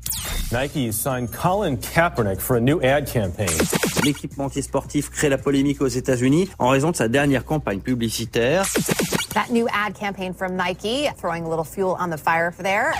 Nike 0.51 0.91
signed 0.91 1.29
Colin 1.31 1.77
Kaepernick 1.77 2.39
for 2.39 2.57
a 2.57 2.59
new 2.59 2.79
ad 2.81 3.11
campaign. 3.11 3.49
L'équipementier 4.03 4.61
sportif 4.61 5.09
crée 5.09 5.29
la 5.29 5.37
polémique 5.37 5.81
aux 5.81 5.87
États-Unis 5.87 6.49
en 6.59 6.69
raison 6.69 6.91
de 6.91 6.95
sa 6.95 7.07
dernière 7.07 7.45
campagne 7.45 7.79
publicitaire. 7.79 8.65
That 9.33 9.49
new 9.51 9.67
ad 9.67 9.93
campaign 9.93 10.33
from 10.33 10.57
Nike, 10.57 11.09
throwing 11.17 11.45
a 11.45 11.49
little 11.49 11.63
fuel 11.63 11.95
on 11.99 12.09
the 12.09 12.17
fire 12.17 12.51
for 12.51 12.63
there. 12.63 12.93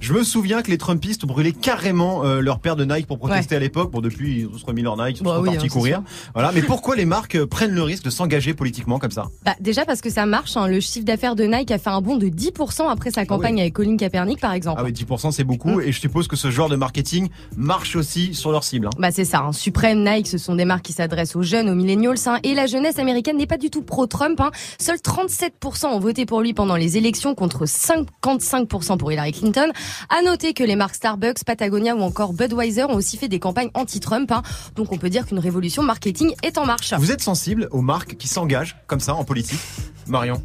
Je 0.00 0.12
me 0.12 0.22
souviens 0.22 0.60
que 0.60 0.70
les 0.70 0.76
Trumpistes 0.76 1.24
brûlaient 1.24 1.52
carrément 1.52 2.24
euh, 2.26 2.40
leur 2.40 2.58
paire 2.58 2.76
de 2.76 2.84
Nike 2.84 3.06
pour 3.06 3.18
protester 3.18 3.56
à 3.56 3.58
l'époque. 3.58 3.90
Bon, 3.90 4.02
depuis, 4.02 4.40
ils 4.40 4.46
ont 4.46 4.50
remis 4.66 4.82
leur 4.82 4.98
Nike, 4.98 5.20
ils 5.20 5.22
Bah 5.24 5.36
sont 5.36 5.40
oui, 5.42 5.48
partis 5.50 5.66
hein, 5.66 5.68
courir. 5.70 6.02
Voilà. 6.34 6.52
Mais 6.52 6.60
pourquoi 6.60 6.94
les 6.94 7.06
marques 7.06 7.36
euh, 7.36 7.46
prennent 7.46 7.70
le 7.72 7.82
risque 7.82 8.04
de 8.04 8.10
s'engager 8.10 8.52
politiquement 8.52 8.98
comme 8.98 9.12
ça? 9.12 9.28
Bah, 9.46 9.54
déjà 9.60 9.86
parce 9.86 10.02
que 10.02 10.10
ça 10.10 10.26
marche, 10.26 10.58
hein. 10.58 10.66
le 10.68 10.78
chiffre 10.80 11.06
d'affaires 11.06 11.34
de 11.36 11.44
Nike 11.44 11.70
a 11.70 11.78
fait 11.78 11.88
un 11.88 12.02
bond 12.02 12.16
de 12.18 12.26
10% 12.26 12.90
après 12.90 13.12
sa 13.12 13.24
campagne 13.24 13.58
avec 13.62 13.72
Colin 13.72 13.96
Kaepernick 13.96 14.40
par 14.40 14.52
exemple. 14.52 14.78
Ah 14.78 14.84
oui, 14.84 14.92
10% 14.92 15.30
c'est 15.32 15.44
beaucoup. 15.44 15.80
Et 15.80 15.90
je 15.90 15.98
suppose 16.00 16.28
que 16.28 16.36
ce 16.36 16.50
genre 16.50 16.68
de 16.68 16.76
marketing 16.76 17.30
marche 17.56 17.96
aussi 17.96 18.34
sur 18.34 18.52
leur 18.52 18.62
cible. 18.62 18.88
hein. 18.88 18.98
Bah 18.98 19.10
c'est 19.10 19.24
ça, 19.24 19.38
hein. 19.40 19.52
Supreme, 19.52 20.04
Nike, 20.04 20.28
ce 20.28 20.36
sont 20.36 20.54
des 20.54 20.66
marques 20.66 20.84
qui 20.84 20.92
s'adressent 20.92 21.34
aux 21.36 21.42
jeunes, 21.42 21.70
aux 21.70 21.74
millennials, 21.74 22.18
hein, 22.26 22.40
et 22.42 22.52
la 22.54 22.66
jeunesse 22.66 22.98
américaine 22.98 23.38
n'est 23.38 23.46
pas 23.46 23.56
du 23.58 23.70
tout 23.70 23.80
pro-Trump. 23.80 24.38
Hein. 24.40 24.50
Seuls 24.78 24.98
37% 24.98 25.86
ont 25.86 25.98
voté 25.98 26.26
pour 26.26 26.42
lui 26.42 26.52
pendant 26.52 26.76
les 26.76 26.98
élections 26.98 27.34
contre 27.34 27.64
55% 27.64 28.98
pour 28.98 29.10
Hillary 29.10 29.32
Clinton. 29.32 29.70
À 30.10 30.22
noter 30.22 30.52
que 30.54 30.64
les 30.64 30.76
marques 30.76 30.94
Starbucks, 30.96 31.44
Patagonia 31.44 31.94
ou 31.94 32.02
encore 32.02 32.32
Budweiser 32.32 32.84
ont 32.84 32.94
aussi 32.94 33.16
fait 33.16 33.28
des 33.28 33.38
campagnes 33.38 33.70
anti-Trump. 33.74 34.30
hein. 34.32 34.42
Donc 34.76 34.92
on 34.92 34.98
peut 34.98 35.10
dire 35.10 35.26
qu'une 35.26 35.38
révolution 35.38 35.82
marketing 35.82 36.32
est 36.42 36.58
en 36.58 36.66
marche. 36.66 36.92
Vous 36.98 37.10
êtes 37.12 37.22
sensible 37.22 37.68
aux 37.70 37.80
marques 37.82 38.16
qui 38.16 38.28
s'engagent 38.28 38.76
comme 38.86 39.00
ça 39.00 39.14
en 39.14 39.24
politique 39.24 39.60
Marion? 40.06 40.42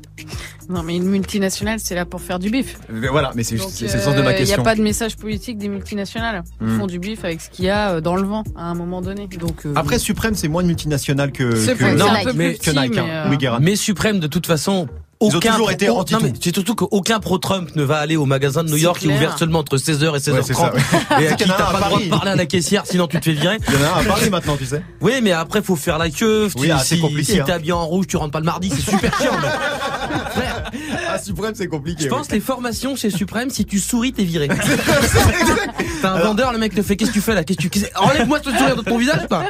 Non, 0.70 0.84
mais 0.84 0.96
une 0.96 1.04
multinationale, 1.06 1.80
c'est 1.80 1.96
là 1.96 2.06
pour 2.06 2.22
faire 2.22 2.40
du 2.40 2.50
bif. 2.50 2.78
Euh, 2.92 3.08
Voilà, 3.12 3.32
mais 3.36 3.44
c'est 3.44 3.58
c'est 3.58 3.86
le 3.92 4.00
sens 4.02 4.16
de 4.16 4.22
ma 4.22 4.32
Il 4.32 4.34
n'y 4.34 4.40
question. 4.40 4.62
a 4.62 4.64
pas 4.64 4.76
de 4.76 4.82
message 4.82 5.18
politique 5.18 5.58
des 5.58 5.68
multinationales. 5.68 6.44
Ils 6.62 6.68
Hmm. 6.68 6.80
font 6.80 6.88
du 6.88 7.00
bif 7.00 7.26
avec 7.26 7.42
ce 7.42 7.50
qu'il 7.50 7.66
y 7.66 7.70
a 7.70 7.94
euh, 7.96 8.02
dans 8.02 8.16
le 8.16 8.24
vent 8.24 8.44
à 8.56 8.66
un 8.66 8.76
moment 8.76 9.02
donné. 9.02 9.28
Donc, 9.28 9.66
euh, 9.66 9.74
Après, 9.76 9.98
Suprême, 10.00 10.36
c'est 10.36 10.48
moins 10.48 10.62
de 10.64 10.68
multinationale 10.68 11.32
que, 11.32 11.56
C'est 11.56 11.74
que, 11.76 11.84
vrai, 11.84 11.96
Non, 11.96 12.06
c'est 12.14 12.22
un 12.22 12.24
peu 12.32 12.34
mais- 12.38 12.50
plus 12.52 12.58
petit, 12.60 12.76
que 12.76 12.80
Nike. 12.80 12.98
hein. 12.98 13.06
mais, 13.30 13.48
euh, 13.48 13.56
Oui. 13.58 13.58
Mais 13.62 13.76
Suprême, 13.76 14.20
de 14.20 14.28
toute 14.28 14.46
façon, 14.46 14.88
Ils 15.22 15.26
ont 15.36 15.38
aucun 15.40 15.52
toujours 15.52 15.70
été 15.72 15.90
anti 15.90 16.14
non, 16.14 16.20
mais 16.24 16.32
c'est 16.42 16.54
surtout 16.56 16.76
qu'aucun 16.76 17.20
pro-Trump 17.20 17.76
ne 17.76 17.84
va 17.84 17.98
aller 17.98 18.16
au 18.16 18.26
magasin 18.26 18.64
de 18.64 18.70
New 18.70 18.78
York 18.78 19.00
qui 19.00 19.10
est 19.10 19.14
ouvert 19.14 19.38
seulement 19.38 19.60
entre 19.60 19.76
16h 19.76 20.16
et 20.16 20.20
16h30 20.20 20.32
Ouais, 20.32 20.42
c'est 20.44 20.54
ça, 20.54 20.74
ouais. 20.74 21.24
et 21.24 21.28
à 21.28 21.34
qui 21.34 21.44
t'as 21.46 21.56
à 21.56 21.72
pas 21.74 21.80
le 21.80 21.86
droit 21.88 22.00
de 22.00 22.06
parler 22.10 22.32
à 22.32 22.36
la 22.38 22.46
caissière 22.46 22.84
sinon 22.86 23.06
tu 23.08 23.20
te 23.20 23.26
fais 23.26 23.34
virer. 23.34 23.58
Il 23.68 23.74
y 23.74 23.78
en 23.78 23.82
a 23.82 23.98
un 23.98 24.02
à 24.02 24.04
Paris 24.06 24.30
maintenant, 24.30 24.56
tu 24.56 24.66
sais. 24.66 24.82
Oui, 25.02 25.12
mais 25.22 25.34
après 25.34 25.62
faut 25.62 25.76
faire 25.76 25.98
la 25.98 26.10
queue. 26.10 26.48
Oui, 26.56 26.68
Tu- 26.68 26.72
ah, 26.72 26.80
c'est 26.80 26.96
si 26.96 27.02
compliqué, 27.02 27.34
si 27.34 27.40
hein. 27.42 27.44
t'es 27.46 27.52
habillé 27.52 27.74
en 27.74 27.86
rouge, 27.86 28.08
tu 28.08 28.16
rentres 28.16 28.32
pas 28.32 28.40
le 28.40 28.46
mardi, 28.46 28.70
c'est 28.74 28.90
super 28.90 29.14
chiant. 29.20 29.34
mais 29.42 30.88
Ah, 31.10 31.20
Suprême, 31.20 31.54
c'est 31.54 31.68
compliqué. 31.68 32.04
Je 32.06 32.10
oui. 32.10 32.16
pense 32.16 32.32
les 32.32 32.40
formations 32.40 32.96
chez 32.96 33.10
Suprême, 33.10 33.50
si 33.50 33.66
tu 33.66 33.78
souris, 33.80 34.14
t'es 34.14 34.24
viré. 34.24 34.48
T'as 36.02 36.12
un 36.14 36.20
vendeur, 36.20 36.54
le 36.54 36.60
mec 36.60 36.74
te 36.74 36.82
fait 36.82 36.96
qu'est-ce 36.96 37.10
que 37.12 37.16
tu 37.16 37.22
fais 37.22 37.34
là 37.34 37.44
Qu'est-ce 37.44 37.58
que 37.58 37.64
tu 37.64 37.70
qu'est-ce- 37.70 37.92
Enlève-moi 37.98 38.40
ce 38.42 38.52
sourire 38.52 38.78
de 38.78 38.84
ton 38.84 38.98
visage, 38.98 39.28
quoi. 39.28 39.44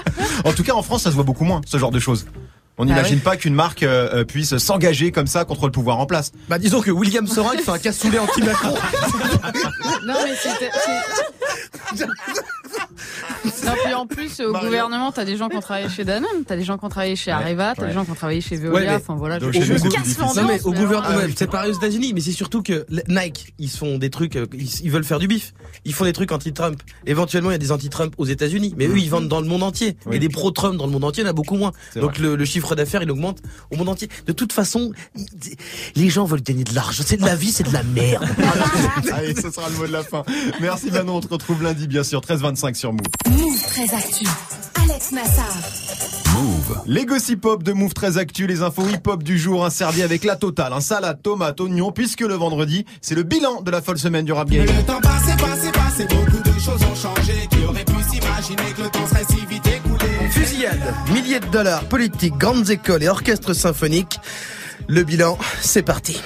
En 0.45 0.51
tout 0.51 0.63
cas, 0.63 0.73
en 0.73 0.81
France, 0.81 1.03
ça 1.03 1.11
se 1.11 1.15
voit 1.15 1.23
beaucoup 1.23 1.45
moins, 1.45 1.61
ce 1.67 1.77
genre 1.77 1.91
de 1.91 1.99
choses. 1.99 2.25
On 2.81 2.83
Ah 2.83 2.85
n'imagine 2.85 3.15
oui. 3.17 3.21
pas 3.21 3.35
qu'une 3.35 3.53
marque 3.53 3.83
euh, 3.83 4.09
euh, 4.13 4.23
puisse 4.23 4.57
s'engager 4.57 5.11
comme 5.11 5.27
ça 5.27 5.43
contre 5.43 5.65
le 5.65 5.71
pouvoir 5.71 5.99
en 5.99 6.05
place. 6.05 6.31
Bah 6.47 6.57
disons 6.57 6.79
que 6.81 6.91
William 6.91 7.27
Sorin 7.27 7.57
qui 7.57 7.63
fait 7.63 7.71
un 7.71 7.77
cassoulet 7.77 8.19
anti-Macron. 8.19 8.73
Non, 10.07 10.13
mais 10.23 10.33
c'était. 10.41 10.71
Non, 13.65 13.73
puis 13.83 13.93
en 13.93 14.07
plus, 14.07 14.39
au 14.39 14.51
gouvernement, 14.53 15.11
t'as 15.11 15.25
des 15.25 15.37
gens 15.37 15.49
qui 15.49 15.57
ont 15.57 15.61
travaillé 15.61 15.89
chez 15.89 16.03
Danone, 16.05 16.43
t'as 16.47 16.55
des 16.55 16.63
gens 16.63 16.77
qui 16.77 16.85
ont 16.85 16.89
travaillé 16.89 17.15
chez 17.15 17.29
Areva, 17.31 17.73
t'as 17.75 17.81
ouais. 17.83 17.87
des 17.89 17.93
gens 17.93 18.05
qui 18.05 18.11
ont 18.11 18.15
travaillé 18.15 18.41
chez 18.41 18.57
Ouais, 18.57 18.63
Veolia, 18.69 18.89
mais- 18.91 18.95
enfin 18.95 19.15
voilà. 19.15 19.37
Donc, 19.39 19.53
je- 19.53 19.59
casse 19.59 20.17
l'ambiance, 20.17 20.35
Non 20.37 20.47
mais 20.47 20.61
au 20.63 20.73
gouvernement, 20.73 21.17
ouais, 21.17 21.29
c'est 21.35 21.49
pareil 21.49 21.71
aux 21.71 21.75
États-Unis, 21.75 22.13
mais 22.13 22.21
c'est 22.21 22.31
surtout 22.31 22.63
que 22.63 22.85
Nike, 23.07 23.53
ils 23.59 23.69
font 23.69 23.97
des 23.97 24.09
trucs, 24.09 24.35
euh, 24.35 24.47
ils, 24.53 24.69
ils 24.83 24.89
veulent 24.91 25.03
faire 25.03 25.19
du 25.19 25.27
bif. 25.27 25.53
Ils 25.85 25.93
font 25.93 26.05
des 26.05 26.13
trucs 26.13 26.31
anti-Trump. 26.31 26.81
Éventuellement, 27.05 27.49
il 27.49 27.53
y 27.53 27.55
a 27.55 27.59
des 27.59 27.71
anti-Trump 27.71 28.13
aux 28.17 28.25
États-Unis, 28.25 28.73
mais 28.77 28.87
eux, 28.87 28.97
ils 28.97 29.09
vendent 29.09 29.27
dans 29.27 29.41
le 29.41 29.47
monde 29.47 29.63
entier. 29.63 29.97
Oui. 30.05 30.15
Et 30.15 30.19
des 30.19 30.29
pro-Trump 30.29 30.77
dans 30.77 30.85
le 30.85 30.91
monde 30.91 31.03
entier, 31.03 31.21
il 31.23 31.25
y 31.25 31.27
en 31.27 31.31
a 31.31 31.33
beaucoup 31.33 31.55
moins. 31.55 31.71
Donc 31.95 32.17
le, 32.17 32.35
le 32.35 32.45
chiffre 32.45 32.75
d'affaires, 32.75 33.03
il 33.03 33.11
augmente 33.11 33.39
au 33.71 33.75
monde 33.77 33.89
entier. 33.89 34.09
De 34.25 34.31
toute 34.31 34.53
façon, 34.53 34.91
les 35.95 36.09
gens 36.09 36.25
veulent 36.25 36.41
gagner 36.41 36.63
de 36.63 36.73
l'argent. 36.73 37.03
C'est 37.05 37.17
de 37.17 37.25
la 37.25 37.35
vie, 37.35 37.51
c'est 37.51 37.67
de 37.67 37.73
la 37.73 37.83
merde. 37.83 38.25
Allez, 39.13 39.35
ce 39.35 39.51
sera 39.51 39.69
le 39.69 39.75
mot 39.77 39.87
de 39.87 39.91
la 39.93 40.03
fin. 40.03 40.23
Merci 40.61 40.91
Manon, 40.91 41.17
on 41.17 41.21
te 41.21 41.27
retrouve 41.27 41.63
lundi, 41.63 41.87
bien 41.87 42.03
sûr, 42.03 42.21
13h25 42.21 42.73
sur 42.75 42.91
Move. 42.93 43.01
Move 43.29 43.61
très 43.67 43.93
actu. 43.93 44.25
Alex 44.83 45.11
Nassar. 45.11 45.57
Move. 46.33 46.81
Les 46.85 47.05
gossip 47.05 47.41
pop 47.41 47.63
de 47.63 47.73
Move 47.73 47.93
très 47.93 48.17
actu, 48.17 48.47
les 48.47 48.61
infos 48.61 48.87
hip-hop 48.87 49.23
du 49.23 49.37
jour, 49.37 49.65
un 49.65 49.69
servi 49.69 50.01
avec 50.01 50.23
la 50.23 50.35
totale, 50.35 50.73
un 50.73 50.81
salade, 50.81 51.21
tomate, 51.21 51.59
oignon, 51.59 51.91
puisque 51.91 52.21
le 52.21 52.35
vendredi, 52.35 52.85
c'est 53.01 53.15
le 53.15 53.23
bilan 53.23 53.61
de 53.61 53.71
la 53.71 53.81
folle 53.81 53.97
semaine 53.97 54.25
du 54.25 54.31
rap 54.31 54.49
game. 54.49 54.65
Le 54.65 54.85
temps 54.85 55.01
passé, 55.01 55.31
passé, 55.37 55.71
passé, 55.71 56.05
beaucoup 56.05 56.43
de 56.43 56.59
choses 56.59 56.81
ont 56.83 56.95
changé. 56.95 57.47
Qui 57.51 57.65
aurait 57.65 57.85
pu 57.85 57.93
s'imaginer 58.09 58.73
que 58.75 58.81
le 58.83 58.89
temps 58.89 59.07
serait 59.07 59.25
si 59.29 59.45
vite 59.45 59.67
écoulé 59.67 60.29
Fusillade, 60.31 60.93
milliers 61.13 61.39
de 61.39 61.47
dollars, 61.47 61.83
politique, 61.85 62.37
grandes 62.37 62.69
écoles 62.69 63.03
et 63.03 63.09
orchestres 63.09 63.55
symphoniques. 63.55 64.19
Le 64.87 65.03
bilan, 65.03 65.37
c'est 65.61 65.83
parti. 65.83 66.21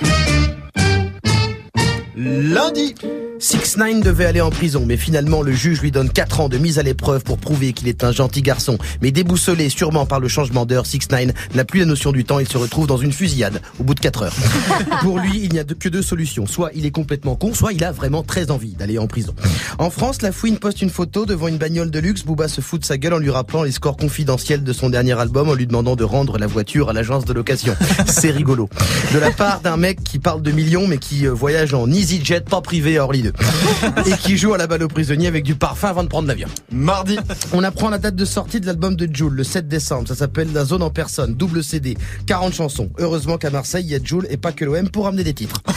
Lundi, 2.16 2.96
6 3.40 3.78
9 3.78 4.02
devait 4.02 4.26
aller 4.26 4.42
en 4.42 4.52
prison, 4.52 4.84
mais 4.86 4.96
finalement 4.96 5.42
le 5.42 5.52
juge 5.54 5.82
lui 5.82 5.92
donne 5.92 6.10
4 6.10 6.42
ans 6.42 6.50
de 6.50 6.58
mise 6.58 6.80
à 6.80 6.84
l'épreuve 6.84 7.24
pour 7.24 7.38
prouver 7.38 7.74
qu'il 7.74 7.88
est 7.88 8.04
un 8.04 8.12
gentil 8.12 8.42
garçon. 8.42 8.78
Mais 9.02 9.12
déboussolé 9.12 9.70
sûrement 9.70 10.06
par 10.06 10.20
le 10.20 10.28
changement 10.28 10.66
d'heure, 10.66 10.86
6 10.86 11.10
9 11.10 11.56
n'a 11.56 11.66
plus 11.66 11.80
la 11.80 11.86
notion 11.86 12.12
du 12.12 12.26
temps, 12.26 12.40
il 12.40 12.48
se 12.48 12.58
retrouve 12.58 12.88
dans 12.88 12.98
une 12.98 13.12
fusillade 13.12 13.62
au 13.80 13.84
bout 13.84 13.96
de 13.96 14.00
4 14.00 14.24
heures. 14.24 14.36
pour 15.02 15.20
lui, 15.20 15.42
il 15.44 15.52
n'y 15.52 15.60
a 15.60 15.64
que 15.64 15.90
deux 15.90 16.02
solutions. 16.02 16.46
Soit 16.46 16.72
il 16.76 16.86
est 16.86 16.92
complètement 16.92 17.36
con, 17.36 17.54
soit 17.54 17.74
il 17.74 17.84
a 17.84 17.92
vraiment 17.92 18.24
très 18.24 18.52
envie 18.52 18.74
d'aller 18.74 18.98
en 18.98 19.08
prison. 19.08 19.34
En 19.80 19.90
France, 19.90 20.22
la 20.22 20.32
fouine 20.32 20.58
poste 20.58 20.82
une 20.82 20.90
photo 20.90 21.26
devant 21.26 21.48
une 21.48 21.58
bagnole 21.58 21.92
de 21.92 22.00
luxe. 22.00 22.24
Booba 22.24 22.48
se 22.48 22.62
fout 22.62 22.82
de 22.82 22.86
sa 22.86 22.98
gueule 22.98 23.14
en 23.14 23.20
lui 23.20 23.30
rappelant 23.30 23.64
les 23.64 23.72
scores 23.72 23.98
confidentiels 23.98 24.64
de 24.64 24.74
son 24.74 24.90
dernier 24.90 25.20
album 25.20 25.50
en 25.50 25.54
lui 25.54 25.68
demandant 25.68 25.96
de 25.96 26.04
rendre 26.04 26.38
la 26.38 26.48
voiture 26.48 26.90
à 26.90 26.94
l'agence 26.94 27.26
de 27.26 27.34
location. 27.34 27.76
C'est 28.08 28.32
rigolo. 28.32 28.70
De 29.14 29.20
la 29.20 29.32
part 29.32 29.62
d'un 29.62 29.78
mec 29.78 30.04
qui 30.04 30.20
parle 30.20 30.42
de 30.42 30.52
millions 30.52 30.88
mais 30.88 30.98
qui 30.98 31.26
euh, 31.26 31.32
voyage 31.32 31.74
en 31.74 31.90
EasyJet 31.90 32.42
pas 32.42 32.62
privé 32.62 32.98
à 32.98 33.04
Orly 33.04 33.24
2 33.24 33.33
et 34.06 34.12
qui 34.18 34.38
joue 34.38 34.54
à 34.54 34.58
la 34.58 34.68
balle 34.68 34.84
aux 34.84 34.88
prisonniers 34.88 35.28
avec 35.28 35.44
du 35.44 35.56
parfum 35.56 35.90
avant 35.90 36.04
de 36.04 36.10
prendre 36.10 36.28
l'avion. 36.28 36.48
mardi, 36.72 37.18
On 37.54 37.64
apprend 37.64 37.90
la 37.90 37.98
date 37.98 38.16
de 38.16 38.26
sortie 38.26 38.60
de 38.60 38.66
l'album 38.66 38.96
de 38.96 39.08
Joule 39.14 39.36
le 39.36 39.44
7 39.44 39.68
décembre. 39.68 40.08
Ça 40.08 40.16
s'appelle 40.16 40.52
La 40.54 40.66
Zone 40.66 40.84
en 40.84 40.90
personne, 40.90 41.34
double 41.36 41.64
CD, 41.64 41.98
40 42.28 42.54
chansons. 42.54 42.90
Heureusement 42.98 43.38
qu'à 43.38 43.50
Marseille, 43.50 43.86
il 43.86 43.92
y 43.92 43.96
a 43.96 44.00
Joule 44.04 44.28
et 44.30 44.38
pas 44.38 44.52
que 44.52 44.66
l'OM 44.66 44.90
pour 44.90 45.08
amener 45.08 45.24
des 45.24 45.34
titres. 45.34 45.62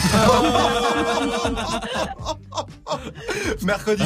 mercredi, 3.63 4.03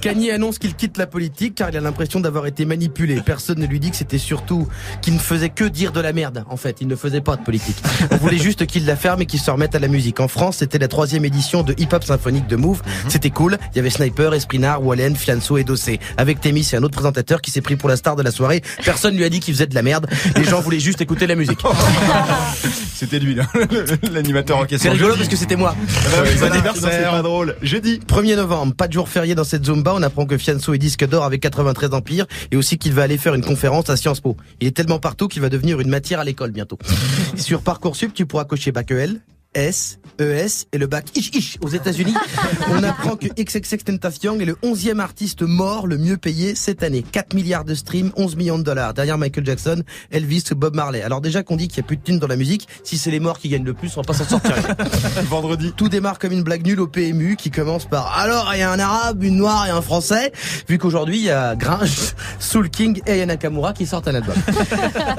Kanye 0.00 0.30
annonce 0.30 0.58
qu'il 0.58 0.74
quitte 0.74 0.96
la 0.96 1.06
politique 1.06 1.56
car 1.56 1.70
il 1.70 1.76
a 1.76 1.80
l'impression 1.80 2.20
d'avoir 2.20 2.46
été 2.46 2.64
manipulé. 2.64 3.20
Personne 3.20 3.58
ne 3.58 3.66
lui 3.66 3.80
dit 3.80 3.90
que 3.90 3.96
c'était 3.96 4.18
surtout 4.18 4.68
qu'il 5.02 5.14
ne 5.14 5.18
faisait 5.18 5.48
que 5.48 5.64
dire 5.64 5.92
de 5.92 6.00
la 6.00 6.12
merde. 6.12 6.44
En 6.48 6.56
fait, 6.56 6.78
il 6.80 6.86
ne 6.86 6.96
faisait 6.96 7.20
pas 7.20 7.36
de 7.36 7.42
politique. 7.42 7.76
On 8.10 8.16
voulait 8.16 8.38
juste 8.38 8.66
qu'il 8.66 8.86
la 8.86 8.96
ferme 8.96 9.22
et 9.22 9.26
qu'il 9.26 9.40
se 9.40 9.50
remette 9.50 9.74
à 9.74 9.78
la 9.78 9.88
musique. 9.88 10.20
En 10.20 10.28
France, 10.28 10.58
c'était 10.58 10.78
la 10.78 10.88
troisième 10.88 11.24
édition 11.24 11.62
de 11.62 11.74
Hip 11.78 11.88
Hop 11.92 12.04
Symphonique 12.04 12.46
de 12.46 12.56
Move. 12.56 12.79
C'était 13.08 13.30
cool. 13.30 13.58
Il 13.72 13.76
y 13.76 13.78
avait 13.80 13.90
Sniper, 13.90 14.34
Esprinard, 14.34 14.84
Wallen, 14.84 15.16
Fianso 15.16 15.58
et 15.58 15.64
Dossé. 15.64 16.00
Avec 16.16 16.40
Témis 16.40 16.68
et 16.72 16.76
un 16.76 16.82
autre 16.82 16.94
présentateur 16.94 17.40
qui 17.40 17.50
s'est 17.50 17.60
pris 17.60 17.76
pour 17.76 17.88
la 17.88 17.96
star 17.96 18.16
de 18.16 18.22
la 18.22 18.30
soirée. 18.30 18.62
Personne 18.84 19.16
lui 19.16 19.24
a 19.24 19.28
dit 19.28 19.40
qu'il 19.40 19.54
faisait 19.54 19.66
de 19.66 19.74
la 19.74 19.82
merde. 19.82 20.06
Les 20.36 20.44
gens 20.44 20.60
voulaient 20.60 20.80
juste 20.80 21.00
écouter 21.00 21.26
la 21.26 21.34
musique. 21.34 21.60
c'était 22.94 23.18
lui 23.18 23.34
là, 23.34 23.46
l'animateur 24.12 24.58
en 24.58 24.64
question. 24.64 24.90
C'est 24.90 24.96
rigolo 24.96 25.16
parce 25.16 25.28
que 25.28 25.36
c'était 25.36 25.56
moi. 25.56 25.74
Ah 25.78 26.22
bah 26.22 26.28
Bon 26.38 26.52
anniversaire. 26.52 26.90
C'est 26.92 27.10
pas 27.10 27.22
drôle. 27.22 27.56
Jeudi, 27.62 28.00
1er 28.06 28.36
novembre, 28.36 28.74
pas 28.74 28.88
de 28.88 28.92
jour 28.92 29.08
férié 29.08 29.34
dans 29.34 29.44
cette 29.44 29.64
Zumba, 29.64 29.92
on 29.94 30.02
apprend 30.02 30.26
que 30.26 30.38
Fianso 30.38 30.74
est 30.74 30.78
disque 30.78 31.06
d'or 31.06 31.24
avec 31.24 31.40
93 31.40 31.92
empires 31.94 32.26
et 32.50 32.56
aussi 32.56 32.78
qu'il 32.78 32.92
va 32.92 33.02
aller 33.02 33.18
faire 33.18 33.34
une 33.34 33.44
conférence 33.44 33.90
à 33.90 33.96
Sciences 33.96 34.20
Po. 34.20 34.36
Il 34.60 34.66
est 34.66 34.76
tellement 34.76 34.98
partout 34.98 35.28
qu'il 35.28 35.42
va 35.42 35.48
devenir 35.48 35.80
une 35.80 35.88
matière 35.88 36.20
à 36.20 36.24
l'école 36.24 36.50
bientôt. 36.50 36.78
Sur 37.36 37.62
Parcoursup, 37.62 38.12
tu 38.14 38.26
pourras 38.26 38.44
cocher 38.44 38.72
bac 38.72 38.90
EL, 38.90 39.20
S, 39.54 39.98
ES 40.20 40.66
et 40.72 40.78
le 40.78 40.86
bac 40.86 41.06
ish 41.16 41.30
ish 41.34 41.58
aux 41.60 41.68
États-Unis. 41.68 42.14
On 42.70 42.84
apprend 42.84 43.16
que 43.16 43.26
XXX 43.26 43.78
Tentacion 43.78 44.38
est 44.38 44.44
le 44.44 44.54
11e 44.62 45.00
artiste 45.00 45.42
mort 45.42 45.88
le 45.88 45.98
mieux 45.98 46.16
payé 46.16 46.54
cette 46.54 46.84
année. 46.84 47.02
4 47.02 47.34
milliards 47.34 47.64
de 47.64 47.74
streams, 47.74 48.12
11 48.14 48.36
millions 48.36 48.58
de 48.58 48.62
dollars. 48.62 48.94
Derrière 48.94 49.18
Michael 49.18 49.44
Jackson, 49.44 49.82
Elvis 50.12 50.44
ou 50.52 50.54
Bob 50.54 50.76
Marley. 50.76 51.02
Alors 51.02 51.20
déjà 51.20 51.42
qu'on 51.42 51.56
dit 51.56 51.66
qu'il 51.66 51.78
y 51.78 51.80
a 51.80 51.82
plus 51.82 51.96
de 51.96 52.02
thunes 52.02 52.20
dans 52.20 52.28
la 52.28 52.36
musique, 52.36 52.68
si 52.84 52.96
c'est 52.96 53.10
les 53.10 53.18
morts 53.18 53.40
qui 53.40 53.48
gagnent 53.48 53.64
le 53.64 53.74
plus, 53.74 53.90
on 53.96 54.02
va 54.02 54.06
pas 54.06 54.14
s'en 54.14 54.24
sortir. 54.24 54.54
vendredi, 55.28 55.72
Tout 55.76 55.88
démarre 55.88 56.20
comme 56.20 56.32
une 56.32 56.44
blague 56.44 56.64
nulle 56.64 56.80
au 56.80 56.86
PMU 56.86 57.34
qui 57.34 57.50
commence 57.50 57.86
par 57.86 58.16
alors 58.16 58.52
il 58.54 58.60
y 58.60 58.62
a 58.62 58.70
un 58.70 58.78
arabe, 58.78 59.24
une 59.24 59.36
noire 59.36 59.66
et 59.66 59.70
un 59.70 59.82
français, 59.82 60.30
vu 60.68 60.78
qu'aujourd'hui 60.78 61.18
il 61.18 61.24
y 61.24 61.30
a 61.30 61.56
Gringe, 61.56 62.14
Soul 62.38 62.70
King 62.70 63.00
et 63.04 63.12
Aya 63.12 63.26
Nakamura 63.26 63.72
qui 63.72 63.86
sortent 63.86 64.06
un 64.06 64.14
album. 64.14 64.36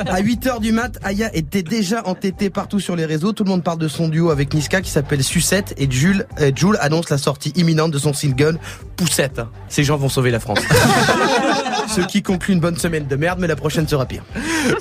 à 0.07 0.21
8h 0.21 0.61
du 0.61 0.71
mat, 0.71 0.97
Aya 1.03 1.35
était 1.35 1.63
déjà 1.63 2.07
entêtée 2.07 2.49
partout 2.49 2.79
sur 2.79 2.95
les 2.95 3.05
réseaux, 3.05 3.33
tout 3.33 3.43
le 3.43 3.49
monde 3.49 3.63
parle 3.63 3.79
de 3.79 3.89
son 3.89 4.07
duo 4.07 4.20
avec 4.29 4.53
Niska 4.53 4.81
qui 4.81 4.91
s'appelle 4.91 5.23
Sucette 5.23 5.73
et 5.77 5.89
Jules, 5.89 6.27
euh, 6.39 6.51
Jules 6.55 6.77
annonce 6.79 7.09
la 7.09 7.17
sortie 7.17 7.49
imminente 7.55 7.91
de 7.91 7.97
son 7.97 8.13
single 8.13 8.59
Poussette. 8.95 9.41
Ces 9.69 9.83
gens 9.83 9.97
vont 9.97 10.09
sauver 10.09 10.31
la 10.31 10.39
France. 10.39 10.59
Ce 11.95 12.01
qui 12.01 12.21
conclut 12.23 12.53
une 12.53 12.59
bonne 12.59 12.77
semaine 12.77 13.07
de 13.07 13.15
merde, 13.15 13.39
mais 13.39 13.47
la 13.47 13.55
prochaine 13.55 13.87
sera 13.87 14.05
pire. 14.05 14.23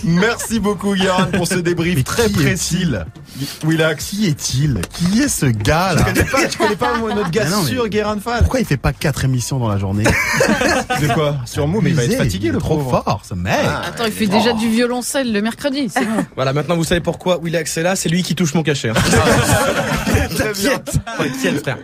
merci 0.05 0.61
beaucoup 0.61 0.95
Guérin 0.95 1.27
pour 1.27 1.47
ce 1.47 1.55
débrief 1.57 2.05
très 2.05 2.27
qui 2.29 2.35
précis. 2.35 2.87
Willax. 3.65 4.05
Qui 4.05 4.27
est-il 4.27 4.81
Qui 4.93 5.23
est 5.23 5.29
ce 5.29 5.47
gars 5.47 5.91
Tu 5.93 5.97
là 5.99 6.03
connais 6.05 6.25
pas, 6.25 6.47
tu 6.47 6.59
connais 6.59 6.77
pas 6.77 6.97
moi, 6.99 7.15
notre 7.15 7.31
gars 7.31 7.45
Ah 7.47 7.51
non, 7.51 7.65
sûr 7.65 7.89
Guérin 7.89 8.19
Fall 8.19 8.41
Pourquoi 8.41 8.61
il 8.61 8.67
fait 8.67 8.77
pas 8.77 8.93
quatre 8.93 9.25
émissions 9.25 9.59
dans 9.59 9.69
la 9.69 9.79
journée 9.79 10.05
De 11.01 11.13
quoi 11.15 11.37
Sur 11.47 11.67
Move, 11.69 11.83
mais 11.85 11.91
il 11.91 11.97
va 11.97 12.05
être 12.05 12.17
fatigué 12.17 12.47
il 12.47 12.51
est 12.51 12.53
le 12.53 12.59
trop 12.59 12.77
pauvre. 12.77 13.03
fort 13.05 13.23
ce 13.29 13.35
mec. 13.35 13.55
Attends, 13.87 14.05
il 14.07 14.13
fait 14.13 14.27
déjà 14.27 14.53
du 14.53 14.69
violoncelle 14.69 15.33
le 15.33 15.41
mercredi, 15.43 15.89
c'est 15.93 16.05
bon. 16.05 16.25
Voilà, 16.37 16.53
maintenant 16.53 16.77
vous 16.77 16.85
savez 16.85 17.01
pourquoi 17.01 17.39
Willax 17.39 17.77
est 17.77 17.83
là, 17.83 17.97
c'est 17.97 18.09
lui 18.09 18.23
qui 18.23 18.35
touche 18.35 18.55
mon 18.55 18.63
cachet. 18.63 18.91
hein. 18.91 18.95
T'inquiète 20.37 21.63
frère. 21.63 21.79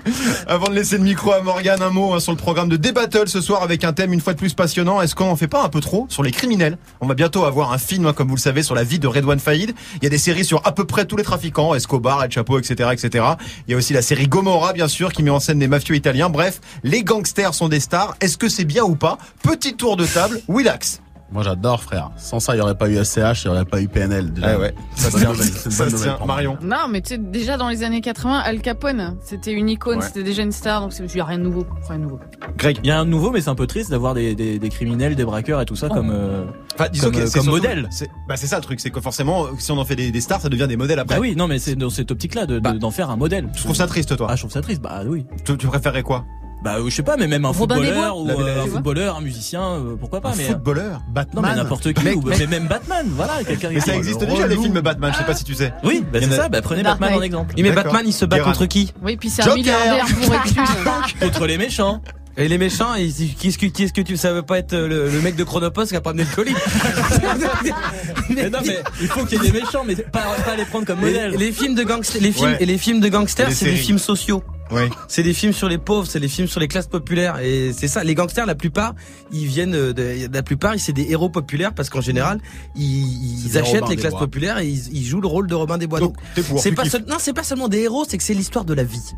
Avant 0.47 0.69
de 0.69 0.75
laisser 0.75 0.97
le 0.99 1.05
micro 1.05 1.33
à 1.33 1.41
Morgane, 1.43 1.83
un 1.83 1.91
mot 1.91 2.15
hein, 2.15 2.21
sur 2.21 2.33
le 2.33 2.39
programme 2.39 2.69
de 2.69 2.77
D-Battle 2.77 3.29
ce 3.29 3.41
soir 3.41 3.63
avec 3.63 3.85
un 3.85 3.93
thème 3.93 4.13
une 4.13 4.21
fois 4.21 4.33
de 4.35 4.39
plus 4.39 4.55
passionnant. 4.55 5.01
Est-ce 5.03 5.15
qu'on 5.17 5.31
en 5.31 5.37
fait 5.37 5.49
pas 5.49 5.65
un 5.65 5.69
peu 5.69 5.81
trop 5.81 6.07
sur 6.09 6.23
les 6.23 6.31
criminels 6.31 6.79
On 7.01 7.07
va 7.09 7.15
bientôt 7.15 7.45
avoir 7.45 7.73
un 7.73 7.79
film, 7.79 8.07
hein, 8.07 8.13
comme 8.13 8.29
vous 8.29 8.37
le 8.37 8.41
savez, 8.41 8.63
sur 8.63 8.77
la 8.77 8.85
vie 8.85 9.01
de 9.01 9.09
Redouane 9.09 9.41
Faïd. 9.41 9.75
Il 9.97 10.05
y 10.05 10.07
a 10.07 10.11
des 10.11 10.19
séries 10.19 10.45
sur 10.45 10.65
à 10.65 10.73
peu 10.73 10.85
près 10.85 11.07
tous 11.07 11.17
les 11.17 11.25
trafiquants, 11.25 11.75
Escobar, 11.75 12.23
El 12.23 12.31
Chapo, 12.31 12.59
etc., 12.59 12.91
etc. 12.93 13.25
Il 13.67 13.73
y 13.73 13.75
a 13.75 13.77
aussi 13.77 13.93
la 13.93 14.03
série 14.03 14.29
Gomorra, 14.29 14.73
bien 14.73 14.89
sûr, 14.89 15.13
qui 15.13 15.25
met 15.25 15.31
en 15.31 15.41
scène 15.41 15.59
des 15.59 15.69
mafieux 15.69 15.97
italiens. 15.97 16.29
Bref, 16.29 16.61
les 16.85 17.03
gangsters 17.03 17.55
sont 17.55 17.69
des 17.69 17.81
stars. 17.81 18.15
Est-ce 18.21 18.39
que 18.39 18.49
c'est 18.49 18.65
bien 18.65 18.85
ou 18.85 18.95
pas? 18.95 19.19
Petit 19.43 19.75
tour 19.75 19.97
de 19.97 20.07
table, 20.07 20.41
Willax. 20.47 21.01
Moi 21.33 21.43
j'adore 21.43 21.83
frère. 21.83 22.11
Sans 22.17 22.39
ça, 22.41 22.55
il 22.55 22.59
n'y 22.59 22.63
aurait 22.63 22.77
pas 22.79 22.89
eu 22.89 23.03
SCH, 23.05 23.45
il 23.45 23.49
n'y 23.49 23.55
aurait 23.57 23.65
pas 23.65 23.81
eu 23.81 23.89
PNL. 23.89 24.33
Déjà. 24.33 24.47
Ah 24.55 24.59
ouais. 24.61 24.75
Ça 24.95 25.11
tient. 25.11 25.35
Ça. 25.35 26.19
Marion. 26.27 26.57
Non, 26.63 26.87
mais 26.91 27.01
tu 27.01 27.15
sais, 27.15 27.19
déjà 27.19 27.57
dans 27.57 27.69
les 27.69 27.83
années 27.83 28.01
80, 28.01 28.39
Al 28.45 28.61
Capone, 28.61 29.17
c'était 29.25 29.53
une 29.53 29.69
icône, 29.69 29.99
Ouais. 29.99 30.05
c'était 30.07 30.23
déjà 30.23 30.43
une 30.43 30.53
star, 30.53 30.81
donc 30.83 30.93
c'est- 30.93 31.05
il 31.05 31.15
n'y 31.15 31.21
a 31.21 31.25
rien 31.25 31.39
de 31.39 31.43
nouveau. 31.45 31.67
Rien 31.89 31.99
de 31.99 32.05
nouveau. 32.05 32.21
Greg. 32.57 32.79
Il 32.83 32.87
y 32.87 32.91
a 32.93 32.99
un 33.01 33.05
nouveau, 33.05 33.31
mais 33.33 33.41
c'est 33.41 33.51
un 33.51 33.55
peu 33.57 33.67
triste 33.67 33.91
d'avoir 33.91 34.15
des, 34.15 34.35
des, 34.35 34.59
des 34.59 34.69
criminels, 34.69 35.17
des 35.17 35.25
braqueurs 35.25 35.61
et 35.61 35.65
tout 35.67 35.77
ça 35.77 35.89
comme, 35.89 36.11
euh, 36.11 36.45
Enfin, 36.75 36.89
disons 36.93 37.07
comme, 37.07 37.15
que 37.15 37.19
euh, 37.21 37.27
c'est 37.27 37.33
comme 37.35 37.43
surtout- 37.45 37.57
modèle. 37.57 37.89
C'est 37.91 38.09
bah, 38.29 38.37
c'est 38.37 38.47
ça 38.47 38.57
le 38.57 38.63
truc, 38.63 38.79
c'est 38.81 38.91
que 38.91 39.01
forcément, 39.01 39.47
si 39.59 39.73
on 39.73 39.79
en 39.79 39.85
fait 39.85 39.97
des, 39.97 40.11
des 40.13 40.21
stars, 40.21 40.41
ça 40.41 40.49
devient 40.49 40.67
des 40.69 40.77
modèles 40.77 40.99
après. 41.01 41.17
Bah 41.17 41.21
oui, 41.21 41.35
non, 41.37 41.49
mais 41.49 41.59
c'est 41.59 41.75
dans 41.75 41.91
cette 41.91 42.11
optique-là 42.11 42.47
de- 42.47 42.59
d'en 42.61 42.91
faire 42.91 43.11
un 43.11 43.17
modèle. 43.17 43.49
Tu 43.55 43.63
trouves 43.63 43.75
ça 43.77 43.87
triste, 43.87 44.17
toi? 44.17 44.29
Ah, 44.31 44.37
je 44.37 44.43
trouve 44.43 44.53
ça 44.53 44.61
triste. 44.61 44.81
Bah 44.83 45.03
oui. 45.07 45.27
Tu, 45.45 45.57
tu 45.57 45.67
préférerais 45.67 46.03
quoi? 46.03 46.25
Bah, 46.65 46.77
euh, 46.79 46.89
je 46.89 46.95
sais 46.97 47.03
pas, 47.03 47.17
mais 47.17 47.27
même 47.29 47.45
un 47.45 47.49
Robin 47.49 47.77
footballeur 47.77 48.17
ou 48.19 48.29
euh, 48.29 48.55
la 48.57 48.63
un 48.63 48.67
footballeur, 48.67 49.17
un 49.19 49.21
musicien, 49.21 49.63
euh, 49.63 49.95
pourquoi 50.01 50.21
pas. 50.21 50.31
Un 50.31 50.37
mais 50.37 50.45
footballeur 50.45 51.01
non, 51.07 51.13
Batman 51.13 51.45
mais 51.51 51.55
n'importe 51.63 51.93
qui, 51.93 52.09
ou 52.15 52.23
mais 52.27 52.47
même 52.47 52.67
Batman, 52.67 53.07
voilà, 53.11 53.45
quelqu'un. 53.47 53.71
Mais 53.73 53.81
ça 53.81 53.93
qui- 53.93 53.99
existe 53.99 54.25
déjà 54.25 54.47
les 54.47 54.57
films 54.57 54.81
Batman, 54.81 55.13
je 55.13 55.19
sais 55.19 55.25
pas 55.25 55.35
si 55.35 55.45
tu 55.45 55.55
sais. 55.55 55.73
Oui, 55.85 56.03
bah 56.13 56.19
c'est 56.23 56.33
a- 56.33 56.37
ça. 56.37 56.49
Bah 56.49 56.63
prenez 56.63 56.83
Dark 56.83 56.99
Batman 56.99 57.19
en 57.19 57.23
exemple. 57.23 57.55
Oui, 57.57 57.63
mais. 57.63 57.73
Batman, 57.73 58.03
il 58.07 58.13
se 58.13 58.25
bat 58.25 58.37
Guérin. 58.37 58.53
contre 58.53 58.67
qui 58.67 58.93
Oui, 59.03 59.17
puis 59.17 59.29
c'est 59.31 59.43
un 59.49 59.55
milliardaire 59.55 60.07
bourré 60.07 60.39
de 60.45 60.49
thunes. 60.49 61.21
Contre 61.21 61.47
les 61.47 61.59
méchants. 61.59 62.01
Et 62.39 62.49
les 62.49 62.59
méchants, 62.59 62.95
et 62.95 63.09
qu'est-ce 63.41 63.57
que, 63.57 63.65
qu'est-ce 63.67 63.95
que 63.95 64.03
tu, 64.03 64.19
ça 64.19 64.31
veut 64.35 64.43
pas 64.43 64.59
être 64.59 64.77
le, 64.77 65.09
le 65.09 65.21
mec 65.23 65.37
de 65.37 65.45
Chronopost 65.45 65.91
qui 65.91 65.97
a 65.97 66.03
pas 66.03 66.11
amené 66.11 66.25
le 66.31 66.35
colis 66.37 66.55
Mais 68.31 68.51
non, 68.51 68.59
mais 68.67 68.79
il 69.01 69.09
faut 69.09 69.25
qu'il 69.25 69.43
y 69.43 69.47
ait 69.47 69.51
des 69.51 69.61
méchants, 69.61 69.85
mais 69.87 69.95
pas, 69.97 70.21
pas 70.45 70.55
les 70.57 70.65
prendre 70.67 70.85
comme 70.87 71.01
les, 71.01 71.07
modèle. 71.13 71.31
les 71.37 71.51
films 71.53 71.75
de 71.75 71.83
gangsters, 71.83 72.21
les 72.21 72.33
films 72.33 72.47
Ouais. 72.51 72.57
et 72.61 72.67
les 72.67 72.77
films 72.77 73.01
de 73.01 73.09
gangsters, 73.09 73.51
c'est 73.53 73.65
des 73.67 73.77
films 73.77 73.99
sociaux. 73.99 74.43
Oui. 74.71 74.83
C'est 75.09 75.23
des 75.23 75.33
films 75.33 75.53
sur 75.53 75.69
les 75.69 75.79
pauvres, 75.79 76.07
c'est 76.07 76.21
des 76.21 76.29
films 76.29 76.49
sur 76.49 76.61
les 76.61 76.69
classes 76.69 76.87
populaires 76.89 77.39
et 77.39 77.73
c'est 77.73 77.89
ça. 77.89 78.03
Les 78.05 78.15
gangsters, 78.15 78.47
la 78.47 78.55
plupart, 78.55 78.95
ils 79.33 79.47
viennent 79.47 79.73
de, 79.73 80.29
la 80.33 80.43
plupart, 80.43 80.75
c'est 80.79 80.93
des 80.93 81.11
héros 81.11 81.29
populaires 81.29 81.73
parce 81.73 81.91
qu'en 81.91 82.01
général, 82.01 82.41
ils, 82.75 83.57
achètent 83.57 83.81
Robin 83.83 83.91
les 83.91 83.97
classes 83.97 84.13
Bois. 84.13 84.21
populaires 84.21 84.59
et 84.59 84.67
ils, 84.69 84.97
ils 84.97 85.05
jouent 85.05 85.21
le 85.21 85.29
rôle 85.29 85.47
de 85.47 85.55
Robin 85.55 85.79
des 85.79 85.87
Bois. 85.87 86.01
Donc, 86.01 86.17
c'est 86.59 86.73
pas 86.73 86.85
seul- 86.85 87.05
non, 87.09 87.17
c'est 87.19 87.33
pas 87.33 87.45
seulement 87.45 87.69
des 87.69 87.81
héros, 87.81 88.05
c'est 88.09 88.19
que 88.19 88.25
c'est 88.25 88.35
l'histoire 88.35 88.65
de 88.65 88.75
la 88.75 88.85
vie. 88.85 89.13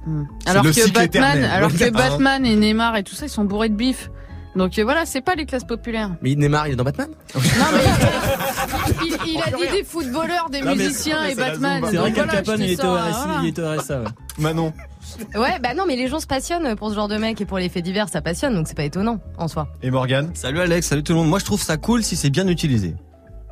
Alors 0.46 0.64
le 0.64 0.72
que 0.72 0.80
Batman, 0.87 1.04
éternel. 1.04 1.44
alors 1.44 1.72
que. 1.72 1.90
Batman 1.90 2.44
et 2.44 2.56
Neymar 2.56 2.96
et 2.96 3.02
tout 3.02 3.14
ça, 3.14 3.26
ils 3.26 3.30
sont 3.30 3.44
bourrés 3.44 3.68
de 3.68 3.74
bif. 3.76 4.11
Donc 4.56 4.78
euh, 4.78 4.82
voilà, 4.84 5.06
c'est 5.06 5.20
pas 5.20 5.34
les 5.34 5.46
classes 5.46 5.64
populaires. 5.64 6.11
Mais 6.22 6.34
Neymar, 6.34 6.68
il 6.68 6.72
est 6.72 6.76
dans 6.76 6.84
Batman. 6.84 7.08
Non 7.34 7.40
mais 7.72 9.04
il, 9.06 9.32
il 9.34 9.42
a 9.42 9.50
dit 9.56 9.78
des 9.78 9.84
footballeurs, 9.84 10.48
des 10.50 10.61
Non, 10.62 10.74
musiciens 10.74 11.22
mais 11.24 11.32
et 11.32 11.34
Batman. 11.34 11.82
C'est 11.90 11.96
vrai 11.96 12.12
qu'Al 12.12 12.24
voilà, 12.26 12.42
Capone, 12.42 12.62
il 12.62 12.76
voilà. 12.76 13.76
au 13.76 13.80
RSA, 13.80 14.00
ouais. 14.00 14.06
Manon. 14.38 14.72
Ouais, 15.34 15.58
bah 15.62 15.74
non, 15.74 15.84
mais 15.87 15.96
les 15.96 16.08
gens 16.08 16.20
se 16.20 16.26
passionnent 16.26 16.76
pour 16.76 16.90
ce 16.90 16.94
genre 16.94 17.08
de 17.08 17.16
mec 17.16 17.40
et 17.40 17.44
pour 17.46 17.58
les 17.58 17.68
faits 17.68 17.84
divers, 17.84 18.08
ça 18.08 18.20
passionne, 18.20 18.54
donc 18.54 18.68
c'est 18.68 18.76
pas 18.76 18.84
étonnant 18.84 19.20
en 19.38 19.48
soi. 19.48 19.68
Et 19.82 19.90
Morgan 19.90 20.30
Salut 20.34 20.61
Alex, 20.61 20.87
salut 20.87 21.02
tout 21.02 21.12
le 21.12 21.18
monde. 21.18 21.28
Moi 21.28 21.38
je 21.38 21.44
trouve 21.44 21.62
ça 21.62 21.76
cool 21.76 22.02
si 22.02 22.14
c'est 22.16 22.30
bien 22.30 22.46
utilisé. 22.48 22.94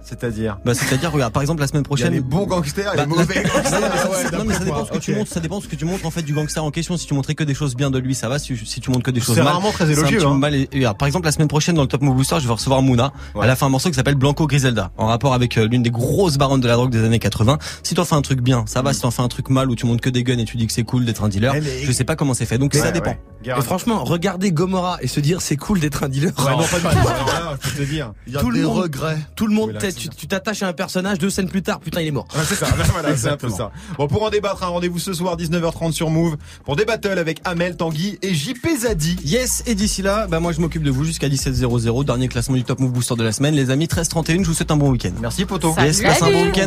C'est-à-dire 0.09 0.59
Bah 0.65 0.73
c'est-à-dire 0.75 1.11
regarde 1.11 1.33
par 1.33 1.43
exemple 1.43 1.61
la 1.61 1.67
semaine 1.67 1.83
Il 1.83 1.85
y 1.85 1.87
a 1.87 1.89
prochaine. 1.89 2.13
les 2.13 2.21
bons 2.21 2.47
gangsters 2.47 2.95
et 2.95 2.97
Bah, 2.97 3.03
les 3.03 3.09
mauvais 3.09 3.43
Non, 3.43 3.49
gangsters. 3.55 3.81
mais 3.81 3.99
ça, 3.99 4.09
Ouais, 4.11 4.39
non, 4.39 4.45
mais 4.45 4.55
ça 4.55 4.61
d'après 4.61 4.65
dépend 4.65 4.85
ce 4.87 4.91
que 4.93 4.99
tu 4.99 5.15
montres, 5.15 5.33
ça 5.33 5.41
dépend 5.41 5.61
ce 5.61 5.67
que 5.69 5.77
tu 5.77 5.85
montres 5.85 6.07
en 6.07 6.11
fait 6.11 6.23
du 6.23 6.33
gangster 6.33 6.63
en 6.65 6.71
question. 6.71 6.97
Si 6.97 7.07
tu 7.07 7.15
montrais 7.15 7.35
que 7.35 7.43
des 7.45 7.55
choses 7.55 7.75
bien 7.75 7.91
de 7.91 7.99
lui, 7.99 8.15
ça 8.15 8.29
va. 8.29 8.39
Si, 8.39 8.57
si 8.57 8.81
tu 8.81 8.91
montres 8.91 9.03
que 9.03 9.11
des 9.11 9.21
choses 9.21 9.35
C'est 9.35 9.43
mal, 9.43 9.53
rarement 9.55 9.73
très 9.73 9.87
c'est 9.87 9.93
élogieux, 9.93 10.25
hein. 10.25 10.35
mal. 10.35 10.55
Et- 10.55 10.69
et, 10.73 10.81
alors, 10.85 10.95
par 10.97 11.07
exemple 11.09 11.25
la 11.27 11.33
semaine 11.33 11.49
prochaine 11.49 11.75
dans 11.75 11.83
le 11.83 11.89
Top 11.89 12.03
Move 12.03 12.15
Booster, 12.17 12.37
je 12.41 12.47
vais 12.47 12.53
recevoir 12.53 12.83
Mouna. 12.83 13.13
Ouais. 13.35 13.43
Elle 13.45 13.51
a 13.51 13.57
fait 13.57 13.65
un 13.65 13.69
morceau 13.69 13.89
qui 13.89 13.97
s'appelle 13.97 14.15
Blanco 14.15 14.47
Griselda, 14.47 14.91
en 14.97 15.07
rapport 15.07 15.35
avec 15.35 15.59
euh, 15.59 15.67
l'une 15.67 15.83
des 15.83 15.91
grosses 15.91 16.39
baronnes 16.39 16.61
de 16.61 16.69
la 16.69 16.75
drogue 16.75 16.91
des 16.91 17.03
années 17.05 17.19
80. 17.19 17.59
Si 17.83 17.95
t'en 17.95 18.05
fais 18.05 18.15
un 18.15 18.23
truc 18.23 18.41
bien, 18.41 18.65
ça 18.67 18.83
va. 18.83 18.93
Si 18.93 19.01
t'en 19.01 19.11
fais 19.11 19.23
un 19.23 19.29
truc 19.29 19.51
mal 19.51 19.69
où 19.71 19.75
tu 19.75 19.87
montres 19.87 20.03
que 20.03 20.11
des 20.11 20.23
guns 20.23 20.39
et 20.39 20.45
tu 20.45 20.57
dis 20.57 20.67
que 20.69 20.73
c'est 20.73 20.85
cool 20.85 21.05
d'être 21.05 21.25
un 21.25 21.29
dealer, 21.29 21.53
mais- 21.55 21.83
je 21.83 21.91
sais 21.93 22.05
pas 22.05 22.15
comment 22.15 22.33
c'est 22.35 22.47
fait. 22.47 22.59
Donc 22.59 22.75
ça 22.75 22.93
dépend. 22.93 23.17
Et 23.45 23.63
franchement, 23.63 24.05
regarder 24.05 24.51
Gomorrah 24.53 24.99
et 25.03 25.09
se 25.09 25.21
dire 25.21 25.41
c'est 25.41 25.57
cool 25.57 25.79
d'être 25.81 26.03
un 26.05 26.09
dealer. 26.09 26.33
Ouais, 26.39 26.51
non, 26.51 26.65
pas 26.65 26.79
du 26.79 26.87
tout. 27.01 28.47
Le 28.47 28.53
des 28.55 28.63
monde- 28.63 28.79
regrets. 28.83 29.19
Tout 29.35 29.47
le 29.47 29.55
monde, 29.55 29.73
Tu 29.97 30.27
t'attaches 30.27 30.63
à 30.63 30.69
un 30.69 30.73
personnage 30.73 31.19
deux 31.19 31.31
scènes 31.31 31.49
plus 31.49 31.63
tard, 31.63 31.81
putain 31.81 32.01
il 32.01 32.09
est 32.09 32.13
mort. 32.13 32.27
C'est 32.45 32.55
ça, 32.55 32.67
voilà, 32.93 33.17
c'est 33.17 33.29
un 33.29 33.37
peu 33.37 33.49
ça. 33.49 33.71
Bon, 33.99 34.07
pour 34.09 34.23
en 34.23 34.31
débattre, 34.31 34.63
un 34.63 34.69
rendez-vous 34.69 34.99
ce 34.99 35.13
soir, 35.13 35.37
19h30 35.37 35.93
sur 35.93 36.11
Move, 36.11 36.37
pour 36.65 36.77
des 36.77 36.85
battles 36.85 37.19
avec 37.19 37.41
Amel, 37.45 37.77
Tanguy 37.77 38.19
et 38.23 38.35
JP 38.35 38.67
Zadi. 38.81 39.17
Yes, 39.25 39.63
et 39.67 39.75
d'ici 39.75 40.03
là, 40.03 40.27
bah 40.29 40.41
moi 40.41 40.53
je 40.53 40.61
m'occupe 40.61 40.83
de 40.83 40.91
vous 40.91 41.05
jusqu'à 41.05 41.29
17h00, 41.29 42.05
dernier 42.05 42.29
classement 42.29 42.57
du 42.57 42.65
Top 42.65 42.81
Move 42.81 42.93
Booster 42.93 43.15
de 43.17 43.25
la 43.25 43.33
semaine. 43.33 43.55
Les 43.55 43.71
amis, 43.71 43.87
13-31, 43.87 44.43
je 44.43 44.49
vous 44.49 44.55
souhaite 44.55 44.71
un 44.71 44.77
bon 44.77 44.91
week-end. 44.91 45.13
Merci, 45.21 45.45
poto. 45.45 45.75
Yes, 45.79 45.97
Salut. 45.97 46.09
passe 46.09 46.23
un 46.23 46.31
bon 46.31 46.45
week-end. 46.47 46.65